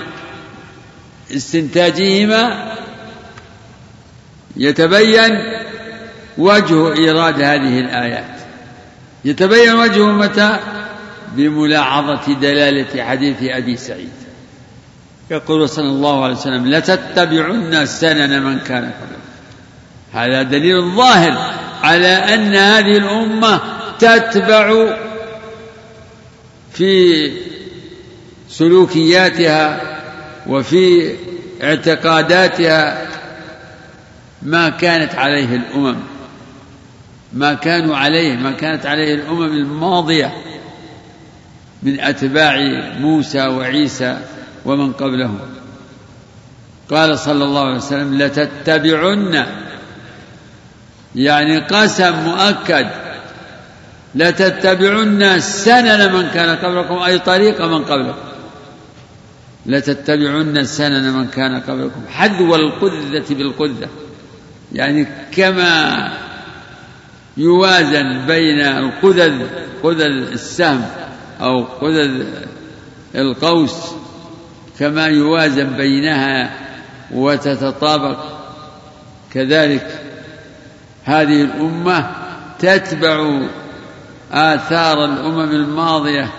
استنتاجهما 1.36 2.74
يتبين 4.57 5.31
وجه 6.37 6.93
إيراد 6.93 7.41
هذه 7.41 7.79
الآيات. 7.79 8.35
يتبين 9.25 9.75
وجهه 9.75 10.11
متى؟ 10.11 10.59
بملاحظة 11.35 12.33
دلالة 12.33 13.03
حديث 13.03 13.37
أبي 13.41 13.77
سعيد. 13.77 14.25
يقول 15.31 15.69
صلى 15.69 15.89
الله 15.89 16.23
عليه 16.23 16.35
وسلم 16.35 16.67
لتتبعن 16.67 17.85
سنن 17.85 18.43
من 18.43 18.59
كان 18.59 18.83
قبلكم 18.83 19.25
هذا 20.13 20.41
دليل 20.41 20.81
ظاهر 20.81 21.55
على 21.83 22.07
أن 22.07 22.55
هذه 22.55 22.97
الأمة 22.97 23.59
تتبع 23.99 24.95
في 26.73 27.31
سلوكياتها 28.49 29.81
وفي 30.47 31.15
اعتقاداتها 31.63 33.07
ما 34.41 34.69
كانت 34.69 35.15
عليه 35.15 35.55
الأمم 35.55 35.95
ما 37.33 37.53
كانوا 37.53 37.97
عليه 37.97 38.36
ما 38.36 38.51
كانت 38.51 38.86
عليه 38.86 39.15
الأمم 39.15 39.43
الماضية 39.43 40.33
من 41.83 41.99
أتباع 41.99 42.55
موسى 42.99 43.47
وعيسى 43.47 44.19
ومن 44.65 44.93
قبلهم. 44.93 45.39
قال 46.89 47.19
صلى 47.19 47.43
الله 47.43 47.65
عليه 47.65 47.77
وسلم 47.77 48.21
لتتبعن. 48.21 49.45
يعني 51.15 51.57
قسم 51.59 52.13
مؤكد 52.23 52.88
لتتبعن 54.15 55.39
سنن 55.39 56.13
من 56.13 56.29
كان 56.29 56.55
قبلكم 56.55 56.97
أي 56.97 57.19
طريق 57.19 57.61
من 57.61 57.83
قبلكم. 57.83 58.29
لتتبعن 59.65 60.65
سنن 60.65 61.13
من 61.13 61.27
كان 61.27 61.59
قبلكم 61.59 62.01
حذو 62.09 62.55
القذة 62.55 63.25
بالقذة. 63.29 63.88
يعني 64.74 65.07
كما 65.32 66.09
يوازن 67.38 68.26
بين 68.28 68.59
القذذ 68.59 69.47
قذذ 69.84 70.01
السهم 70.01 70.86
أو 71.41 71.63
قذذ 71.63 72.26
القوس 73.16 73.76
كما 74.80 75.07
يوازن 75.07 75.78
بينها 75.78 76.51
وتتطابق. 77.11 78.18
كذلك 79.34 80.01
هذه 81.03 81.41
الأمة 81.41 82.11
تتبع 82.59 83.39
آثار 84.32 85.05
الأمم 85.05 85.51
الماضية 85.51 86.30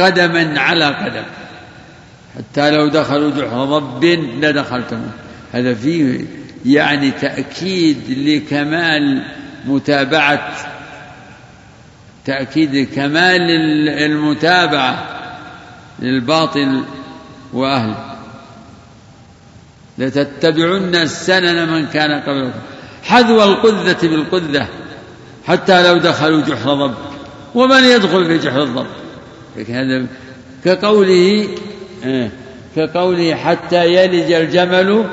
قدما 0.00 0.60
على 0.60 0.84
قدم. 0.84 1.24
حتى 2.36 2.70
لو 2.70 2.88
دخلوا 2.88 3.30
جحر 3.30 3.64
ضب 3.64 4.04
لدخلتم. 4.44 5.00
هذا 5.52 5.74
فيه 5.74 6.24
يعني 6.66 7.10
تأكيد 7.10 7.98
لكمال 8.08 9.22
متابعة 9.64 10.56
تأكيد 12.24 12.74
لكمال 12.74 13.50
المتابعة 13.88 15.06
للباطل 15.98 16.84
وأهله. 17.52 18.16
لتتبعن 19.98 20.94
السنن 20.94 21.68
من 21.68 21.86
كان 21.86 22.20
قبلكم. 22.20 22.58
حذو 23.02 23.42
القذة 23.42 24.08
بالقذة 24.08 24.68
حتى 25.46 25.88
لو 25.88 25.98
دخلوا 25.98 26.40
جحر 26.40 26.74
ضب 26.74 26.94
ومن 27.54 27.84
يدخل 27.84 28.26
في 28.26 28.38
جحر 28.38 28.62
الضب؟ 28.62 28.86
هذا 29.68 30.06
كقوله 30.64 31.48
آه، 32.04 32.30
كقوله 32.76 33.34
حتى 33.34 33.94
يلج 33.94 34.32
الجمل 34.32 35.04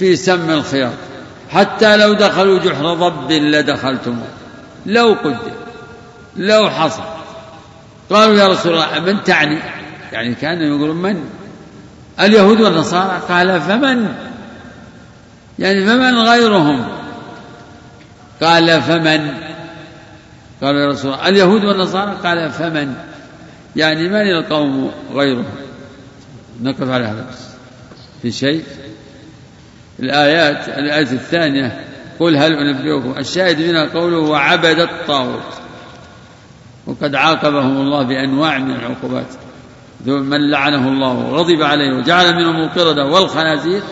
في 0.00 0.16
سم 0.16 0.50
الخياط. 0.50 0.92
حتى 1.50 1.96
لو 1.96 2.12
دخلوا 2.12 2.58
جحر 2.58 2.94
ضب 2.94 3.32
لدخلتموه 3.32 4.26
لو 4.86 5.16
قدر 5.24 5.52
لو 6.36 6.70
حصل. 6.70 7.02
قالوا 8.10 8.34
يا 8.34 8.48
رسول 8.48 8.72
الله 8.72 9.00
من 9.00 9.24
تعني؟ 9.24 9.58
يعني 10.12 10.34
كانوا 10.34 10.76
يقولون 10.76 10.96
من؟ 10.96 11.24
اليهود 12.20 12.60
والنصارى؟ 12.60 13.20
قال 13.28 13.60
فمن؟ 13.60 14.14
يعني 15.58 15.86
فمن 15.86 16.18
غيرهم؟ 16.18 16.88
قال 18.42 18.82
فمن؟ 18.82 19.34
قال 20.62 20.76
يا 20.76 20.86
رسول 20.86 21.12
الله 21.12 21.28
اليهود 21.28 21.64
والنصارى؟ 21.64 22.16
قال 22.24 22.50
فمن؟ 22.50 22.94
يعني 23.76 24.08
من 24.08 24.30
القوم 24.30 24.92
غيرهم؟ 25.14 25.44
نقف 26.62 26.90
على 26.90 27.04
هذا 27.04 27.26
بس. 27.30 27.38
في 28.22 28.30
شيء؟ 28.30 28.64
الآيات 30.00 30.68
الآية 30.68 31.12
الثانية 31.12 31.84
قل 32.20 32.36
هل 32.36 32.52
أنبئكم؟ 32.52 33.18
الشاهد 33.18 33.60
منها 33.60 33.84
قوله 33.84 34.18
وعبد 34.18 34.78
الطاغوت. 34.78 35.52
وقد 36.86 37.14
عاقبهم 37.14 37.80
الله 37.80 38.02
بأنواع 38.02 38.58
من 38.58 38.70
العقوبات. 38.70 39.26
من 40.06 40.50
لعنه 40.50 40.88
الله 40.88 41.12
وغضب 41.12 41.62
عليه 41.62 41.96
وجعل 41.96 42.36
منهم 42.36 42.56
القردة 42.56 43.06
والخنازير. 43.06 43.82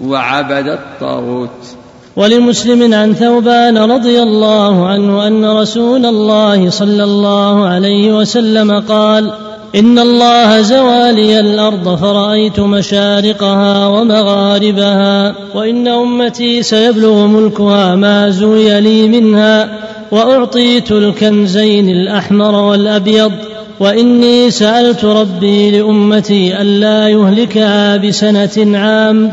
وعبد 0.00 0.68
الطاغوت. 0.68 1.76
ولمسلم 2.16 2.94
عن 2.94 3.14
ثوبان 3.14 3.78
رضي 3.78 4.22
الله 4.22 4.88
عنه 4.88 5.26
أن 5.26 5.44
رسول 5.44 6.06
الله 6.06 6.70
صلى 6.70 7.04
الله 7.04 7.66
عليه 7.66 8.12
وسلم 8.12 8.80
قال 8.80 9.45
ان 9.76 9.98
الله 9.98 10.60
زوى 10.60 11.12
لي 11.12 11.40
الأرض 11.40 11.98
فرايت 11.98 12.60
مشارقها 12.60 13.86
ومغاربها 13.86 15.34
وان 15.54 15.88
امتي 15.88 16.62
سيبلغ 16.62 17.26
ملكها 17.26 17.94
ما 17.94 18.30
زوي 18.30 18.80
لي 18.80 19.08
منها 19.08 19.68
واعطيت 20.10 20.92
الكنزين 20.92 21.88
الاحمر 21.88 22.54
والابيض 22.54 23.32
واني 23.80 24.50
سالت 24.50 25.04
ربي 25.04 25.70
لامتي 25.70 26.62
الا 26.62 27.08
يهلكها 27.08 27.96
بسنه 27.96 28.78
عام 28.78 29.32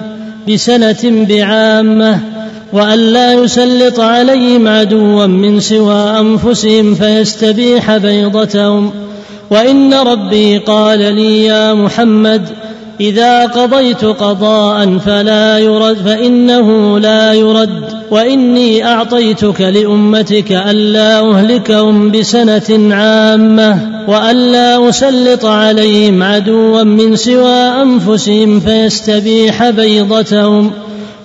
بسنه 0.49 1.25
بعامه 1.29 2.19
والا 2.73 3.33
يسلط 3.33 3.99
عليهم 3.99 4.67
عدوا 4.67 5.25
من 5.25 5.59
سوى 5.59 6.19
انفسهم 6.19 6.95
فيستبيح 6.95 7.97
بيضتهم 7.97 8.91
وإن 9.49 9.93
ربي 9.93 10.57
قال 10.57 10.99
لي 10.99 11.45
يا 11.45 11.73
محمد 11.73 12.49
إذا 13.01 13.45
قضيت 13.45 14.05
قضاء 14.05 14.97
فلا 14.97 15.57
يرد 15.57 15.97
فإنه 15.97 16.99
لا 16.99 17.33
يرد 17.33 17.83
وإني 18.11 18.85
أعطيتك 18.85 19.61
لأمتك 19.61 20.51
ألا 20.51 21.19
أهلكهم 21.19 22.11
بسنة 22.11 22.95
عامة 22.95 24.03
وألا 24.07 24.89
أسلط 24.89 25.45
عليهم 25.45 26.23
عدوا 26.23 26.83
من 26.83 27.15
سوى 27.15 27.81
أنفسهم 27.81 28.59
فيستبيح 28.59 29.69
بيضتهم. 29.69 30.71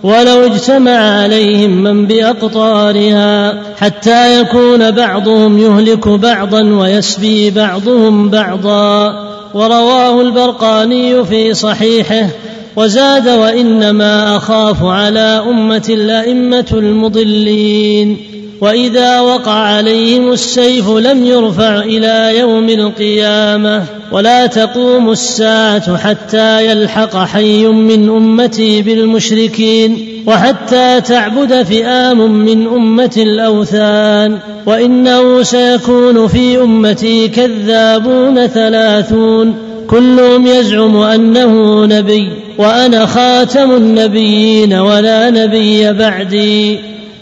ولو 0.03 0.45
اجتمع 0.45 1.21
عليهم 1.21 1.71
من 1.71 2.07
بأقطارها 2.07 3.63
حتى 3.77 4.41
يكون 4.41 4.91
بعضهم 4.91 5.59
يهلك 5.59 6.09
بعضا 6.09 6.63
ويسبي 6.63 7.51
بعضهم 7.51 8.29
بعضا. 8.29 9.29
ورواه 9.55 10.21
البرقاني 10.21 11.25
في 11.25 11.55
صحيحه 11.55 12.29
وزاد 12.77 13.29
وإنما 13.29 14.37
أخاف 14.37 14.85
على 14.85 15.45
أمة 15.51 15.87
الأئمة 15.89 16.67
المضلين. 16.73 18.17
وإذا 18.61 19.21
وقع 19.21 19.53
عليهم 19.53 20.33
السيف 20.33 20.91
لم 20.91 21.25
يرفع 21.25 21.79
إلى 21.79 22.39
يوم 22.39 22.69
القيامة 22.69 23.83
ولا 24.13 24.47
تقوم 24.47 25.11
الساعة 25.11 25.97
حتى 25.97 26.67
يلحق 26.71 27.17
حي 27.17 27.67
من 27.67 28.09
أمتي 28.09 28.83
بالمشركين 28.83 30.23
وحتى 30.27 31.01
تعبد 31.01 31.63
فئام 31.63 32.31
من 32.31 32.67
أمة 32.67 33.15
الأوثان 33.17 34.39
وإنه 34.67 35.43
سيكون 35.43 36.27
في 36.27 36.59
أمتي 36.59 37.29
كذابون 37.29 38.47
ثلاثون 38.47 39.55
كلهم 39.91 40.47
يزعم 40.47 40.97
أنه 40.97 41.85
نبي 41.87 42.29
وأنا 42.59 43.07
خاتم 43.07 43.71
النبيين 43.71 44.75
ولا 44.75 45.31
نبي 45.31 45.93
بعدي 45.93 46.79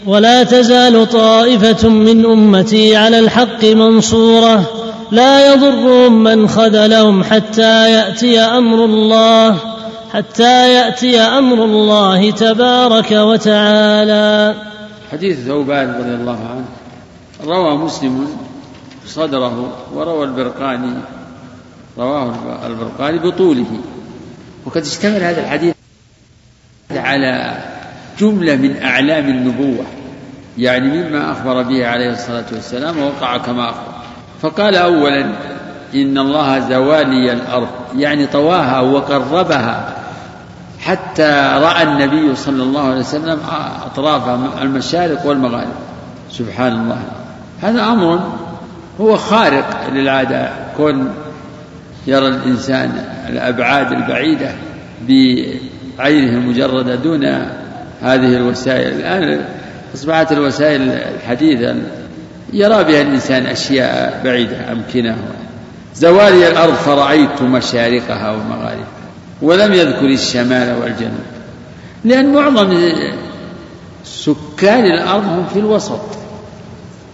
ولا 0.07 0.43
تزال 0.43 1.09
طائفة 1.09 1.89
من 1.89 2.25
أمتي 2.25 2.95
على 2.95 3.19
الحق 3.19 3.65
منصورة. 3.65 4.63
لا 5.11 5.53
يضرهم 5.53 6.23
من 6.23 6.47
خذلهم 6.47 7.23
حتى 7.23 7.91
يأتي 7.91 8.39
أمر 8.39 8.85
الله 8.85 9.57
حتى 10.13 10.73
يأتي 10.73 11.19
أمر 11.19 11.65
الله 11.65 12.31
تبارك 12.31 13.11
وتعالى. 13.11 14.55
حديث 15.11 15.39
ثوبان 15.47 15.89
رضي 15.99 16.15
الله 16.15 16.39
عنه. 16.51 16.65
روى 17.45 17.77
مسلم 17.77 18.27
صدره 19.07 19.73
وروى 19.93 20.25
البرقاني 20.25 20.93
رواه 21.97 22.33
البرقاني 22.67 23.17
بطوله. 23.19 23.71
وقد 24.65 24.81
اشتمل 24.81 25.23
هذا 25.23 25.41
الحديث 25.41 25.73
على 26.91 27.57
جملة 28.19 28.55
من 28.55 28.83
أعلام 28.83 29.29
النبوة. 29.29 29.85
يعني 30.57 30.87
مما 30.87 31.31
أخبر 31.31 31.61
به 31.61 31.87
عليه 31.87 32.11
الصلاة 32.11 32.45
والسلام 32.53 32.99
ووقع 32.99 33.37
كما 33.37 33.69
أخبر. 33.69 33.93
فقال 34.41 34.75
أولا 34.75 35.25
إن 35.95 36.17
الله 36.17 36.59
زوالي 36.59 37.33
الأرض 37.33 37.67
يعني 37.97 38.27
طواها 38.27 38.79
وقربها 38.79 39.93
حتى 40.79 41.59
رأى 41.61 41.83
النبي 41.83 42.35
صلى 42.35 42.63
الله 42.63 42.87
عليه 42.87 42.99
وسلم 42.99 43.39
أطراف 43.85 44.29
المشارق 44.61 45.25
والمغارب. 45.25 45.73
سبحان 46.31 46.73
الله. 46.73 46.99
هذا 47.61 47.83
أمر 47.83 48.19
هو 49.01 49.17
خارق 49.17 49.89
للعادة 49.93 50.49
كون 50.77 51.13
يرى 52.07 52.27
الإنسان 52.27 53.05
الأبعاد 53.29 53.91
البعيدة 53.91 54.51
بعينه 55.07 56.37
المجردة 56.37 56.95
دون 56.95 57.25
هذه 58.01 58.37
الوسائل. 58.37 58.93
الآن 58.93 59.45
أصبحت 59.95 60.31
الوسائل 60.31 60.81
الحديثة 60.81 61.75
يرى 62.53 62.83
بها 62.83 63.01
الإنسان 63.01 63.45
أشياء 63.45 64.21
بعيدة 64.23 64.71
أمكنة. 64.71 65.17
زوالي 65.95 66.47
الأرض 66.47 66.73
فرأيت 66.73 67.41
مشارقها 67.41 68.31
ومغاربها 68.31 68.87
ولم 69.41 69.73
يذكر 69.73 70.05
الشمال 70.05 70.81
والجنوب. 70.81 71.25
لأن 72.05 72.33
معظم 72.33 72.91
سكان 74.05 74.85
الأرض 74.85 75.23
هم 75.23 75.45
في 75.53 75.59
الوسط. 75.59 76.01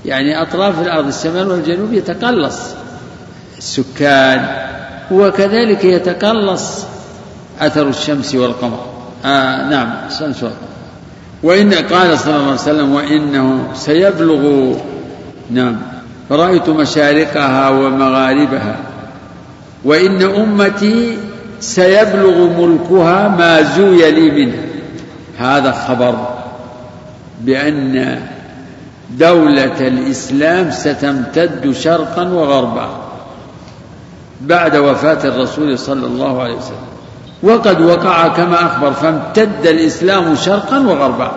يعني 0.06 0.42
أطراف 0.42 0.82
الأرض 0.82 1.08
الشمال 1.08 1.48
والجنوب 1.48 1.94
يتقلص 1.94 2.60
السكان 3.58 4.48
وكذلك 5.12 5.86
يتقلص 5.86 6.86
أثر 7.60 7.90
الشمس 7.90 8.36
والقمر. 8.36 8.86
آه 9.26 9.70
نعم 9.70 9.94
الشمس 10.08 10.44
والقمر. 10.44 10.73
وإن 11.44 11.74
قال 11.74 12.20
صلى 12.20 12.36
الله 12.36 12.44
عليه 12.44 12.54
وسلم 12.54 12.96
وإنه 12.96 13.68
سيبلغ 13.74 14.74
نعم 15.52 15.76
رأيت 16.32 16.70
مشارقها 16.70 17.70
ومغاربها 17.70 18.78
وإن 19.86 20.22
أمتي 20.22 21.18
سيبلغ 21.60 22.62
ملكها 22.62 23.28
ما 23.28 23.62
زوي 23.62 24.12
لي 24.12 24.32
منها. 24.32 24.64
هذا 25.40 25.72
خبر 25.72 26.16
بأن 27.42 28.20
دولة 29.10 29.88
الإسلام 29.88 30.72
ستمتد 30.72 31.72
شرقا 31.72 32.24
وغربا 32.24 32.90
بعد 34.42 34.76
وفاة 34.76 35.28
الرسول 35.28 35.80
صلى 35.80 36.06
الله 36.08 36.42
عليه 36.42 36.56
وسلم. 36.56 36.93
وقد 37.44 37.82
وقع 37.82 38.28
كما 38.28 38.66
أخبر 38.66 38.92
فامتد 38.92 39.68
الإسلام 39.68 40.36
شرقا 40.36 40.80
وغربا 40.80 41.32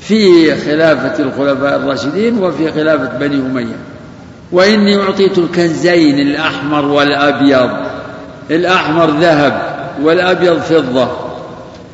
في 0.00 0.54
خلافة 0.56 1.22
الخلفاء 1.22 1.76
الراشدين 1.76 2.38
وفي 2.38 2.72
خلافة 2.72 3.18
بني 3.18 3.36
أمية. 3.36 3.76
وإني 4.52 4.96
أعطيت 4.96 5.38
الكنزين 5.38 6.18
الأحمر 6.18 6.84
والأبيض 6.84 7.70
الأحمر 8.50 9.10
ذهب 9.10 9.62
والأبيض 10.02 10.60
فضة. 10.60 11.08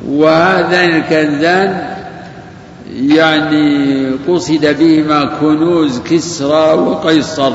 وهذان 0.07 0.89
الكنزان 0.89 1.87
يعني 2.95 4.07
قصد 4.27 4.75
بهما 4.79 5.29
كنوز 5.41 5.99
كسرى 5.99 6.73
وقيصر. 6.73 7.53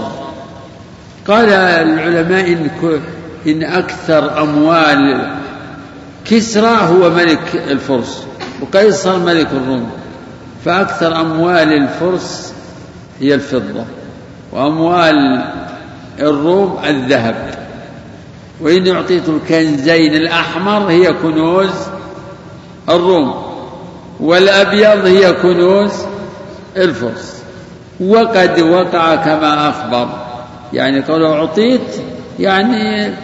قال 1.28 1.49
العلماء 1.49 2.53
إن, 2.53 2.70
إن 3.47 3.62
أكثر 3.62 4.43
أموال 4.43 5.30
كسرى 6.24 6.76
هو 6.88 7.11
ملك 7.11 7.62
الفرس 7.70 8.24
وقيصر 8.61 9.18
ملك 9.18 9.49
الروم 9.53 9.90
فأكثر 10.64 11.20
أموال 11.20 11.72
الفرس 11.72 12.53
هي 13.20 13.34
الفضة 13.34 13.84
وأموال 14.53 15.45
الروم 16.20 16.78
الذهب. 16.84 17.34
وإن 18.61 18.88
أعطيت 18.88 19.28
الكنزين 19.28 20.14
الأحمر 20.14 20.90
هي 20.90 21.12
كنوز 21.12 21.70
الروم 22.88 23.43
والأبيض 24.20 25.07
هي 25.07 25.32
كنوز 25.32 25.93
الفرس. 26.76 27.43
وقد 28.01 28.61
وقع 28.61 29.14
كما 29.14 29.68
أخبر 29.68 30.09
يعني 30.72 31.01
قالوا 31.01 31.34
أعطيت 31.34 31.80
يعني 32.38 33.14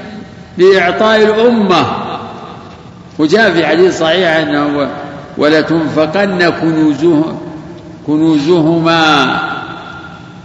لإعطاء 0.58 1.22
الأمة. 1.22 1.86
وجاء 3.18 3.52
في 3.52 3.66
حديث 3.66 3.98
صحيح 3.98 4.36
أنه 4.36 4.90
ولتنفقن 5.38 6.50
كنوزهم 6.50 7.40
كنوزهما 8.06 9.26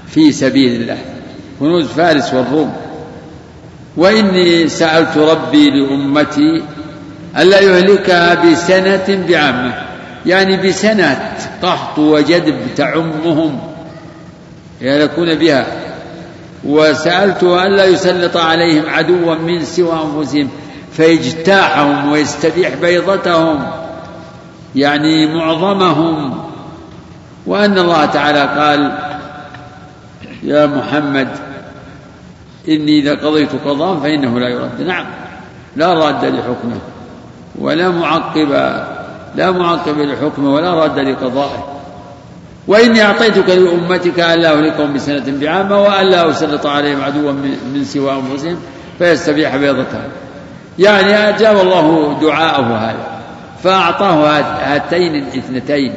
في 0.07 0.31
سبيل 0.31 0.81
الله. 0.81 0.97
كنوز 1.59 1.87
فارس 1.87 2.33
والروم. 2.33 2.73
وإني 3.97 4.67
سألت 4.67 5.17
ربي 5.17 5.69
لأمتي 5.69 6.63
ألا 7.37 7.59
يهلكها 7.59 8.33
بسنة 8.33 9.25
بعامة. 9.29 9.73
يعني 10.25 10.67
بسنة 10.67 11.31
قحط 11.63 11.99
وجدب 11.99 12.57
تعمهم 12.75 13.59
يهلكون 14.81 15.35
بها. 15.35 15.82
وسألته 16.65 17.65
ألا 17.65 17.85
يسلط 17.85 18.37
عليهم 18.37 18.89
عدوا 18.89 19.35
من 19.35 19.65
سوى 19.65 19.93
أنفسهم 19.93 20.49
فيجتاحهم 20.91 22.11
ويستبيح 22.11 22.75
بيضتهم 22.75 23.67
يعني 24.75 25.35
معظمهم. 25.35 26.43
وأن 27.45 27.77
الله 27.77 28.05
تعالى 28.05 28.39
قال 28.39 28.97
يا 30.43 30.65
محمد 30.65 31.27
إني 32.67 32.99
إذا 32.99 33.15
قضيت 33.15 33.49
قضاء 33.65 33.99
فإنه 33.99 34.39
لا 34.39 34.49
يرد. 34.49 34.81
نعم 34.81 35.05
لا 35.75 35.93
راد 35.93 36.25
لحكمه 36.25 36.79
ولا 37.59 37.89
معقب 37.89 38.51
لا 39.35 39.51
معقب 39.51 39.99
لحكمه 39.99 40.53
ولا 40.53 40.73
راد 40.73 40.99
لقضائه. 40.99 41.82
وإني 42.67 43.03
أعطيتك 43.03 43.49
لأمتك 43.49 44.19
ألا 44.19 44.57
أهلكهم 44.57 44.93
بسنة 44.93 45.23
بعامة 45.27 45.81
وألا 45.81 46.29
أسلط 46.29 46.65
عليهم 46.65 47.01
عدوا 47.01 47.31
من 47.31 47.83
سوى 47.83 48.11
أنفسهم 48.11 48.57
فيستبيح 48.99 49.55
بيضتهم 49.55 50.09
يعني 50.79 51.29
أجاب 51.29 51.59
الله 51.59 52.17
دعاءه 52.21 52.77
هذا 52.77 53.13
فأعطاه 53.63 54.39
هاتين 54.39 55.15
الاثنتين. 55.15 55.93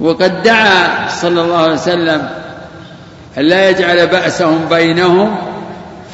وقد 0.00 0.42
دعا 0.42 1.08
صلى 1.08 1.40
الله 1.40 1.58
عليه 1.58 1.72
وسلم 1.72 2.28
أن 3.38 3.42
لا 3.42 3.70
يجعل 3.70 4.06
بأسهم 4.06 4.68
بينهم 4.70 5.36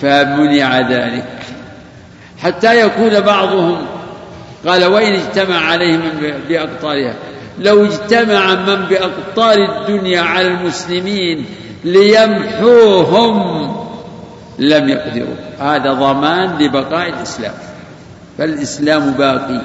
فمنع 0.02 0.80
ذلك. 0.80 1.24
حتى 2.42 2.80
يكون 2.80 3.20
بعضهم 3.20 3.86
قال 4.66 4.84
وإن 4.84 5.12
اجتمع 5.12 5.56
عليهم 5.56 6.00
بأقطارها. 6.48 7.14
لو 7.58 7.84
اجتمع 7.84 8.54
من 8.54 8.84
بأقطار 8.84 9.56
الدنيا 9.58 10.20
على 10.20 10.46
المسلمين 10.46 11.46
ليمحوهم 11.84 13.68
لم 14.58 14.88
يقدروا. 14.88 15.36
هذا 15.60 15.92
ضمان 15.92 16.58
لبقاء 16.58 17.08
الإسلام. 17.08 17.52
فالإسلام 18.38 19.10
باقي. 19.10 19.60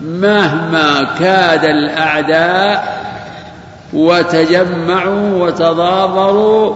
مهما 0.00 1.06
كاد 1.18 1.64
الأعداء 1.64 2.98
وتجمعوا 3.92 5.44
وتضافروا 5.44 6.74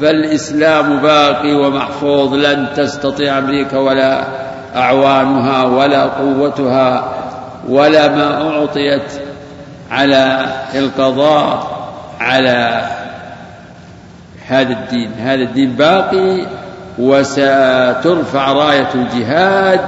فالإسلام 0.00 0.96
باقي 0.96 1.54
ومحفوظ. 1.54 2.34
لن 2.34 2.66
تستطيع 2.76 3.38
أمريكا 3.38 3.78
ولا 3.78 4.24
أعوانها 4.76 5.64
ولا 5.64 6.04
قوتها 6.04 7.14
ولا 7.68 8.08
ما 8.08 8.50
أعطيت 8.50 9.27
على 9.90 10.46
القضاء 10.74 11.78
على 12.20 12.88
هذا 14.48 14.72
الدين. 14.72 15.10
هذا 15.18 15.42
الدين 15.42 15.72
باقي 15.72 16.46
وسترفع 16.98 18.52
راية 18.52 18.88
الجهاد 18.94 19.80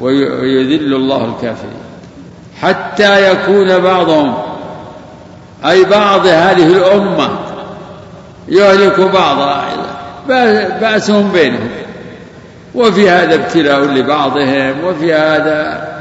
ويذل 0.00 0.94
الله 0.94 1.24
الكافرين. 1.24 1.82
حتى 2.62 3.30
يكون 3.30 3.78
بعضهم 3.78 4.34
أي 5.64 5.84
بعض 5.84 6.26
هذه 6.26 6.66
الأمة 6.66 7.28
يهلك 8.48 9.00
بعضها 9.00 9.64
بأسهم 10.80 11.32
بينهم. 11.32 11.70
وفي 12.74 13.10
هذا 13.10 13.34
ابتلاء 13.34 13.80
لبعضهم 13.80 14.84
وفي 14.84 15.14
هذا 15.14 15.91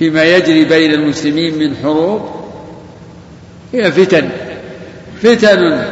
فيما 0.00 0.24
يجري 0.24 0.64
بين 0.64 0.92
المسلمين 0.92 1.58
من 1.58 1.76
حروب 1.82 2.30
هي 3.72 3.92
فتن. 3.92 4.28
فتن 5.22 5.84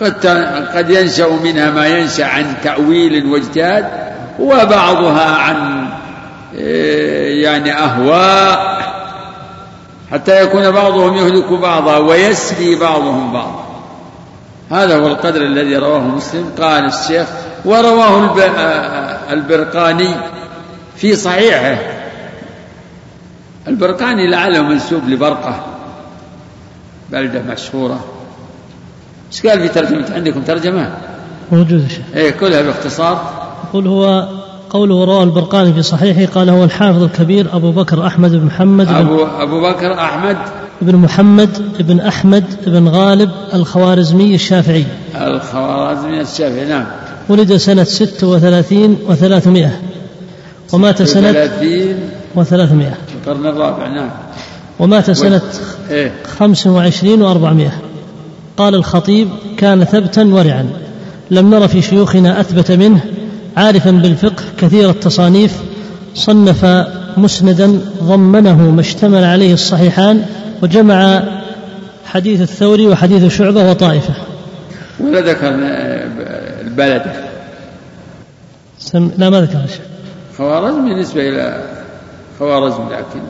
قد 0.00 0.26
قد 0.74 0.90
ينشأ 0.90 1.28
منها 1.44 1.70
ما 1.70 1.86
ينشأ 1.86 2.24
عن 2.24 2.54
تأويل 2.64 3.26
واجتهاد 3.26 3.88
وبعضها 4.40 5.36
عن 5.36 5.88
إيه، 6.54 7.44
يعني 7.44 7.72
أهواء 7.72 8.78
حتى 10.12 10.42
يكون 10.42 10.70
بعضهم 10.70 11.16
يهلك 11.16 11.52
بعضا 11.52 11.96
ويسبي 11.96 12.76
بعضهم 12.76 13.32
بعضا. 13.32 13.64
هذا 14.70 14.98
هو 14.98 15.06
القدر 15.06 15.42
الذي 15.42 15.76
رواه 15.76 16.00
مسلم. 16.00 16.52
قال 16.60 16.84
الشيخ 16.84 17.26
ورواه 17.64 18.36
البرقاني 19.30 20.14
في 20.96 21.16
صحيحه. 21.16 21.93
البرقاني 23.68 24.30
لعله 24.30 24.62
منسوب 24.62 25.08
لبرقة 25.08 25.66
بلدة 27.12 27.42
مشهورة. 27.42 28.04
إيش 29.32 29.46
قال 29.46 29.60
في 29.60 29.68
ترجمة؟ 29.68 30.14
عندكم 30.14 30.42
ترجمة؟ 30.42 30.88
موجودة 31.52 31.88
شيخ. 31.88 32.04
إيه 32.14 32.30
كلها 32.30 32.62
باختصار. 32.62 33.30
يقول 33.68 33.86
هو 33.86 34.28
قوله 34.70 35.04
رواه 35.04 35.24
البرقاني 35.24 35.72
في 35.72 35.82
صحيحه 35.82 36.32
قال 36.34 36.50
هو 36.50 36.64
الحافظ 36.64 37.02
الكبير 37.02 37.56
أبو 37.56 37.70
بكر 37.70 38.06
أحمد 38.06 38.30
بن 38.30 38.46
محمد 38.46 38.86
بن 38.86 38.94
أبو, 38.94 39.24
أبو 39.24 39.60
بكر 39.60 39.94
أحمد. 39.94 40.36
بن 40.82 40.96
محمد 40.96 41.48
بن 41.78 42.00
أحمد 42.00 42.44
بن 42.66 42.88
غالب 42.88 43.30
الخوارزمي 43.54 44.34
الشافعي. 44.34 44.84
الخوارزمي 45.14 46.20
الشافعي 46.20 46.64
نعم. 46.64 46.86
ولد 47.28 47.56
سنة 47.56 47.84
ست 47.84 48.24
وثلاثين 48.24 48.98
وثلاثمائة 49.08 49.80
ومات 50.72 51.02
سنة 51.02 51.50
وثلاثمائة. 52.34 52.94
القرن 53.26 53.46
الرابع 53.46 53.88
نعم. 53.88 54.10
ومات 54.78 55.10
سنة 55.10 55.42
إيه؟ 55.90 56.12
خمس 56.38 56.66
وعشرين 56.66 57.22
وأربعمائة. 57.22 57.72
قال 58.56 58.74
الخطيب 58.74 59.28
كان 59.56 59.84
ثبتا 59.84 60.22
ورعا. 60.22 60.70
لم 61.30 61.54
نر 61.54 61.68
في 61.68 61.82
شيوخنا 61.82 62.40
أثبت 62.40 62.72
منه. 62.72 63.00
عارفا 63.56 63.90
بالفقه 63.90 64.42
كثير 64.58 64.90
التصانيف. 64.90 65.52
صنف 66.14 66.64
مسندا 67.16 67.80
ضمنه 68.02 68.70
ما 68.70 68.80
اشتمل 68.80 69.24
عليه 69.24 69.54
الصحيحان 69.54 70.24
وجمع 70.62 71.22
حديث 72.06 72.40
الثوري 72.40 72.88
وحديث 72.88 73.36
شعبة 73.36 73.70
وطائفة. 73.70 74.14
ولا 75.00 75.20
ذكر 75.20 75.54
البلد. 76.66 77.02
سم... 78.78 79.10
لا 79.18 79.30
ما 79.30 79.40
ذكر 79.40 79.58
شيء 79.68 79.84
خوارزم 80.38 80.84
بالنسبة 80.84 81.28
إلى 81.28 81.73
خوارزم 82.38 82.88
لكن 82.90 83.20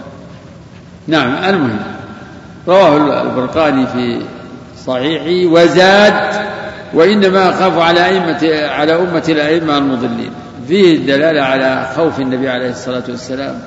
نعم 1.06 1.44
المهم 1.44 1.78
رواه 2.68 3.22
البرقاني 3.22 3.86
في 3.86 4.22
صحيحي 4.86 5.46
وزاد 5.46 6.44
وإنما 6.94 7.50
أخاف 7.50 7.78
على 7.78 8.06
أئمة 8.06 8.68
على 8.68 8.96
أمة 8.96 9.24
الأئمة 9.28 9.78
المضلين. 9.78 10.30
فيه 10.68 10.96
الدلالة 10.96 11.42
على 11.42 11.88
خوف 11.96 12.20
النبي 12.20 12.48
عليه 12.48 12.70
الصلاة 12.70 13.02
والسلام 13.08 13.58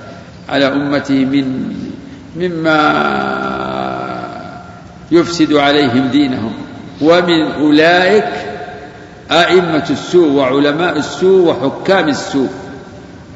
على 0.49 0.67
أمته 0.67 1.25
من 1.25 1.73
مما 2.35 2.77
يفسد 5.11 5.53
عليهم 5.53 6.07
دينهم. 6.07 6.53
ومن 7.01 7.51
أولئك 7.51 8.29
أئمة 9.31 9.85
السوء 9.89 10.31
وعلماء 10.31 10.97
السوء 10.97 11.49
وحكام 11.49 12.09
السوء. 12.09 12.49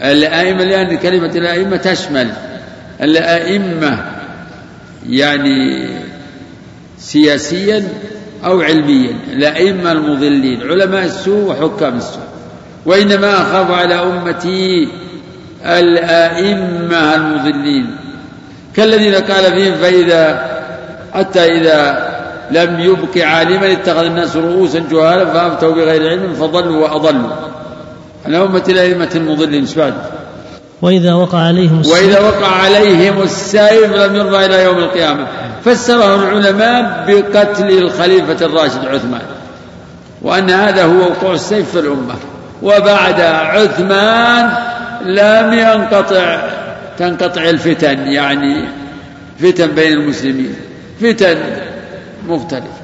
الأئمة 0.04 0.64
لأن 0.64 0.98
كلمة 0.98 1.32
الأئمة 1.36 1.78
تشمل. 1.78 2.32
الأئمة 3.02 4.06
يعني 5.10 5.90
سياسيا 6.98 7.84
أو 8.46 8.62
علميا. 8.62 9.16
الأئمة 9.34 9.92
المضلين 9.92 10.62
علماء 10.62 11.06
السوء 11.06 11.52
وحكام 11.52 11.98
السوء. 11.98 12.24
وإنما 12.86 13.42
أخاف 13.42 13.72
على 13.72 13.96
أمتي 13.96 14.88
الأئمة 15.66 17.16
المضلين. 17.16 17.96
كالذين 18.76 19.16
قال 19.16 19.54
فيهم 19.54 19.74
فإذا 19.74 20.52
حتى 21.14 21.40
إذا 21.40 22.12
لم 22.52 22.80
يبق 22.80 23.18
عالما 23.18 23.72
اتخذ 23.72 24.06
الناس 24.06 24.36
رؤوسا 24.36 24.84
جهالا 24.92 25.26
فأفتوا 25.26 25.76
بغير 25.76 26.10
علم 26.10 26.34
فضلوا 26.34 26.88
وأضلوا. 26.88 27.61
على 28.26 28.38
أمة 28.44 28.64
الأئمة 28.70 29.10
المضلين 29.16 29.62
إيش 29.62 29.74
بعد؟ 29.74 29.94
وإذا 30.82 31.14
وقع 31.14 31.38
عليهم 31.38 31.80
السيف 31.80 31.94
وإذا 31.94 32.20
وقع 32.20 32.48
عليهم 32.48 33.22
السيف 33.22 33.94
لم 33.94 34.16
يرضى 34.16 34.46
إلى 34.46 34.64
يوم 34.64 34.78
القيامة. 34.78 35.28
فسره 35.66 36.16
العلماء 36.16 37.06
بقتل 37.08 37.70
الخليفة 37.70 38.46
الراشد 38.46 38.86
عثمان 38.86 39.22
وأن 40.22 40.50
هذا 40.50 40.86
هو 40.86 41.00
وقوع 41.00 41.34
السيف 41.34 41.72
في 41.72 41.80
الأمة. 41.80 42.16
وبعد 42.64 43.22
عثمان 43.22 44.52
لم 45.06 45.54
ينقطع 45.54 46.50
تنقطع 46.98 47.50
الفتن 47.50 48.08
يعني 48.08 48.66
فتن 49.40 49.68
بين 49.68 49.94
المسلمين 49.94 50.56
فتن 51.02 51.38
مختلفة. 52.28 52.82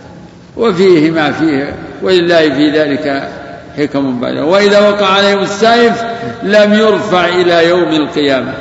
وفيه 0.57 1.11
ما 1.11 1.31
فيه 1.31 1.75
ولله 2.01 2.49
في 2.49 2.69
ذلك 2.69 3.29
حكم 3.78 4.19
بالغة 4.19 4.45
وإذا 4.45 4.89
وقع 4.89 5.07
عليهم 5.07 5.39
السيف 5.39 6.03
لم 6.43 6.73
يرفع 6.73 7.25
إلى 7.25 7.69
يوم 7.69 7.89
القيامة. 7.89 8.53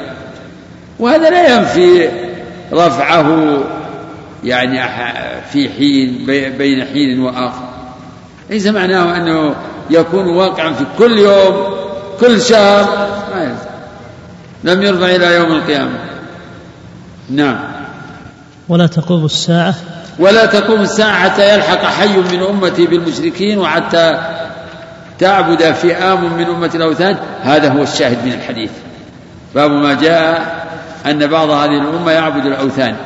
وهذا 0.98 1.30
لا 1.30 1.56
ينفي 1.56 2.08
رفعه 2.72 3.58
يعني 4.44 4.82
في 5.52 5.68
حين 5.68 6.26
بين 6.58 6.84
حين 6.84 7.20
وآخر. 7.20 7.68
ليس 8.50 8.66
معناه 8.66 9.16
أنه 9.16 9.54
يكون 9.90 10.28
واقعا 10.28 10.72
في 10.72 10.84
كل 10.98 11.18
يوم 11.18 11.76
كل 12.20 12.40
شهر. 12.40 13.08
ما 13.34 13.56
لم 14.64 14.82
يرفع 14.82 15.06
إلى 15.06 15.34
يوم 15.34 15.52
القيامة. 15.52 15.98
نعم. 17.30 17.58
ولا 18.68 18.86
تقوم 18.86 19.24
الساعة. 19.24 19.74
ولا 20.18 20.46
تقوم 20.46 20.80
الساعة 20.80 21.30
حتى 21.30 21.54
يلحق 21.54 21.84
حي 21.84 22.16
من 22.16 22.42
أمتي 22.42 22.86
بالمشركين 22.86 23.58
وحتى 23.58 24.35
تعبد 25.18 25.72
فئام 25.72 26.36
من 26.36 26.44
أمة 26.44 26.70
الأوثان 26.74 27.16
هذا 27.42 27.72
هو 27.72 27.82
الشاهد 27.82 28.24
من 28.24 28.32
الحديث. 28.32 28.70
باب 29.54 29.70
ما 29.70 29.94
جاء 29.94 30.66
أن 31.06 31.26
بعض 31.26 31.50
هذه 31.50 31.80
الأمة 31.80 32.10
يعبد 32.12 32.46
الأوثان. 32.46 32.96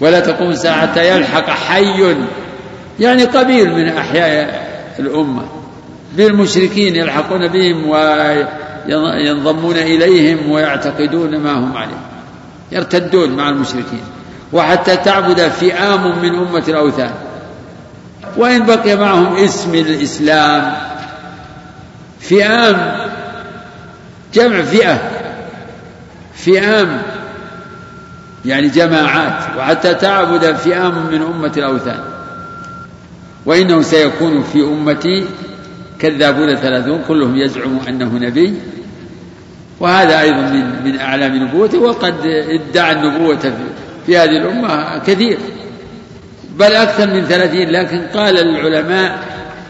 ولا 0.00 0.20
تقوم 0.20 0.50
الساعة 0.50 0.80
حتى 0.80 1.16
يلحق 1.16 1.50
حي 1.50 2.16
يعني 3.00 3.24
قبيل 3.24 3.74
من 3.74 3.88
أحياء 3.88 4.68
الأمة. 4.98 5.42
بالمشركين 6.16 6.96
يلحقون 6.96 7.48
بهم 7.48 7.88
وينضمون 8.88 9.76
إليهم 9.76 10.50
ويعتقدون 10.50 11.38
ما 11.38 11.52
هم 11.52 11.76
عليه. 11.76 12.02
يرتدون 12.72 13.30
مع 13.30 13.48
المشركين. 13.48 14.02
وحتى 14.52 14.96
تعبد 14.96 15.48
فئام 15.48 16.22
من 16.22 16.34
أمة 16.34 16.64
الأوثان. 16.68 17.10
وإن 18.36 18.66
بقي 18.66 18.96
معهم 18.96 19.36
اسم 19.36 19.74
الإسلام 19.74 20.72
فئام 22.20 22.96
جمع 24.34 24.62
فئة 24.62 24.98
فئام 26.34 27.02
يعني 28.44 28.68
جماعات 28.68 29.56
وحتى 29.58 29.94
تعبد 29.94 30.56
فئام 30.56 31.06
من 31.12 31.22
أمة 31.22 31.52
الأوثان 31.56 32.00
وإنه 33.46 33.82
سيكون 33.82 34.42
في 34.42 34.62
أمتي 34.62 35.24
كذابون 35.98 36.54
ثلاثون 36.54 37.02
كلهم 37.08 37.36
يزعم 37.36 37.78
أنه 37.88 38.18
نبي. 38.18 38.54
وهذا 39.80 40.20
أيضا 40.20 40.40
من 40.40 40.84
من 40.84 40.98
أعلام 40.98 41.36
نبوته 41.42 41.78
وقد 41.78 42.14
ادعى 42.26 42.92
النبوة 42.92 43.52
في 44.06 44.18
هذه 44.18 44.36
الأمة 44.36 44.98
كثير. 44.98 45.38
بل 46.58 46.72
أكثر 46.72 47.06
من 47.06 47.24
ثلاثين 47.24 47.70
لكن 47.70 48.00
قال 48.14 48.38
العلماء 48.38 49.18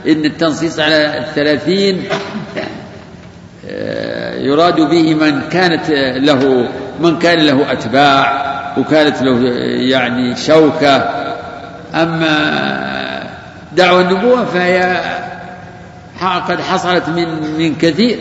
إن 0.06 0.24
التنصيص 0.24 0.78
على 0.78 1.18
الثلاثين 1.18 2.04
آه، 3.70 4.34
يراد 4.38 4.80
به 4.80 5.14
من 5.14 5.40
كانت 5.50 5.90
له 6.16 6.68
من 7.00 7.18
كان 7.18 7.38
له 7.38 7.72
أتباع 7.72 8.52
وكانت 8.78 9.22
له 9.22 9.48
يعني 9.90 10.36
شوكة. 10.36 10.96
أما 11.94 13.28
دعوى 13.76 14.02
النبوة 14.02 14.44
فهي 14.44 15.00
قد 16.48 16.60
حصلت 16.60 17.09
من 17.09 17.26
من 17.59 17.74
كثير 17.74 18.18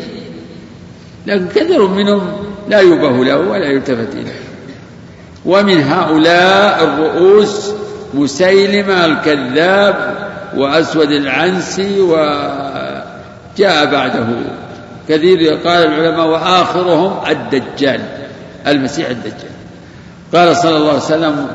لكن 1.28 1.48
كثير 1.48 1.88
منهم 1.88 2.32
لا 2.70 2.82
يبه 2.82 3.26
له 3.26 3.38
ولا 3.38 3.66
يلتفت 3.66 4.14
إليه. 4.14 4.42
ومن 5.46 5.82
هؤلاء 5.82 6.84
الرؤوس 6.84 7.72
مسيلمة 8.14 9.06
الكذاب 9.06 10.16
وأسود 10.58 11.12
العنسي 11.12 12.02
وجاء 12.02 13.86
بعده. 13.92 14.28
كثير 15.10 15.54
قال 15.66 15.86
العلماء 15.86 16.28
وآخرهم 16.28 17.20
الدجال 17.30 18.02
المسيح 18.68 19.10
الدجال. 19.10 19.52
قال 20.34 20.58
صلى 20.58 20.78
الله 20.78 20.90
عليه 20.90 20.98
وسلم 20.98 21.48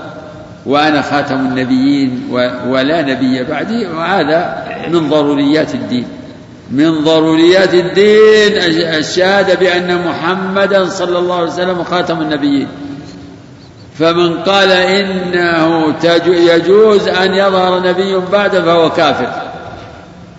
وأنا 0.66 1.02
خاتم 1.02 1.34
النبيين 1.36 2.28
ولا 2.68 3.02
نبي 3.02 3.44
بعدي 3.44 3.86
وهذا 3.86 4.64
من 4.88 5.08
ضروريات 5.10 5.74
الدين. 5.74 6.06
من 6.70 7.04
ضروريات 7.04 7.74
الدين 7.74 8.52
الشهادة 8.94 9.54
بأن 9.54 10.06
محمدا 10.08 10.88
صلى 10.88 11.18
الله 11.18 11.34
عليه 11.34 11.52
وسلم 11.52 11.84
خاتم 11.84 12.20
النبيين. 12.22 12.68
فمن 13.98 14.34
قال 14.34 14.72
إنه 14.72 15.94
يجوز 16.26 17.08
أن 17.08 17.34
يظهر 17.34 17.88
نبي 17.88 18.16
بعد 18.32 18.50
فهو 18.50 18.90
كافر. 18.90 19.30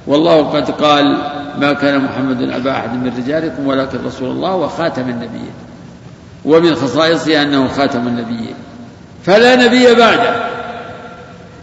والله 0.08 0.50
قد 0.50 0.72
قال 0.72 1.18
ما 1.58 1.74
كان 1.74 2.04
محمد 2.04 2.42
أبا 2.42 2.72
أحد 2.72 2.94
من 2.94 3.12
رجالكم 3.18 3.68
ولكن 3.68 3.98
رسول 4.06 4.32
الله 4.32 4.56
وخاتم 4.56 5.10
النبيين. 5.10 5.54
ومن 6.46 6.76
خصائصه 6.76 7.42
أنه 7.42 7.68
خاتم 7.68 8.08
النبيين. 8.08 8.54
فلا 9.26 9.56
نبي 9.56 9.96
بعده. 9.96 10.36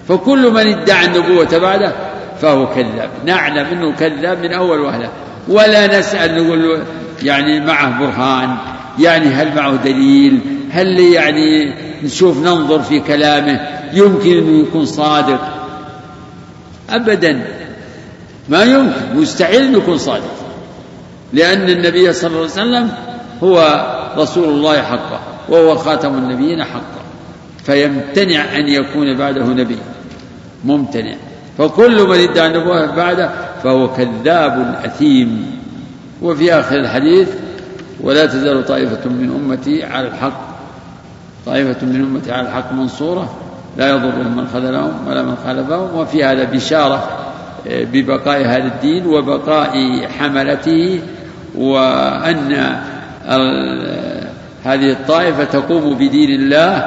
فكل 0.08 0.50
من 0.50 0.66
ادعى 0.66 1.06
النبوة 1.06 1.58
بعده 1.58 1.92
فهو 2.42 2.66
كذاب. 2.66 3.10
نعلم 3.24 3.66
أنه 3.66 3.92
كذاب 3.92 4.38
من 4.42 4.52
أول 4.52 4.80
وهلة. 4.80 5.08
ولا 5.48 5.98
نسأل 5.98 6.44
نقول 6.44 6.82
يعني 7.22 7.60
معه 7.60 7.98
برهان 7.98 8.56
يعني 8.98 9.26
هل 9.26 9.56
معه 9.56 9.76
دليل؟ 9.76 10.40
هل 10.74 10.98
يعني 11.00 11.74
نشوف 12.02 12.38
ننظر 12.38 12.82
في 12.82 13.00
كلامه؟ 13.00 13.60
يمكن 13.92 14.38
أنه 14.38 14.60
يكون 14.60 14.86
صادق. 14.86 15.40
أبدا. 16.90 17.42
ما 18.48 18.62
يمكن. 18.62 19.16
مستحيل 19.16 19.62
أن 19.62 19.74
يكون 19.74 19.98
صادق. 19.98 20.34
لأن 21.32 21.70
النبي 21.70 22.12
صلى 22.12 22.28
الله 22.28 22.38
عليه 22.38 22.50
وسلم 22.50 22.90
هو 23.42 23.86
رسول 24.16 24.48
الله 24.48 24.82
حقا 24.82 25.20
وهو 25.48 25.74
خاتم 25.74 26.14
النبيين 26.14 26.64
حقا. 26.64 27.02
فيمتنع 27.64 28.56
أن 28.56 28.68
يكون 28.68 29.16
بعده 29.16 29.44
نبي. 29.44 29.78
ممتنع. 30.64 31.14
فكل 31.58 32.08
من 32.08 32.18
ادعى 32.18 32.46
النبوة 32.46 32.86
بعده 32.86 33.30
فهو 33.62 33.88
كذاب 33.88 34.80
أثيم. 34.84 35.60
وفي 36.22 36.52
آخر 36.52 36.76
الحديث 36.76 37.28
ولا 38.00 38.26
تزال 38.26 38.66
طائفة 38.66 39.08
من 39.10 39.30
أمتي 39.30 39.84
على 39.84 40.08
الحق 40.08 40.53
طائفة 41.46 41.86
من 41.86 42.00
أمتي 42.00 42.32
على 42.32 42.48
الحق 42.48 42.72
منصورة 42.72 43.34
لا 43.76 43.90
يضرهم 43.90 44.36
من 44.36 44.46
خذلهم 44.54 44.92
ولا 45.08 45.22
من 45.22 45.36
خالفهم 45.46 45.98
وفي 45.98 46.24
هذا 46.24 46.44
بشارة 46.44 47.08
آه، 47.68 47.84
ببقاء 47.84 48.40
هذا 48.40 48.66
الدين 48.66 49.06
وبقاء 49.06 50.06
حملته 50.18 51.00
وأن 51.54 52.52
هذه 54.64 54.92
الطائفة 54.92 55.44
تقوم 55.44 55.94
بدين 55.94 56.30
الله 56.30 56.84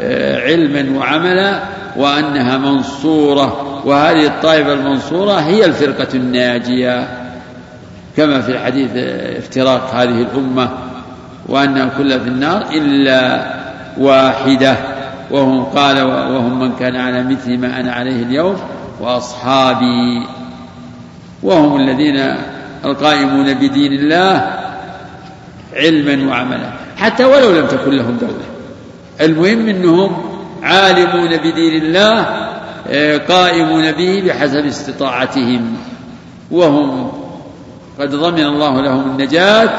آه، 0.00 0.40
علما 0.40 0.98
وعملا 0.98 1.60
وأنها 1.96 2.58
منصورة. 2.58 3.80
وهذه 3.84 4.26
الطائفة 4.26 4.72
المنصورة 4.72 5.32
هي 5.32 5.64
الفرقة 5.64 6.08
الناجية 6.14 7.08
كما 8.16 8.40
في 8.40 8.52
الحديث 8.52 8.90
آه، 8.96 9.38
افتراق 9.38 9.94
هذه 9.94 10.22
الأمة 10.22 10.68
وأنها 11.46 11.90
كلها 11.98 12.18
في 12.18 12.28
النار 12.28 12.66
إلا 12.72 13.53
واحدة 13.98 14.76
وهم 15.30 15.64
قال 15.64 16.02
وهم 16.02 16.60
من 16.60 16.72
كان 16.76 16.96
على 16.96 17.22
مثل 17.22 17.58
ما 17.58 17.80
أنا 17.80 17.92
عليه 17.92 18.22
اليوم 18.22 18.56
وأصحابي. 19.00 20.26
وهم 21.42 21.76
الذين 21.76 22.36
القائمون 22.84 23.54
بدين 23.54 23.92
الله 23.92 24.56
علما 25.76 26.30
وعملا. 26.30 26.70
حتى 26.96 27.24
ولو 27.24 27.50
لم 27.50 27.66
تكن 27.66 27.90
لهم 27.90 28.16
دولة. 28.20 28.44
المهم 29.20 29.68
أنهم 29.68 30.24
عالمون 30.62 31.36
بدين 31.36 31.82
الله 31.82 32.26
آه، 32.88 33.16
قائمون 33.16 33.92
به 33.92 34.22
بحسب 34.26 34.66
استطاعتهم. 34.66 35.76
وهم 36.50 37.12
قد 38.00 38.10
ضمن 38.14 38.44
الله 38.44 38.80
لهم 38.80 39.10
النجاة 39.10 39.78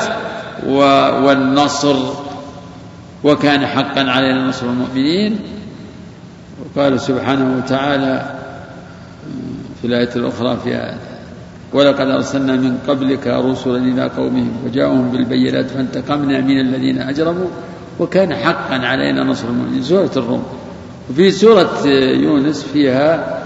والنصر. 1.24 2.25
وكان 3.26 3.66
حقا 3.66 4.02
علينا 4.02 4.48
نصر 4.48 4.66
المؤمنين. 4.66 5.40
وقال 6.62 7.00
سبحانه 7.00 7.58
وتعالى 7.58 8.36
في 9.82 9.88
الآية 9.88 10.10
الأخرى 10.16 10.58
في 10.64 10.94
ولقد 11.74 12.08
أرسلنا 12.10 12.56
من 12.56 12.78
قبلك 12.88 13.28
رسلا 13.28 13.78
إلى 13.78 14.10
قومهم 14.18 14.52
وجاءهم 14.66 15.10
بالبينات 15.12 15.66
فانتقمنا 15.66 16.42
من 16.42 16.60
الذين 16.60 17.02
أجرموا. 17.02 17.48
وكان 18.00 18.36
حقا 18.36 18.76
علينا 18.76 19.24
نصر 19.24 19.48
المؤمنين. 19.48 19.84
سورة 19.84 20.12
الروم. 20.18 20.44
وفي 21.10 21.32
سورة 21.32 21.88
يونس 22.26 22.64
فيها 22.64 23.42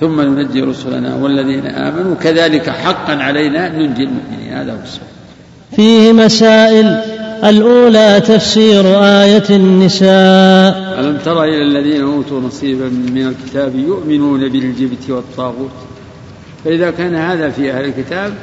ثم 0.00 0.20
ننجي 0.20 0.60
رسلنا 0.60 1.14
والذين 1.14 1.66
آمنوا. 1.66 2.14
كذلك 2.14 2.70
حقا 2.70 3.14
علينا 3.14 3.68
ننجي 3.68 4.02
المؤمنين. 4.02 4.52
هذا 4.52 4.72
هو 4.72 4.82
السؤال 4.82 5.12
فيه 5.76 6.12
مسائل 6.12 7.00
الأولى 7.44 8.20
تفسير 8.20 9.02
آية 9.02 9.44
النساء. 9.50 11.00
ألم 11.00 11.18
تر 11.24 11.44
إلى 11.44 11.62
الذين 11.62 12.02
أوتوا 12.02 12.40
نصيبا 12.40 12.88
من 12.88 13.26
الكتاب 13.26 13.74
يؤمنون 13.76 14.48
بالجبت 14.48 15.10
والطاغوت؟ 15.10 15.70
فإذا 16.64 16.90
كان 16.90 17.14
هذا 17.14 17.50
في 17.50 17.72
أهل 17.72 17.84
الكتاب 17.84 18.34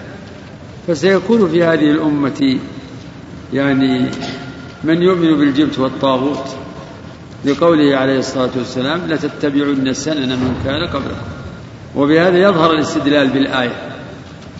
فسيكون 0.88 1.50
في 1.50 1.64
هذه 1.64 1.92
الأمة 1.92 2.60
يعني 3.54 4.06
من 4.84 5.02
يؤمن 5.02 5.38
بالجبت 5.38 5.80
والطاغوت؟ 5.80 6.46
لقوله 7.46 7.96
عليه 7.96 8.20
الصلاة 8.20 8.50
والسلام 8.58 9.02
لتتبعن 9.08 9.94
سنن 9.94 10.30
من 10.30 10.62
كان 10.66 10.88
قبلكم. 10.88 11.30
وبهذا 11.96 12.38
يظهر 12.38 12.72
الاستدلال 12.72 13.28
بالآية. 13.28 13.76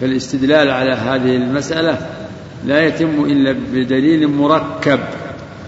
فالاستدلال 0.02 0.70
على 0.70 0.94
هذه 0.94 1.36
المسألة 1.36 1.98
لا 2.66 2.88
يتم 2.88 3.26
إلا 3.26 3.56
بدليل 3.74 4.28
مركب 4.28 5.00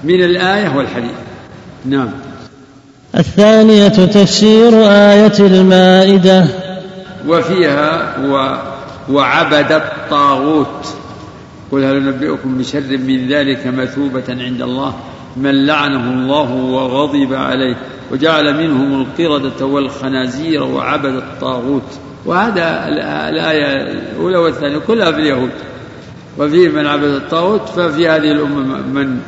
من 0.03 0.23
الآية 0.23 0.75
والحديث. 0.77 1.11
نعم. 1.85 2.09
الثانية 3.17 3.87
تفسير 3.87 4.69
آية 4.91 5.39
المائدة. 5.39 6.45
وفيها 7.27 8.17
و 8.27 8.55
وعبد 9.13 9.71
الطاغوت. 9.71 10.87
قل 11.71 11.83
هل 11.83 12.03
ننبئكم 12.03 12.57
بشر 12.57 12.97
من 12.97 13.27
ذلك 13.27 13.67
مثوبة 13.67 14.23
عند 14.29 14.61
الله؟ 14.61 14.93
من 15.37 15.65
لعنه 15.65 16.13
الله 16.13 16.51
وغضب 16.51 17.33
عليه. 17.33 17.75
وجعل 18.11 18.57
منهم 18.57 19.01
القردة 19.01 19.65
والخنازير 19.65 20.63
وعبد 20.63 21.15
الطاغوت. 21.15 21.99
وهذا 22.25 22.87
الآية 23.29 23.91
الأولى 23.91 24.37
والثانية 24.37 24.77
كلها 24.77 25.11
في 25.11 25.19
اليهود. 25.19 25.51
وفيه 26.37 26.69
من 26.69 26.85
عبد 26.85 27.03
الطاغوت 27.03 27.69
ففي 27.69 28.07
هذه 28.07 28.31
الأمة 28.31 28.81
من 28.81 29.19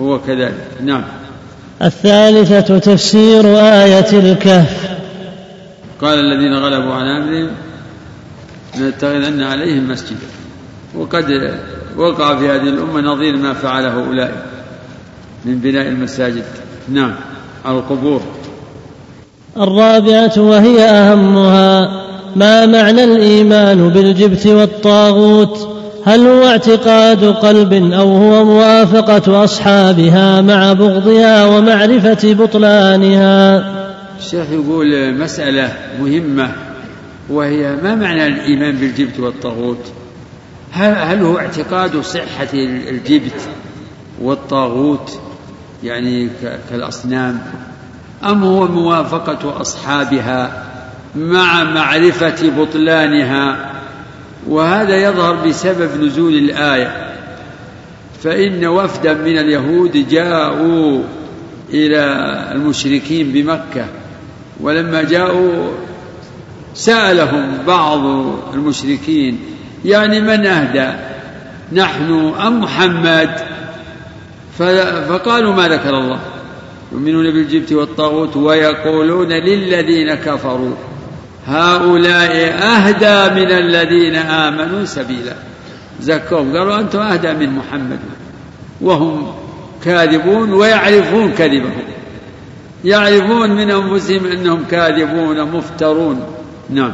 هو 0.00 0.18
كذلك. 0.18 0.68
نعم. 0.84 1.02
الثالثة 1.82 2.78
تفسير 2.78 3.58
آية 3.58 4.18
الكهف. 4.18 4.88
قال 6.02 6.18
الذين 6.18 6.54
غلبوا 6.54 6.94
عن 6.94 7.22
أمرهم 7.22 7.50
لنتخذن 8.78 9.42
عليهم 9.42 9.88
مسجدا. 9.88 10.28
وقد 10.94 11.54
وقع 11.96 12.38
في 12.38 12.48
هذه 12.48 12.68
الأمة 12.68 13.00
نظير 13.00 13.36
ما 13.36 13.52
فعله 13.54 14.06
أولئك 14.06 14.34
من 15.44 15.58
بناء 15.58 15.88
المساجد. 15.88 16.44
نعم. 16.88 17.14
على 17.64 17.78
القبور. 17.78 18.20
الرابعة 19.56 20.32
وهي 20.36 20.80
أهمها 20.84 22.04
ما 22.36 22.66
معنى 22.66 23.04
الإيمان 23.04 23.88
بالجبت 23.88 24.46
والطاغوت؟ 24.46 25.77
هل 26.08 26.26
هو 26.26 26.46
اعتقاد 26.46 27.24
قلب 27.24 27.72
أو 27.72 28.16
هو 28.16 28.44
موافقة 28.44 29.44
أصحابها 29.44 30.40
مع 30.40 30.72
بغضها 30.72 31.44
ومعرفة 31.44 32.34
بطلانها؟ 32.34 33.64
الشيخ 34.18 34.50
يقول 34.50 35.14
مسألة 35.14 35.72
مهمة 36.00 36.52
وهي 37.30 37.76
ما 37.82 37.94
معنى 37.94 38.26
الإيمان 38.26 38.76
بالجبت 38.76 39.20
والطاغوت؟ 39.20 39.92
هل 40.72 41.22
هو 41.22 41.38
اعتقاد 41.38 42.00
صحة 42.00 42.52
الجبت 42.54 43.40
والطاغوت 44.22 45.20
يعني 45.84 46.28
كالأصنام؟ 46.70 47.40
أم 48.24 48.44
هو 48.44 48.66
موافقة 48.66 49.60
أصحابها 49.60 50.64
مع 51.16 51.64
معرفة 51.64 52.50
بطلانها؟ 52.58 53.67
وهذا 54.48 54.96
يظهر 54.96 55.34
بسبب 55.46 56.04
نزول 56.04 56.34
الآية. 56.34 57.14
فإن 58.22 58.66
وفدا 58.66 59.14
من 59.14 59.38
اليهود 59.38 60.08
جاءوا 60.08 61.02
إلى 61.70 62.02
المشركين 62.52 63.32
بمكة 63.32 63.84
ولما 64.60 65.02
جاءوا 65.02 65.70
سألهم 66.74 67.58
بعض 67.66 68.00
المشركين 68.54 69.40
يعني 69.84 70.20
من 70.20 70.46
أهدى 70.46 70.98
نحن 71.72 72.32
أم 72.46 72.60
محمد؟ 72.60 73.30
فقالوا 75.08 75.54
ما 75.54 75.68
ذكر 75.68 75.98
الله. 75.98 76.20
يؤمنون 76.92 77.30
بالجبت 77.30 77.72
والطاغوت 77.72 78.36
ويقولون 78.36 79.28
للذين 79.28 80.14
كفروا. 80.14 80.74
هؤلاء 81.48 82.54
أهدى 82.62 83.40
من 83.40 83.50
الذين 83.50 84.16
آمنوا 84.16 84.84
سبيلا. 84.84 85.34
زكوهم 86.00 86.56
قالوا 86.56 86.80
أنتم 86.80 86.98
أهدى 86.98 87.32
من 87.32 87.50
محمد. 87.50 87.98
وهم 88.80 89.26
كاذبون 89.84 90.52
ويعرفون 90.52 91.32
كذبهم. 91.32 91.84
يعرفون 92.84 93.50
من 93.50 93.70
أنفسهم 93.70 94.26
أنهم 94.26 94.64
كاذبون 94.70 95.42
مفترون. 95.42 96.20
نعم. 96.70 96.92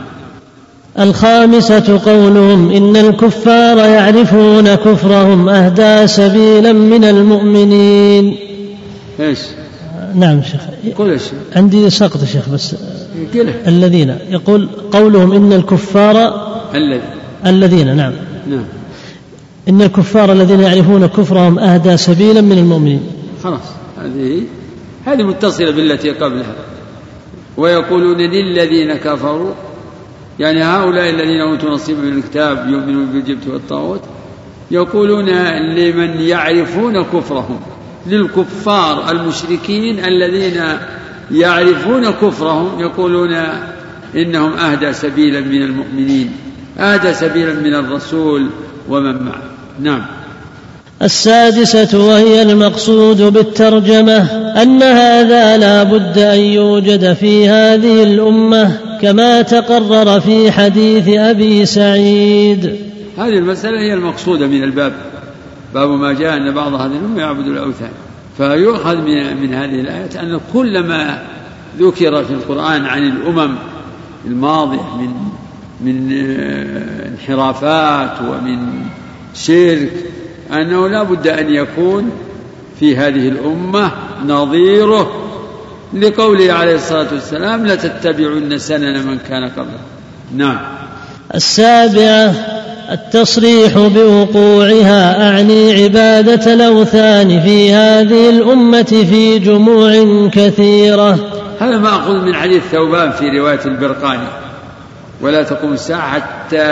الخامسة 0.98 2.00
قولهم 2.04 2.70
إن 2.70 2.96
الكفار 2.96 3.78
يعرفون 3.78 4.74
كفرهم 4.74 5.48
أهدى 5.48 6.06
سبيلا 6.06 6.72
من 6.72 7.04
المؤمنين. 7.04 8.36
إيش؟ 9.20 9.38
نعم 10.14 10.42
شيخ. 10.42 10.60
إيش؟ 11.00 11.22
عندي 11.56 11.90
سقط 11.90 12.24
شيخ 12.24 12.48
بس 12.48 12.74
الذين 13.66 14.16
يقول 14.30 14.68
قولهم 14.92 15.32
إن 15.32 15.52
الكفار 15.52 16.16
الذي 16.74 17.02
الذين 17.46 17.96
نعم. 17.96 18.12
نعم. 18.50 18.64
إن 19.68 19.82
الكفار 19.82 20.32
الذين 20.32 20.60
يعرفون 20.60 21.06
كفرهم 21.06 21.58
أهدى 21.58 21.96
سبيلا 21.96 22.40
من 22.40 22.58
المؤمنين. 22.58 23.00
خلاص. 23.42 23.60
هذه 23.98 24.42
هذه 25.06 25.22
متصلة 25.22 25.70
بالتي 25.70 26.10
قبلها. 26.10 26.54
ويقولون 27.56 28.16
للذين 28.16 28.94
كفروا 28.94 29.52
يعني 30.38 30.62
هؤلاء 30.64 31.10
الذين 31.10 31.40
أوتوا 31.40 31.70
نصيبا 31.70 32.00
من 32.00 32.18
الكتاب 32.18 32.68
يؤمنون 32.68 33.06
بالجبت 33.06 33.46
والطاغوت 33.46 34.00
يقولون 34.70 35.28
لمن 35.74 36.20
يعرفون 36.20 37.02
كفرهم 37.02 37.60
للكفار 38.06 39.10
المشركين 39.10 40.04
الذين 40.04 40.62
يعرفون 41.30 42.10
كفرهم 42.10 42.80
يقولون 42.80 43.36
إنهم 44.16 44.52
أهدى 44.52 44.92
سبيلا 44.92 45.40
من 45.40 45.62
المؤمنين 45.62 46.32
أهدى 46.78 47.14
سبيلا 47.14 47.52
من 47.52 47.74
الرسول 47.74 48.46
ومن 48.88 49.22
معه. 49.22 49.42
نعم. 49.80 50.02
السادسة 51.02 51.98
وهي 51.98 52.42
المقصود 52.42 53.22
بالترجمة 53.22 54.16
أن 54.62 54.82
هذا 54.82 55.56
لا 55.56 55.82
بد 55.82 56.18
أن 56.18 56.40
يوجد 56.40 57.12
في 57.12 57.48
هذه 57.48 58.02
الأمة 58.02 58.78
كما 59.02 59.42
تقرر 59.42 60.20
في 60.20 60.52
حديث 60.52 61.08
أبي 61.08 61.66
سعيد. 61.66 62.76
هذه 63.18 63.38
المسألة 63.38 63.80
هي 63.80 63.94
المقصودة 63.94 64.46
من 64.46 64.64
الباب. 64.64 64.92
باب 65.74 65.90
ما 65.90 66.12
جاء 66.12 66.36
أن 66.36 66.54
بعض 66.54 66.74
هذه 66.74 66.96
الأمة 66.96 67.20
يعبد 67.20 67.46
الأوثان. 67.46 67.90
فيؤخذ 68.36 68.96
من, 68.96 69.36
من 69.36 69.54
هذه 69.54 69.80
الآية 69.80 70.20
أن 70.20 70.40
كل 70.52 70.80
ما 70.80 71.22
ذكر 71.78 72.24
في 72.24 72.30
القرآن 72.30 72.84
عن 72.84 73.02
الأمم 73.02 73.54
الماضية 74.24 74.96
من 74.96 75.14
من 75.80 76.12
انحرافات 77.06 78.20
ومن 78.20 78.86
شرك 79.34 79.92
أنه 80.52 80.88
لا 80.88 81.02
بد 81.02 81.26
أن 81.26 81.54
يكون 81.54 82.10
في 82.80 82.96
هذه 82.96 83.28
الأمة 83.28 83.92
نظيره 84.26 85.12
لقوله 85.94 86.52
عليه 86.52 86.74
الصلاة 86.74 87.06
والسلام 87.12 87.66
لتتبعن 87.66 88.58
سنن 88.58 89.06
من 89.06 89.18
كان 89.28 89.48
قبله. 89.48 89.80
نعم. 90.36 90.58
السابعة 91.34 92.34
التصريح 92.90 93.78
بوقوعها 93.78 95.30
أعني 95.30 95.82
عبادة 95.82 96.54
الأوثان 96.54 97.40
في 97.40 97.72
هذه 97.72 98.30
الأمة 98.30 98.82
في 98.82 99.38
جموع 99.38 99.90
كثيرة. 100.32 101.18
هذا 101.60 101.78
مأخوذ 101.78 102.20
من 102.24 102.34
حديث 102.34 102.62
ثوبان 102.72 103.10
في 103.12 103.38
رواية 103.38 103.60
البرقاني. 103.64 104.26
ولا 105.20 105.42
تقوم 105.42 105.72
الساعة 105.72 106.10
حتى 106.10 106.66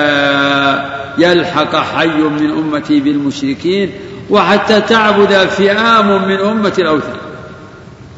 يلحق 1.18 1.76
حي 1.76 2.06
من 2.06 2.50
أمتي 2.50 3.00
بالمشركين 3.00 3.90
وحتى 4.30 4.80
تعبد 4.80 5.32
فئام 5.32 6.28
من 6.28 6.36
أمة 6.40 6.72
الأوثان. 6.78 7.16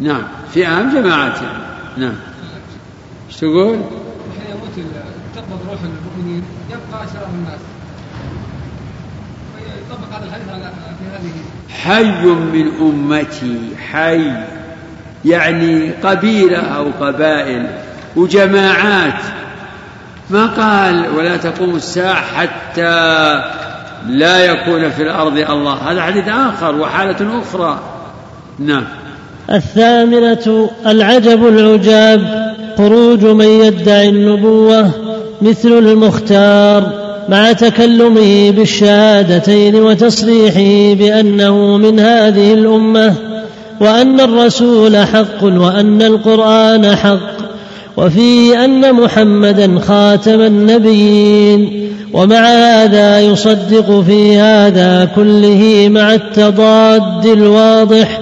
نعم 0.01 0.23
فئام 0.55 0.95
جماعات 0.95 1.39
نعم. 1.97 2.15
إيش 3.29 3.37
تقول؟ 3.37 3.77
حين 3.77 4.51
يموت 4.51 4.89
تقبض 5.37 5.59
روح 5.71 5.79
المؤمنين 5.83 6.43
يبقى 6.71 7.05
أشرار 7.05 7.29
الناس. 7.35 7.61
حي 11.85 12.27
من 12.27 12.71
أمتي 12.81 13.59
حي. 13.93 14.31
يعني 15.25 15.91
قبيلة 15.91 16.59
أو 16.59 16.87
قبائل 17.01 17.67
وجماعات 18.17 19.23
ما 20.31 20.47
قال 20.47 21.05
ولا 21.17 21.37
تقوم 21.37 21.75
الساعة 21.77 22.23
حتى 22.23 23.43
لا 24.09 24.45
يكون 24.45 24.91
في 24.91 25.03
الأرض 25.03 25.37
الله. 25.37 25.75
هذا 25.75 26.03
حديث 26.03 26.29
آخر 26.29 26.75
وحالة 26.75 27.43
أخرى. 27.43 27.81
نعم. 28.59 28.85
الثامنة 29.53 30.71
العجب 30.87 31.49
العجاب 31.49 32.55
خروج 32.79 33.25
من 33.25 33.47
يدعي 33.47 34.09
النبوة 34.09 34.91
مثل 35.43 35.69
المختار. 35.69 37.04
مع 37.29 37.53
تكلمه 37.53 38.51
بالشهادتين 38.51 39.75
وتصريحه 39.75 40.95
بأنه 40.95 41.77
من 41.77 42.01
هذه 42.01 42.55
الأمة 42.55 43.15
وأن 43.81 44.21
الرسول 44.21 44.97
حق 44.97 45.45
وأن 45.45 46.03
القرآن 46.03 46.97
حق 46.97 47.35
وفيه 47.97 48.65
أن 48.65 48.93
محمدا 48.93 49.79
خاتم 49.81 50.41
النبيين 50.41 51.91
ومع 52.13 52.47
هذا 52.47 53.21
يصدق 53.21 54.01
في 54.01 54.37
هذا 54.37 55.09
كله 55.17 55.89
مع 55.91 56.15
التضاد 56.15 57.27
الواضح 57.27 58.21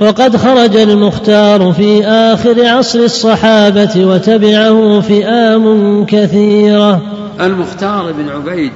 وقد 0.00 0.36
خرج 0.36 0.76
المختار 0.76 1.72
في 1.72 2.04
آخر 2.04 2.66
عصر 2.66 2.98
الصحابة 2.98 3.90
وتبعه 3.96 5.00
فئام 5.00 6.04
كثيرة. 6.04 7.19
المختار 7.40 8.12
بن 8.12 8.28
عبيد 8.28 8.72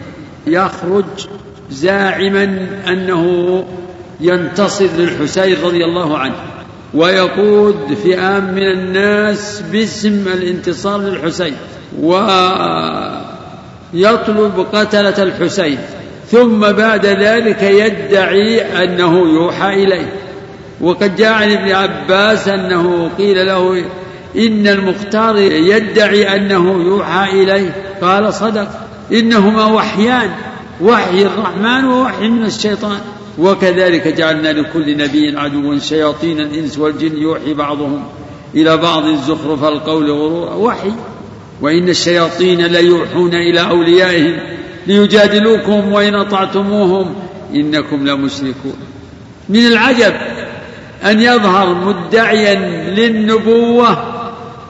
يخرج 0.47 1.05
زاعما 1.71 2.67
أنه 2.89 3.65
ينتصر 4.21 4.87
للحسين 4.99 5.57
رضي 5.65 5.85
الله 5.85 6.19
عنه 6.19 6.35
ويقود 6.95 7.95
فئام 8.05 8.55
من 8.55 8.63
الناس 8.63 9.63
باسم 9.73 10.29
الانتصار 10.35 11.01
للحسين 11.01 11.55
ويطلب 13.93 14.67
قتلة 14.73 15.23
الحسين 15.23 15.79
ثم 16.31 16.61
بعد 16.61 17.07
ذلك 17.07 17.63
يدعي 17.63 18.61
أنه 18.85 19.19
يوحى 19.35 19.85
إليه 19.85 20.13
وقد 20.81 21.17
جاء 21.17 21.33
عن 21.33 21.53
ابن 21.53 21.73
عباس 21.73 22.49
أنه 22.49 23.11
قيل 23.19 23.47
له 23.47 23.85
إن 24.37 24.67
المختار 24.67 25.39
يدعي 25.39 26.37
أنه 26.37 26.83
يوحى 26.83 27.43
إليه. 27.43 27.95
قال 28.03 28.35
صدق. 28.35 28.69
إنهما 29.13 29.65
وحيان. 29.65 30.31
وحي 30.81 31.23
الرحمن 31.23 31.85
ووحي 31.85 32.29
من 32.29 32.45
الشيطان. 32.45 32.99
وكذلك 33.39 34.09
جعلنا 34.09 34.49
لكل 34.49 34.97
نبي 34.97 35.39
عدوا 35.39 35.79
شياطين 35.79 36.41
الإنس 36.41 36.79
والجن 36.79 37.17
يوحي 37.17 37.55
بعضهم 37.55 38.05
إلى 38.55 38.77
بعض 38.77 39.07
زخرف 39.07 39.65
القول 39.65 40.11
غرورا 40.11 40.55
وحي. 40.55 40.93
وإن 41.61 41.89
الشياطين 41.89 42.67
ليوحون 42.67 43.35
إلى 43.35 43.61
أوليائهم 43.61 44.37
ليجادلوكم 44.87 45.93
وإن 45.93 46.15
أطعتموهم 46.15 47.15
إنكم 47.55 48.07
لمشركون. 48.09 48.77
من 49.49 49.67
العجب 49.67 50.13
أن 51.05 51.21
يظهر 51.21 51.75
مدعيا 51.75 52.55
للنبوة 52.91 54.14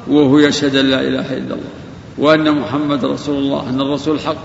وهو 0.08 0.38
يشهد 0.38 0.76
أن 0.76 0.90
لا 0.90 1.00
إله 1.00 1.32
إلا 1.32 1.54
الله 1.54 1.74
وأن 2.18 2.60
محمد 2.60 3.04
رسول 3.04 3.38
الله 3.38 3.68
أن 3.68 3.80
الرسول 3.80 4.20
حق 4.20 4.36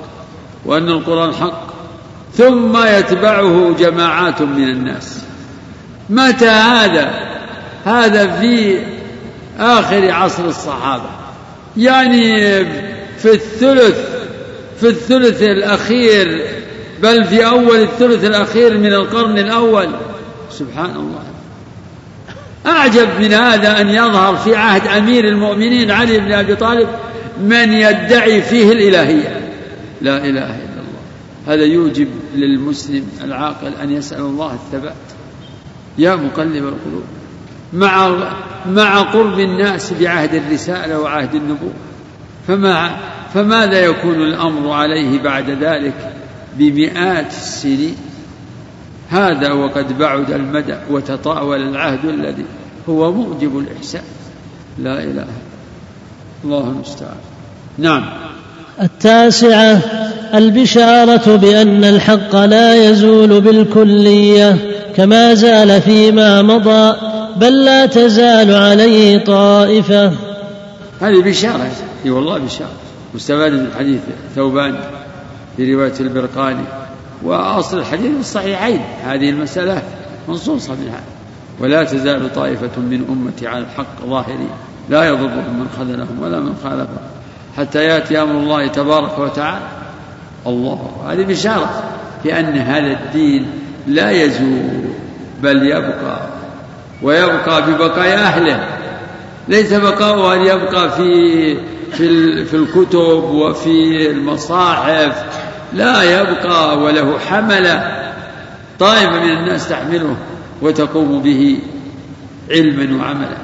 وأن 0.66 0.90
القرآن 0.90 1.34
حق. 1.34 1.70
ثم 2.34 2.78
يتبعه 2.86 3.76
جماعات 3.80 4.42
من 4.42 4.64
الناس. 4.64 5.24
متى 6.10 6.50
هذا؟ 6.50 7.12
هذا 7.86 8.40
في 8.40 8.82
آخر 9.60 10.12
عصر 10.12 10.46
الصحابة. 10.46 11.10
يعني 11.78 12.66
في 13.18 13.34
الثلث 13.34 14.10
في 14.80 14.88
الثلث 14.88 15.42
الأخير 15.42 16.46
بل 17.04 17.24
في 17.24 17.46
أول 17.46 17.82
الثلث 17.82 18.24
الأخير 18.26 18.78
من 18.78 18.94
القرن 18.94 19.38
الأول. 19.38 19.90
سبحان 20.52 20.96
الله. 20.96 21.39
أعجب 22.70 23.08
من 23.20 23.34
هذا 23.34 23.82
أن 23.82 23.90
يظهر 23.90 24.36
في 24.36 24.56
عهد 24.56 24.88
أمير 24.88 25.28
المؤمنين 25.28 25.92
علي 25.92 26.20
بن 26.20 26.32
أبي 26.32 26.56
طالب 26.56 26.88
من 27.42 27.74
يدعي 27.74 28.42
فيه 28.42 28.72
الإلهية. 28.72 29.52
لا 30.02 30.18
إله 30.18 30.46
إلا 30.46 30.80
الله. 30.80 31.00
هذا 31.48 31.64
يوجب 31.64 32.08
للمسلم 32.36 33.08
العاقل 33.24 33.74
أن 33.84 33.92
يسأل 33.92 34.22
الله 34.22 34.54
الثبات. 34.54 34.94
يا 35.98 36.16
مقلب 36.16 36.64
القلوب. 36.64 37.04
مع 37.74 38.16
مع 38.70 39.02
قرب 39.02 39.40
الناس 39.40 39.94
بعهد 39.94 40.34
الرسالة 40.34 41.00
وعهد 41.00 41.36
النبوة. 41.36 41.74
فما 42.48 42.98
فماذا 43.34 43.80
يكون 43.80 44.22
الأمر 44.22 44.72
عليه 44.72 45.20
بعد 45.22 45.50
ذلك 45.50 46.14
بمئات 46.58 47.28
السنين؟ 47.28 47.96
هذا 49.10 49.52
وقد 49.52 49.98
بعد 49.98 50.32
المدى 50.32 50.76
وتطاول 50.90 51.62
العهد 51.62 52.06
الذي 52.06 52.46
هو 52.90 53.12
موجب 53.12 53.60
الإحسان. 53.60 54.02
لا 54.78 55.04
إله. 55.04 55.28
الله 56.44 56.60
المستعان. 56.60 57.18
نعم. 57.78 58.06
التاسعة 58.82 59.82
البشارة 60.34 61.36
بأن 61.36 61.84
الحق 61.84 62.36
لا 62.36 62.90
يزول 62.90 63.42
بالكلية 63.42 64.58
كما 64.96 65.34
زال 65.34 65.82
فيما 65.82 66.42
مضى 66.42 66.96
بل 67.36 67.66
لا 67.66 67.86
تزال 67.86 68.56
عليه 68.56 69.24
طائفة. 69.24 70.08
هذه 71.02 71.22
بشارة. 71.22 71.72
إي 72.06 72.10
والله 72.10 72.38
بشارة. 72.38 72.72
مستفاد 73.16 73.52
من 73.52 73.72
حديث 73.78 74.00
ثوبان 74.36 74.76
في 75.58 75.74
رواية 75.74 75.94
البرقاني. 76.00 76.64
وأصل 77.24 77.80
الحديث 77.80 78.12
في 78.12 78.20
الصحيحين. 78.20 78.82
هذه 79.06 79.30
المسألة 79.30 79.82
منصوصة 80.28 80.74
منها 80.74 81.02
ولا 81.60 81.84
تزال 81.84 82.34
طائفة 82.34 82.82
من 82.82 83.06
أمتي 83.10 83.48
على 83.48 83.64
الحق 83.64 84.06
ظاهرين 84.06 84.50
لا 84.90 85.04
يضرهم 85.08 85.60
من 85.60 85.68
خذلهم 85.78 86.22
ولا 86.22 86.40
من 86.40 86.56
خالفهم. 86.64 87.08
حتى 87.58 87.84
يأتي 87.84 88.22
أمر 88.22 88.32
الله 88.32 88.68
تبارك 88.68 89.20
وتعالى. 89.20 89.66
الله. 90.48 91.06
هذه 91.10 91.24
بشارة 91.24 91.84
بأن 92.24 92.58
هذا 92.58 92.92
الدين 92.92 93.48
لا 93.88 94.12
يزول 94.12 94.82
بل 95.42 95.68
يبقى. 95.68 96.20
ويبقى 97.02 97.72
ببقاء 97.72 98.14
أهله. 98.14 98.68
ليس 99.48 99.74
بقاؤه 99.74 100.34
أن 100.34 100.42
يبقى 100.42 100.92
في 100.92 101.58
في 101.92 102.46
في 102.46 102.54
الكتب 102.54 103.24
وفي 103.24 104.10
المصاحف. 104.12 105.24
لا 105.74 106.04
يبقى 106.04 106.78
وله 106.78 107.20
حملة 107.20 108.06
طائفة 108.80 109.20
من 109.20 109.32
الناس 109.32 109.70
تحمله. 109.70 110.16
وتقوم 110.62 111.22
به 111.22 111.60
علما 112.52 113.04
وعملا. 113.04 113.38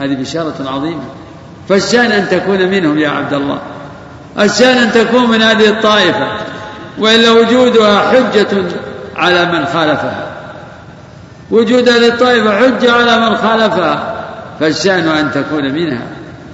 هذه 0.00 0.14
بشارة 0.14 0.54
عظيمة. 0.66 1.04
فالشأن 1.68 2.12
أن 2.12 2.28
تكون 2.28 2.68
منهم 2.68 2.98
يا 2.98 3.08
عبد 3.08 3.32
الله. 3.32 3.58
الشأن 4.38 4.76
أن 4.76 4.92
تكون 4.92 5.30
من 5.30 5.42
هذه 5.42 5.68
الطائفة. 5.68 6.28
وإلا 6.98 7.30
وجودها 7.30 8.10
حجة 8.10 8.64
على 9.16 9.44
من 9.44 9.66
خالفها. 9.66 10.26
وجود 11.50 11.88
هذه 11.88 12.08
الطائفة 12.08 12.56
حجة 12.58 12.92
على 12.92 13.30
من 13.30 13.36
خالفها. 13.36 14.24
فالشأن 14.60 15.08
أن 15.08 15.32
تكون 15.32 15.72
منها. 15.72 16.02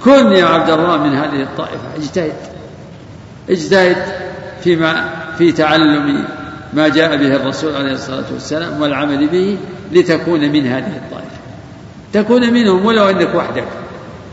كن 0.03 0.31
يا 0.31 0.45
عبد 0.45 0.69
الله 0.69 0.97
من 0.97 1.15
هذه 1.15 1.41
الطائفة. 1.41 1.95
اجتهد. 1.97 2.33
اجتهد 3.49 3.97
فيما 4.63 5.09
في 5.37 5.51
تعلم 5.51 6.25
ما 6.73 6.87
جاء 6.87 7.17
به 7.17 7.35
الرسول 7.35 7.75
عليه 7.75 7.91
الصلاة 7.91 8.25
والسلام 8.33 8.81
والعمل 8.81 9.27
به 9.27 9.57
لتكون 9.91 10.39
من 10.51 10.67
هذه 10.67 10.97
الطائفة. 10.97 11.39
تكون 12.13 12.53
منهم 12.53 12.85
ولو 12.85 13.09
أنك 13.09 13.35
وحدك. 13.35 13.67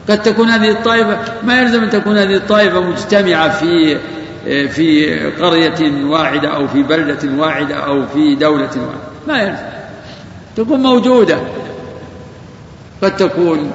قد 0.08 0.22
تكون 0.22 0.48
هذه 0.48 0.70
الطائفة 0.70 1.18
ما 1.42 1.60
يلزم 1.60 1.82
أن 1.82 1.90
تكون 1.90 2.18
هذه 2.18 2.34
الطائفة 2.34 2.80
مجتمعة 2.80 3.48
في 3.48 3.98
في 4.68 5.16
قرية 5.30 6.04
واحدة 6.04 6.48
أو 6.48 6.68
في 6.68 6.82
بلدة 6.82 7.42
واحدة 7.42 7.74
أو 7.74 8.06
في 8.06 8.34
دولة 8.34 8.60
واحدة. 8.60 9.06
ما 9.28 9.42
يلزم. 9.42 9.66
تكون 10.56 10.80
موجودة. 10.80 11.38
قد 13.02 13.16
تكون 13.16 13.70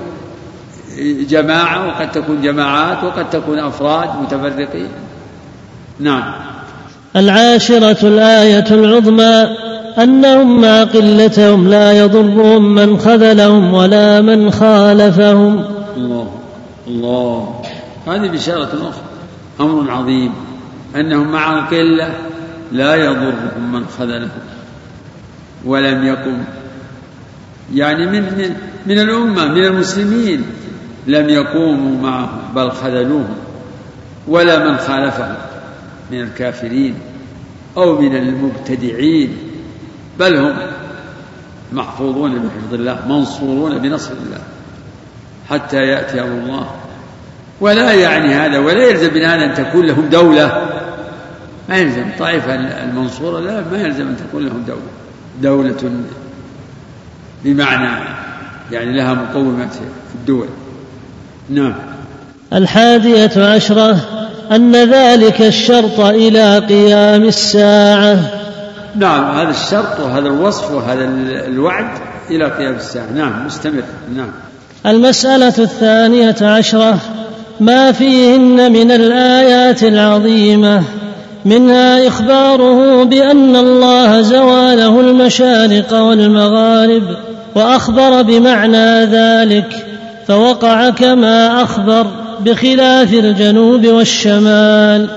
جماعة 1.29 1.88
وقد 1.88 2.11
تكون 2.11 2.41
جماعات 2.41 3.03
وقد 3.03 3.29
تكون 3.29 3.59
أفراد 3.59 4.09
متفرقين. 4.21 4.89
نعم. 5.99 6.51
العاشرة 7.15 8.07
الآية 8.07 8.65
العظمى 8.71 9.57
أنهم 9.97 10.61
مع 10.61 10.83
قلتهم 10.83 11.67
لا 11.67 11.91
يضرهم 11.91 12.75
من 12.75 12.99
خذلهم 12.99 13.73
ولا 13.73 14.21
من 14.21 14.51
خالفهم. 14.51 15.65
الله 15.97 16.31
الله. 16.88 17.61
هذه 18.07 18.27
بشارة 18.27 18.69
أخرى. 18.73 19.03
أمر 19.59 19.91
عظيم. 19.91 20.33
أنهم 20.95 21.31
مع 21.31 21.59
القلة 21.59 22.13
لا 22.71 22.95
يضرهم 22.95 23.71
من 23.71 23.85
خذلهم 23.97 24.29
ولم 25.65 26.05
يقم 26.05 26.38
يعني 27.73 28.05
من 28.05 28.21
من, 28.21 28.55
من 28.85 28.99
الأمة 28.99 29.45
من 29.45 29.65
المسلمين 29.65 30.43
لم 31.07 31.29
يقوموا 31.29 32.01
معهم 32.01 32.39
بل 32.55 32.71
خذلوهم 32.71 33.35
ولا 34.27 34.71
من 34.71 34.77
خالفهم. 34.77 35.35
من 36.11 36.21
الكافرين 36.21 36.95
أو 37.77 38.01
من 38.01 38.15
المبتدعين 38.15 39.38
بل 40.19 40.38
هم 40.38 40.53
محفوظون 41.73 42.31
بحفظ 42.31 42.73
الله 42.73 43.07
منصورون 43.07 43.77
بنصر 43.77 44.11
الله 44.11 44.41
حتى 45.49 45.77
يأتي 45.77 46.21
أمر 46.21 46.43
الله. 46.43 46.69
ولا 47.61 47.93
يعني 47.93 48.33
هذا 48.33 48.59
ولا 48.59 48.88
يلزم 48.88 49.13
من 49.13 49.21
هذا 49.21 49.45
أن 49.45 49.53
تكون 49.53 49.85
لهم 49.85 50.09
دولة. 50.09 50.67
ما 51.69 51.77
يلزم 51.77 52.01
الطائفة 52.01 52.55
المنصورة 52.55 53.39
لا 53.39 53.63
ما 53.71 53.81
يلزم 53.81 54.07
أن 54.07 54.17
تكون 54.17 54.45
لهم 54.45 54.63
دولة. 54.67 54.81
دولة 55.41 55.91
بمعنى 57.43 58.03
يعني 58.71 58.97
لها 58.97 59.13
مقومات 59.13 59.73
في 59.73 60.15
الدول. 60.15 60.47
نعم. 61.49 61.73
الحادية 62.53 63.45
عشرة 63.45 63.97
أن 64.52 64.76
ذلك 64.76 65.41
الشرط 65.41 65.99
إلى 65.99 66.60
قيام 66.60 67.23
الساعة. 67.23 68.18
نعم 68.95 69.38
هذا 69.38 69.49
الشرط 69.49 69.99
وهذا 69.99 70.28
الوصف 70.28 70.72
وهذا 70.72 71.06
الوعد 71.48 71.88
إلى 72.30 72.45
قيام 72.45 72.76
الساعة. 72.76 73.11
نعم 73.15 73.45
مستمر. 73.45 73.84
نعم. 74.15 74.32
المسألة 74.86 75.53
الثانية 75.60 76.36
عشرة 76.41 76.98
ما 77.60 77.91
فيهن 77.91 78.72
من 78.72 78.91
الآيات 78.91 79.84
العظيمة 79.84 80.84
منها 81.45 82.07
إخباره 82.07 83.03
بأن 83.03 83.56
الله 83.56 84.22
زواله 84.22 84.99
المشارق 84.99 85.94
والمغارب 85.94 87.03
وأخبر 87.56 88.22
بمعنى 88.22 89.06
ذلك 89.06 89.86
فوقع 90.28 90.90
كما 90.90 91.64
أخبر. 91.64 92.07
بخلاف 92.39 93.13
الجنوب 93.13 93.87
والشمال 93.87 95.07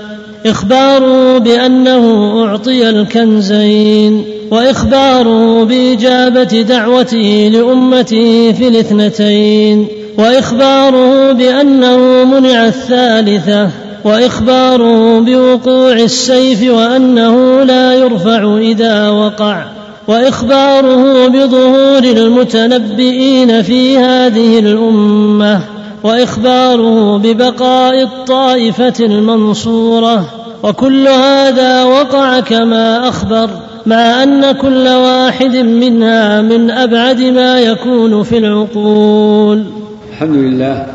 إخباره 0.45 1.37
بأنه 1.37 2.33
أعطي 2.45 2.89
الكنزين 2.89 4.23
وإخباره 4.51 5.63
بإجابة 5.63 6.61
دعوته 6.61 7.51
لأمته 7.53 8.51
في 8.51 8.67
الاثنتين 8.67 9.87
وإخباره 10.17 11.31
بأنه 11.31 12.23
منع 12.23 12.65
الثالثة 12.67 13.69
وإخباره 14.03 15.19
بوقوع 15.19 15.93
السيف 15.93 16.71
وأنه 16.71 17.63
لا 17.63 17.93
يرفع 17.93 18.57
إذا 18.57 19.09
وقع 19.09 19.65
وإخباره 20.07 21.27
بظهور 21.27 22.03
المتنبئين 22.03 23.61
في 23.61 23.97
هذه 23.97 24.59
الأمة. 24.59 25.74
وإخباره 26.03 27.17
ببقاء 27.17 28.03
الطائفة 28.03 28.93
المنصورة. 28.99 30.25
وكل 30.63 31.07
هذا 31.07 31.83
وقع 31.83 32.39
كما 32.39 33.09
أخبر 33.09 33.49
مع 33.85 34.23
أن 34.23 34.51
كل 34.51 34.87
واحد 34.87 35.55
منها 35.55 36.41
من 36.41 36.71
أبعد 36.71 37.21
ما 37.21 37.59
يكون 37.59 38.23
في 38.23 38.37
العقول. 38.37 39.65
الحمد 40.11 40.35
لله. 40.35 40.85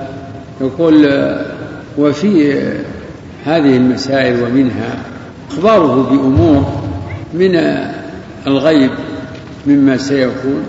يقول 0.60 1.09
وفي 1.98 2.62
هذه 3.44 3.77
المسائل 3.77 4.43
ومنها 4.43 4.97
إخباره 5.51 6.09
بأمور 6.10 6.64
من 7.35 7.60
الغيب 8.47 8.90
مما 9.66 9.97
سيكون 9.97 10.62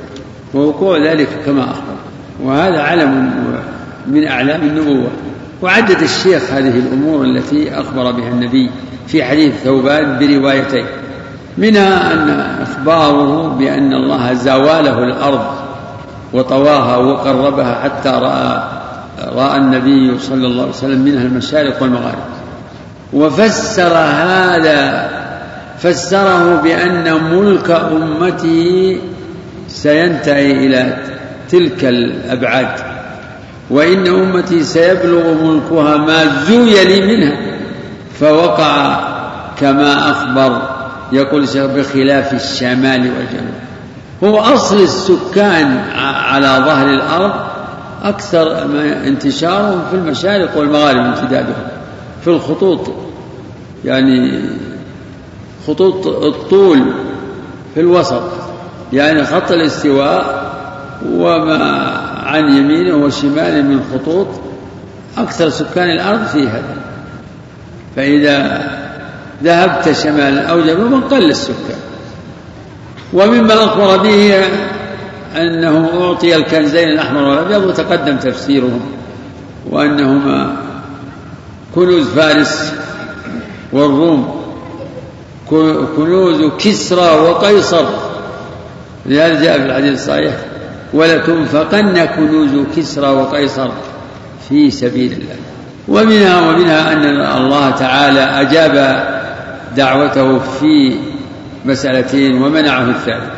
ووقوع 0.53 1.11
ذلك 1.11 1.27
كما 1.45 1.63
أخبر. 1.63 1.95
وهذا 2.43 2.79
علم 2.79 3.31
من 4.07 4.27
أعلام 4.27 4.61
النبوة. 4.61 5.07
وعدد 5.61 6.01
الشيخ 6.01 6.51
هذه 6.51 6.79
الأمور 6.79 7.25
التي 7.25 7.79
أخبر 7.79 8.11
بها 8.11 8.29
النبي 8.29 8.69
في 9.07 9.23
حديث 9.23 9.53
ثوبان 9.63 10.19
بروايتين. 10.19 10.85
منها 11.57 12.13
أن 12.13 12.29
إخباره 12.61 13.47
بأن 13.47 13.93
الله 13.93 14.33
زوى 14.33 14.81
له 14.81 15.03
الأرض 15.03 15.45
وطواها 16.33 16.97
وقربها 16.97 17.83
حتى 17.83 18.09
رأى 18.09 18.63
رأى 19.35 19.57
النبي 19.57 20.19
صلى 20.19 20.47
الله 20.47 20.61
عليه 20.61 20.71
وسلم 20.71 21.01
منها 21.01 21.23
المشارق 21.23 21.81
والمغارب. 21.81 22.25
وفسر 23.13 23.93
هذا 23.97 25.09
فسره 25.79 26.61
بأن 26.61 27.23
ملك 27.23 27.71
أمته 27.71 28.97
سينتهي 29.67 30.51
إلى 30.51 30.97
تلك 31.49 31.85
الأبعاد. 31.85 32.90
وإن 33.71 34.07
أمتي 34.07 34.63
سيبلغ 34.63 35.33
ملكها 35.33 35.97
ما 35.97 36.45
زوي 36.45 36.85
لي 36.85 37.15
منها 37.15 37.37
فوقع 38.19 38.99
كما 39.59 40.11
أخبر 40.11 40.61
يقول 41.11 41.43
الشيخ 41.43 41.65
بخلاف 41.65 42.33
الشمال 42.33 42.99
والجنوب. 42.99 43.53
هو 44.23 44.39
أصل 44.39 44.81
السكان 44.81 45.77
على 46.25 46.47
ظهر 46.47 46.89
الأرض 46.89 47.31
أكثر 48.03 48.65
انتشارهم 49.07 49.81
في 49.89 49.95
المشارق 49.95 50.57
والمغارب 50.57 51.05
امتدادهم 51.05 51.67
في 52.21 52.27
الخطوط 52.27 52.91
يعني 53.85 54.41
خطوط 55.67 56.07
الطول 56.07 56.81
في 57.73 57.79
الوسط 57.79 58.23
يعني 58.93 59.23
خط 59.23 59.51
الاستواء 59.51 60.51
وما 61.13 62.10
عن 62.31 62.57
يمينه 62.57 62.95
وشماله 62.95 63.61
من 63.61 63.83
خطوط 63.93 64.27
أكثر 65.17 65.49
سكان 65.49 65.89
الأرض 65.89 66.25
في 66.25 66.47
هذا. 66.47 66.75
فإذا 67.95 68.61
ذهبت 69.43 69.91
شمالا 69.91 70.41
أو 70.41 70.61
جنوبا 70.61 71.07
قل 71.07 71.29
السكان. 71.29 71.79
ومما 73.13 73.53
أخبر 73.53 73.97
به 73.97 74.45
أنه 75.35 75.89
أعطي 76.01 76.35
الكنزين 76.35 76.89
الأحمر 76.89 77.23
والأبيض 77.23 77.63
وتقدم 77.63 78.17
تفسيرهم 78.17 78.81
وأنهما 79.69 80.55
كنوز 81.75 82.07
فارس 82.07 82.73
والروم 83.73 84.41
كنوز 85.97 86.51
كسرى 86.59 87.19
وقيصر. 87.19 87.85
لهذا 89.05 89.43
جاء 89.43 89.59
في 89.59 89.65
الحديث 89.65 89.93
الصحيح. 89.93 90.33
ولتنفقن 90.93 92.05
كنوز 92.05 92.65
كسرى 92.75 93.07
وقيصر 93.07 93.69
في 94.49 94.71
سبيل 94.71 95.11
الله. 95.11 95.35
ومنها 95.87 96.49
ومنها 96.49 96.93
أن 96.93 97.05
الله 97.37 97.69
تعالى 97.69 98.19
أجاب 98.19 99.05
دعوته 99.77 100.39
في 100.39 100.97
مسألتين 101.65 102.41
ومنعه 102.41 102.89
الثالث 102.89 103.29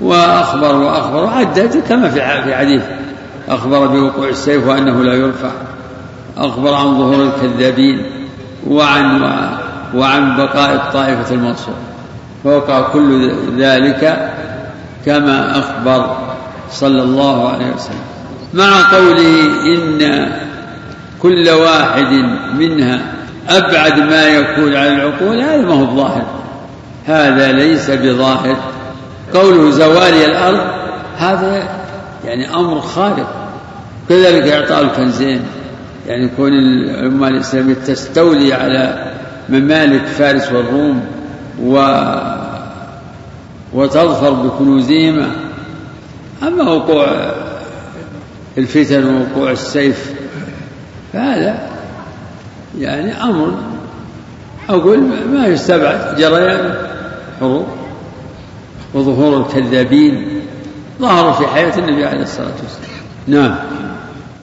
وأخبر 0.00 0.76
وأخبر 0.76 1.24
وعدد 1.24 1.82
كما 1.88 2.10
في 2.10 2.54
حديث 2.54 2.82
أخبر 3.48 3.86
بوقوع 3.86 4.28
السيف 4.28 4.66
وأنه 4.66 5.02
لا 5.02 5.14
يرفع. 5.14 5.50
أخبر 6.38 6.74
عن 6.74 6.98
ظهور 6.98 7.28
الكذابين 7.28 8.06
وعن 8.66 9.20
وعن 9.94 10.36
بقاء 10.36 10.74
الطائفة 10.74 11.34
المنصورة. 11.34 11.76
فوقع 12.44 12.80
كل 12.80 13.32
ذلك 13.58 14.32
كما 15.06 15.58
أخبر 15.58 16.33
صلى 16.70 17.02
الله 17.02 17.48
عليه 17.48 17.72
وسلم. 17.74 18.04
مع 18.54 18.90
قوله 18.92 19.46
إن 19.66 20.32
كل 21.22 21.50
واحد 21.50 22.12
منها 22.58 23.00
أبعد 23.48 23.98
ما 23.98 24.26
يكون 24.26 24.74
على 24.74 24.88
العقول 24.88 25.40
هذا 25.40 25.62
ما 25.62 25.74
هو 25.74 25.82
الظاهر. 25.82 26.24
هذا 27.06 27.52
ليس 27.52 27.90
بظاهر. 27.90 28.56
قوله 29.34 29.70
زوالي 29.70 30.26
الأرض 30.26 30.66
هذا 31.18 31.68
يعني 32.24 32.54
أمر 32.54 32.80
خارق. 32.80 33.48
كذلك 34.08 34.48
إعطاء 34.48 34.82
الكنزين. 34.82 35.42
يعني 36.06 36.28
كون 36.36 36.52
الأمة 36.52 37.28
الإسلامية 37.28 37.74
تستولي 37.74 38.54
على 38.54 39.12
ممالك 39.48 40.06
فارس 40.06 40.52
والروم 40.52 41.04
و 41.62 42.04
وتظفر 43.72 44.30
بكنوزهما. 44.30 45.30
أما 46.42 46.70
وقوع 46.70 47.06
الفتن 48.58 49.04
ووقوع 49.04 49.50
السيف 49.50 50.14
فهذا 51.12 51.68
يعني 52.78 53.22
أمر 53.22 53.54
أقول 54.68 55.02
ما 55.32 55.46
يستبعد 55.46 56.16
جريان 56.18 56.74
حروب 57.40 57.66
وظهور 58.94 59.40
الكذابين 59.40 60.42
ظهروا 61.00 61.32
في 61.32 61.46
حياة 61.46 61.78
النبي 61.78 62.04
عليه 62.04 62.22
الصلاة 62.22 62.46
والسلام. 62.62 63.04
نعم. 63.26 63.54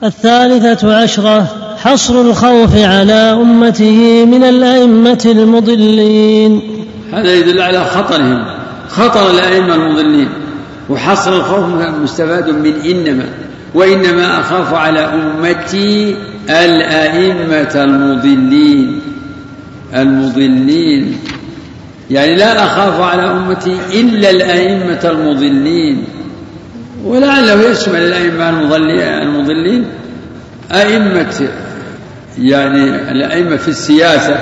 الثالثة 0.04 1.02
عشرة 1.02 1.46
حصر 1.76 2.20
الخوف 2.20 2.76
على 2.76 3.12
أمته 3.12 4.24
من 4.24 4.44
الأئمة 4.44 5.22
المضلين. 5.26 6.62
هذا 7.12 7.34
يدل 7.34 7.60
على 7.60 7.84
خطرهم 7.84 8.44
خطر 8.88 9.30
الأئمة 9.30 9.74
المضلين. 9.74 10.28
وحصر 10.88 11.36
الخوف 11.36 11.64
مستفاد 12.02 12.50
من 12.50 12.72
إنما 12.84 13.24
وإنما 13.74 14.40
أخاف 14.40 14.74
على 14.74 15.00
أمتي 15.00 16.16
الأئمة 16.50 17.84
المضلين. 17.84 19.00
المضلين. 19.94 21.18
يعني 22.10 22.36
لا 22.36 22.64
أخاف 22.64 23.00
على 23.00 23.22
أمتي 23.22 23.76
إلا 23.94 24.30
الأئمة 24.30 25.00
المضلين. 25.04 26.04
ولعله 27.04 27.70
يشمل 27.70 27.96
الأئمة 27.96 28.50
المضلين 29.22 29.84
أئمة 30.72 31.48
يعني 32.38 33.10
الأئمة 33.10 33.56
في 33.56 33.68
السياسة 33.68 34.36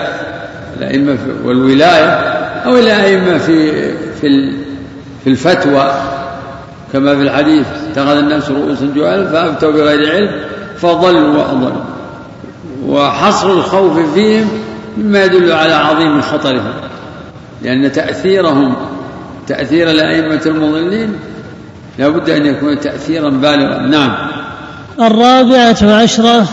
الأئمة 0.79 1.19
والولاية 1.45 2.11
أو 2.65 2.77
الأئمة 2.77 3.39
في 3.39 3.73
في 4.21 4.53
في 5.25 5.31
الفتوى. 5.31 5.93
كما 6.93 7.17
في 7.17 7.23
الحديث 7.23 7.67
اتخذ 7.91 8.17
الناس 8.17 8.51
رؤوسا 8.51 8.93
جهالا 8.97 9.31
فأفتوا 9.31 9.73
بغير 9.73 10.13
علم 10.13 10.31
فضلوا 10.77 11.39
وأضلوا. 11.39 11.83
وحصر 12.87 13.53
الخوف 13.53 14.15
فيهم 14.15 14.49
مما 14.97 15.25
يدل 15.25 15.53
على 15.53 15.73
عظيم 15.73 16.21
خطرهم 16.21 16.73
لأن 17.63 17.93
تأثيرهم 17.93 18.77
تأثير 19.47 19.91
الأئمة 19.91 20.41
المضلين 20.47 21.13
لا 21.99 22.09
بد 22.09 22.31
أن 22.31 22.47
يكون 22.47 22.81
تأثيرا 22.81 23.31
بالغا. 23.31 23.87
نعم. 23.87 24.17
الرابعة 25.01 26.03
عشرة 26.03 26.47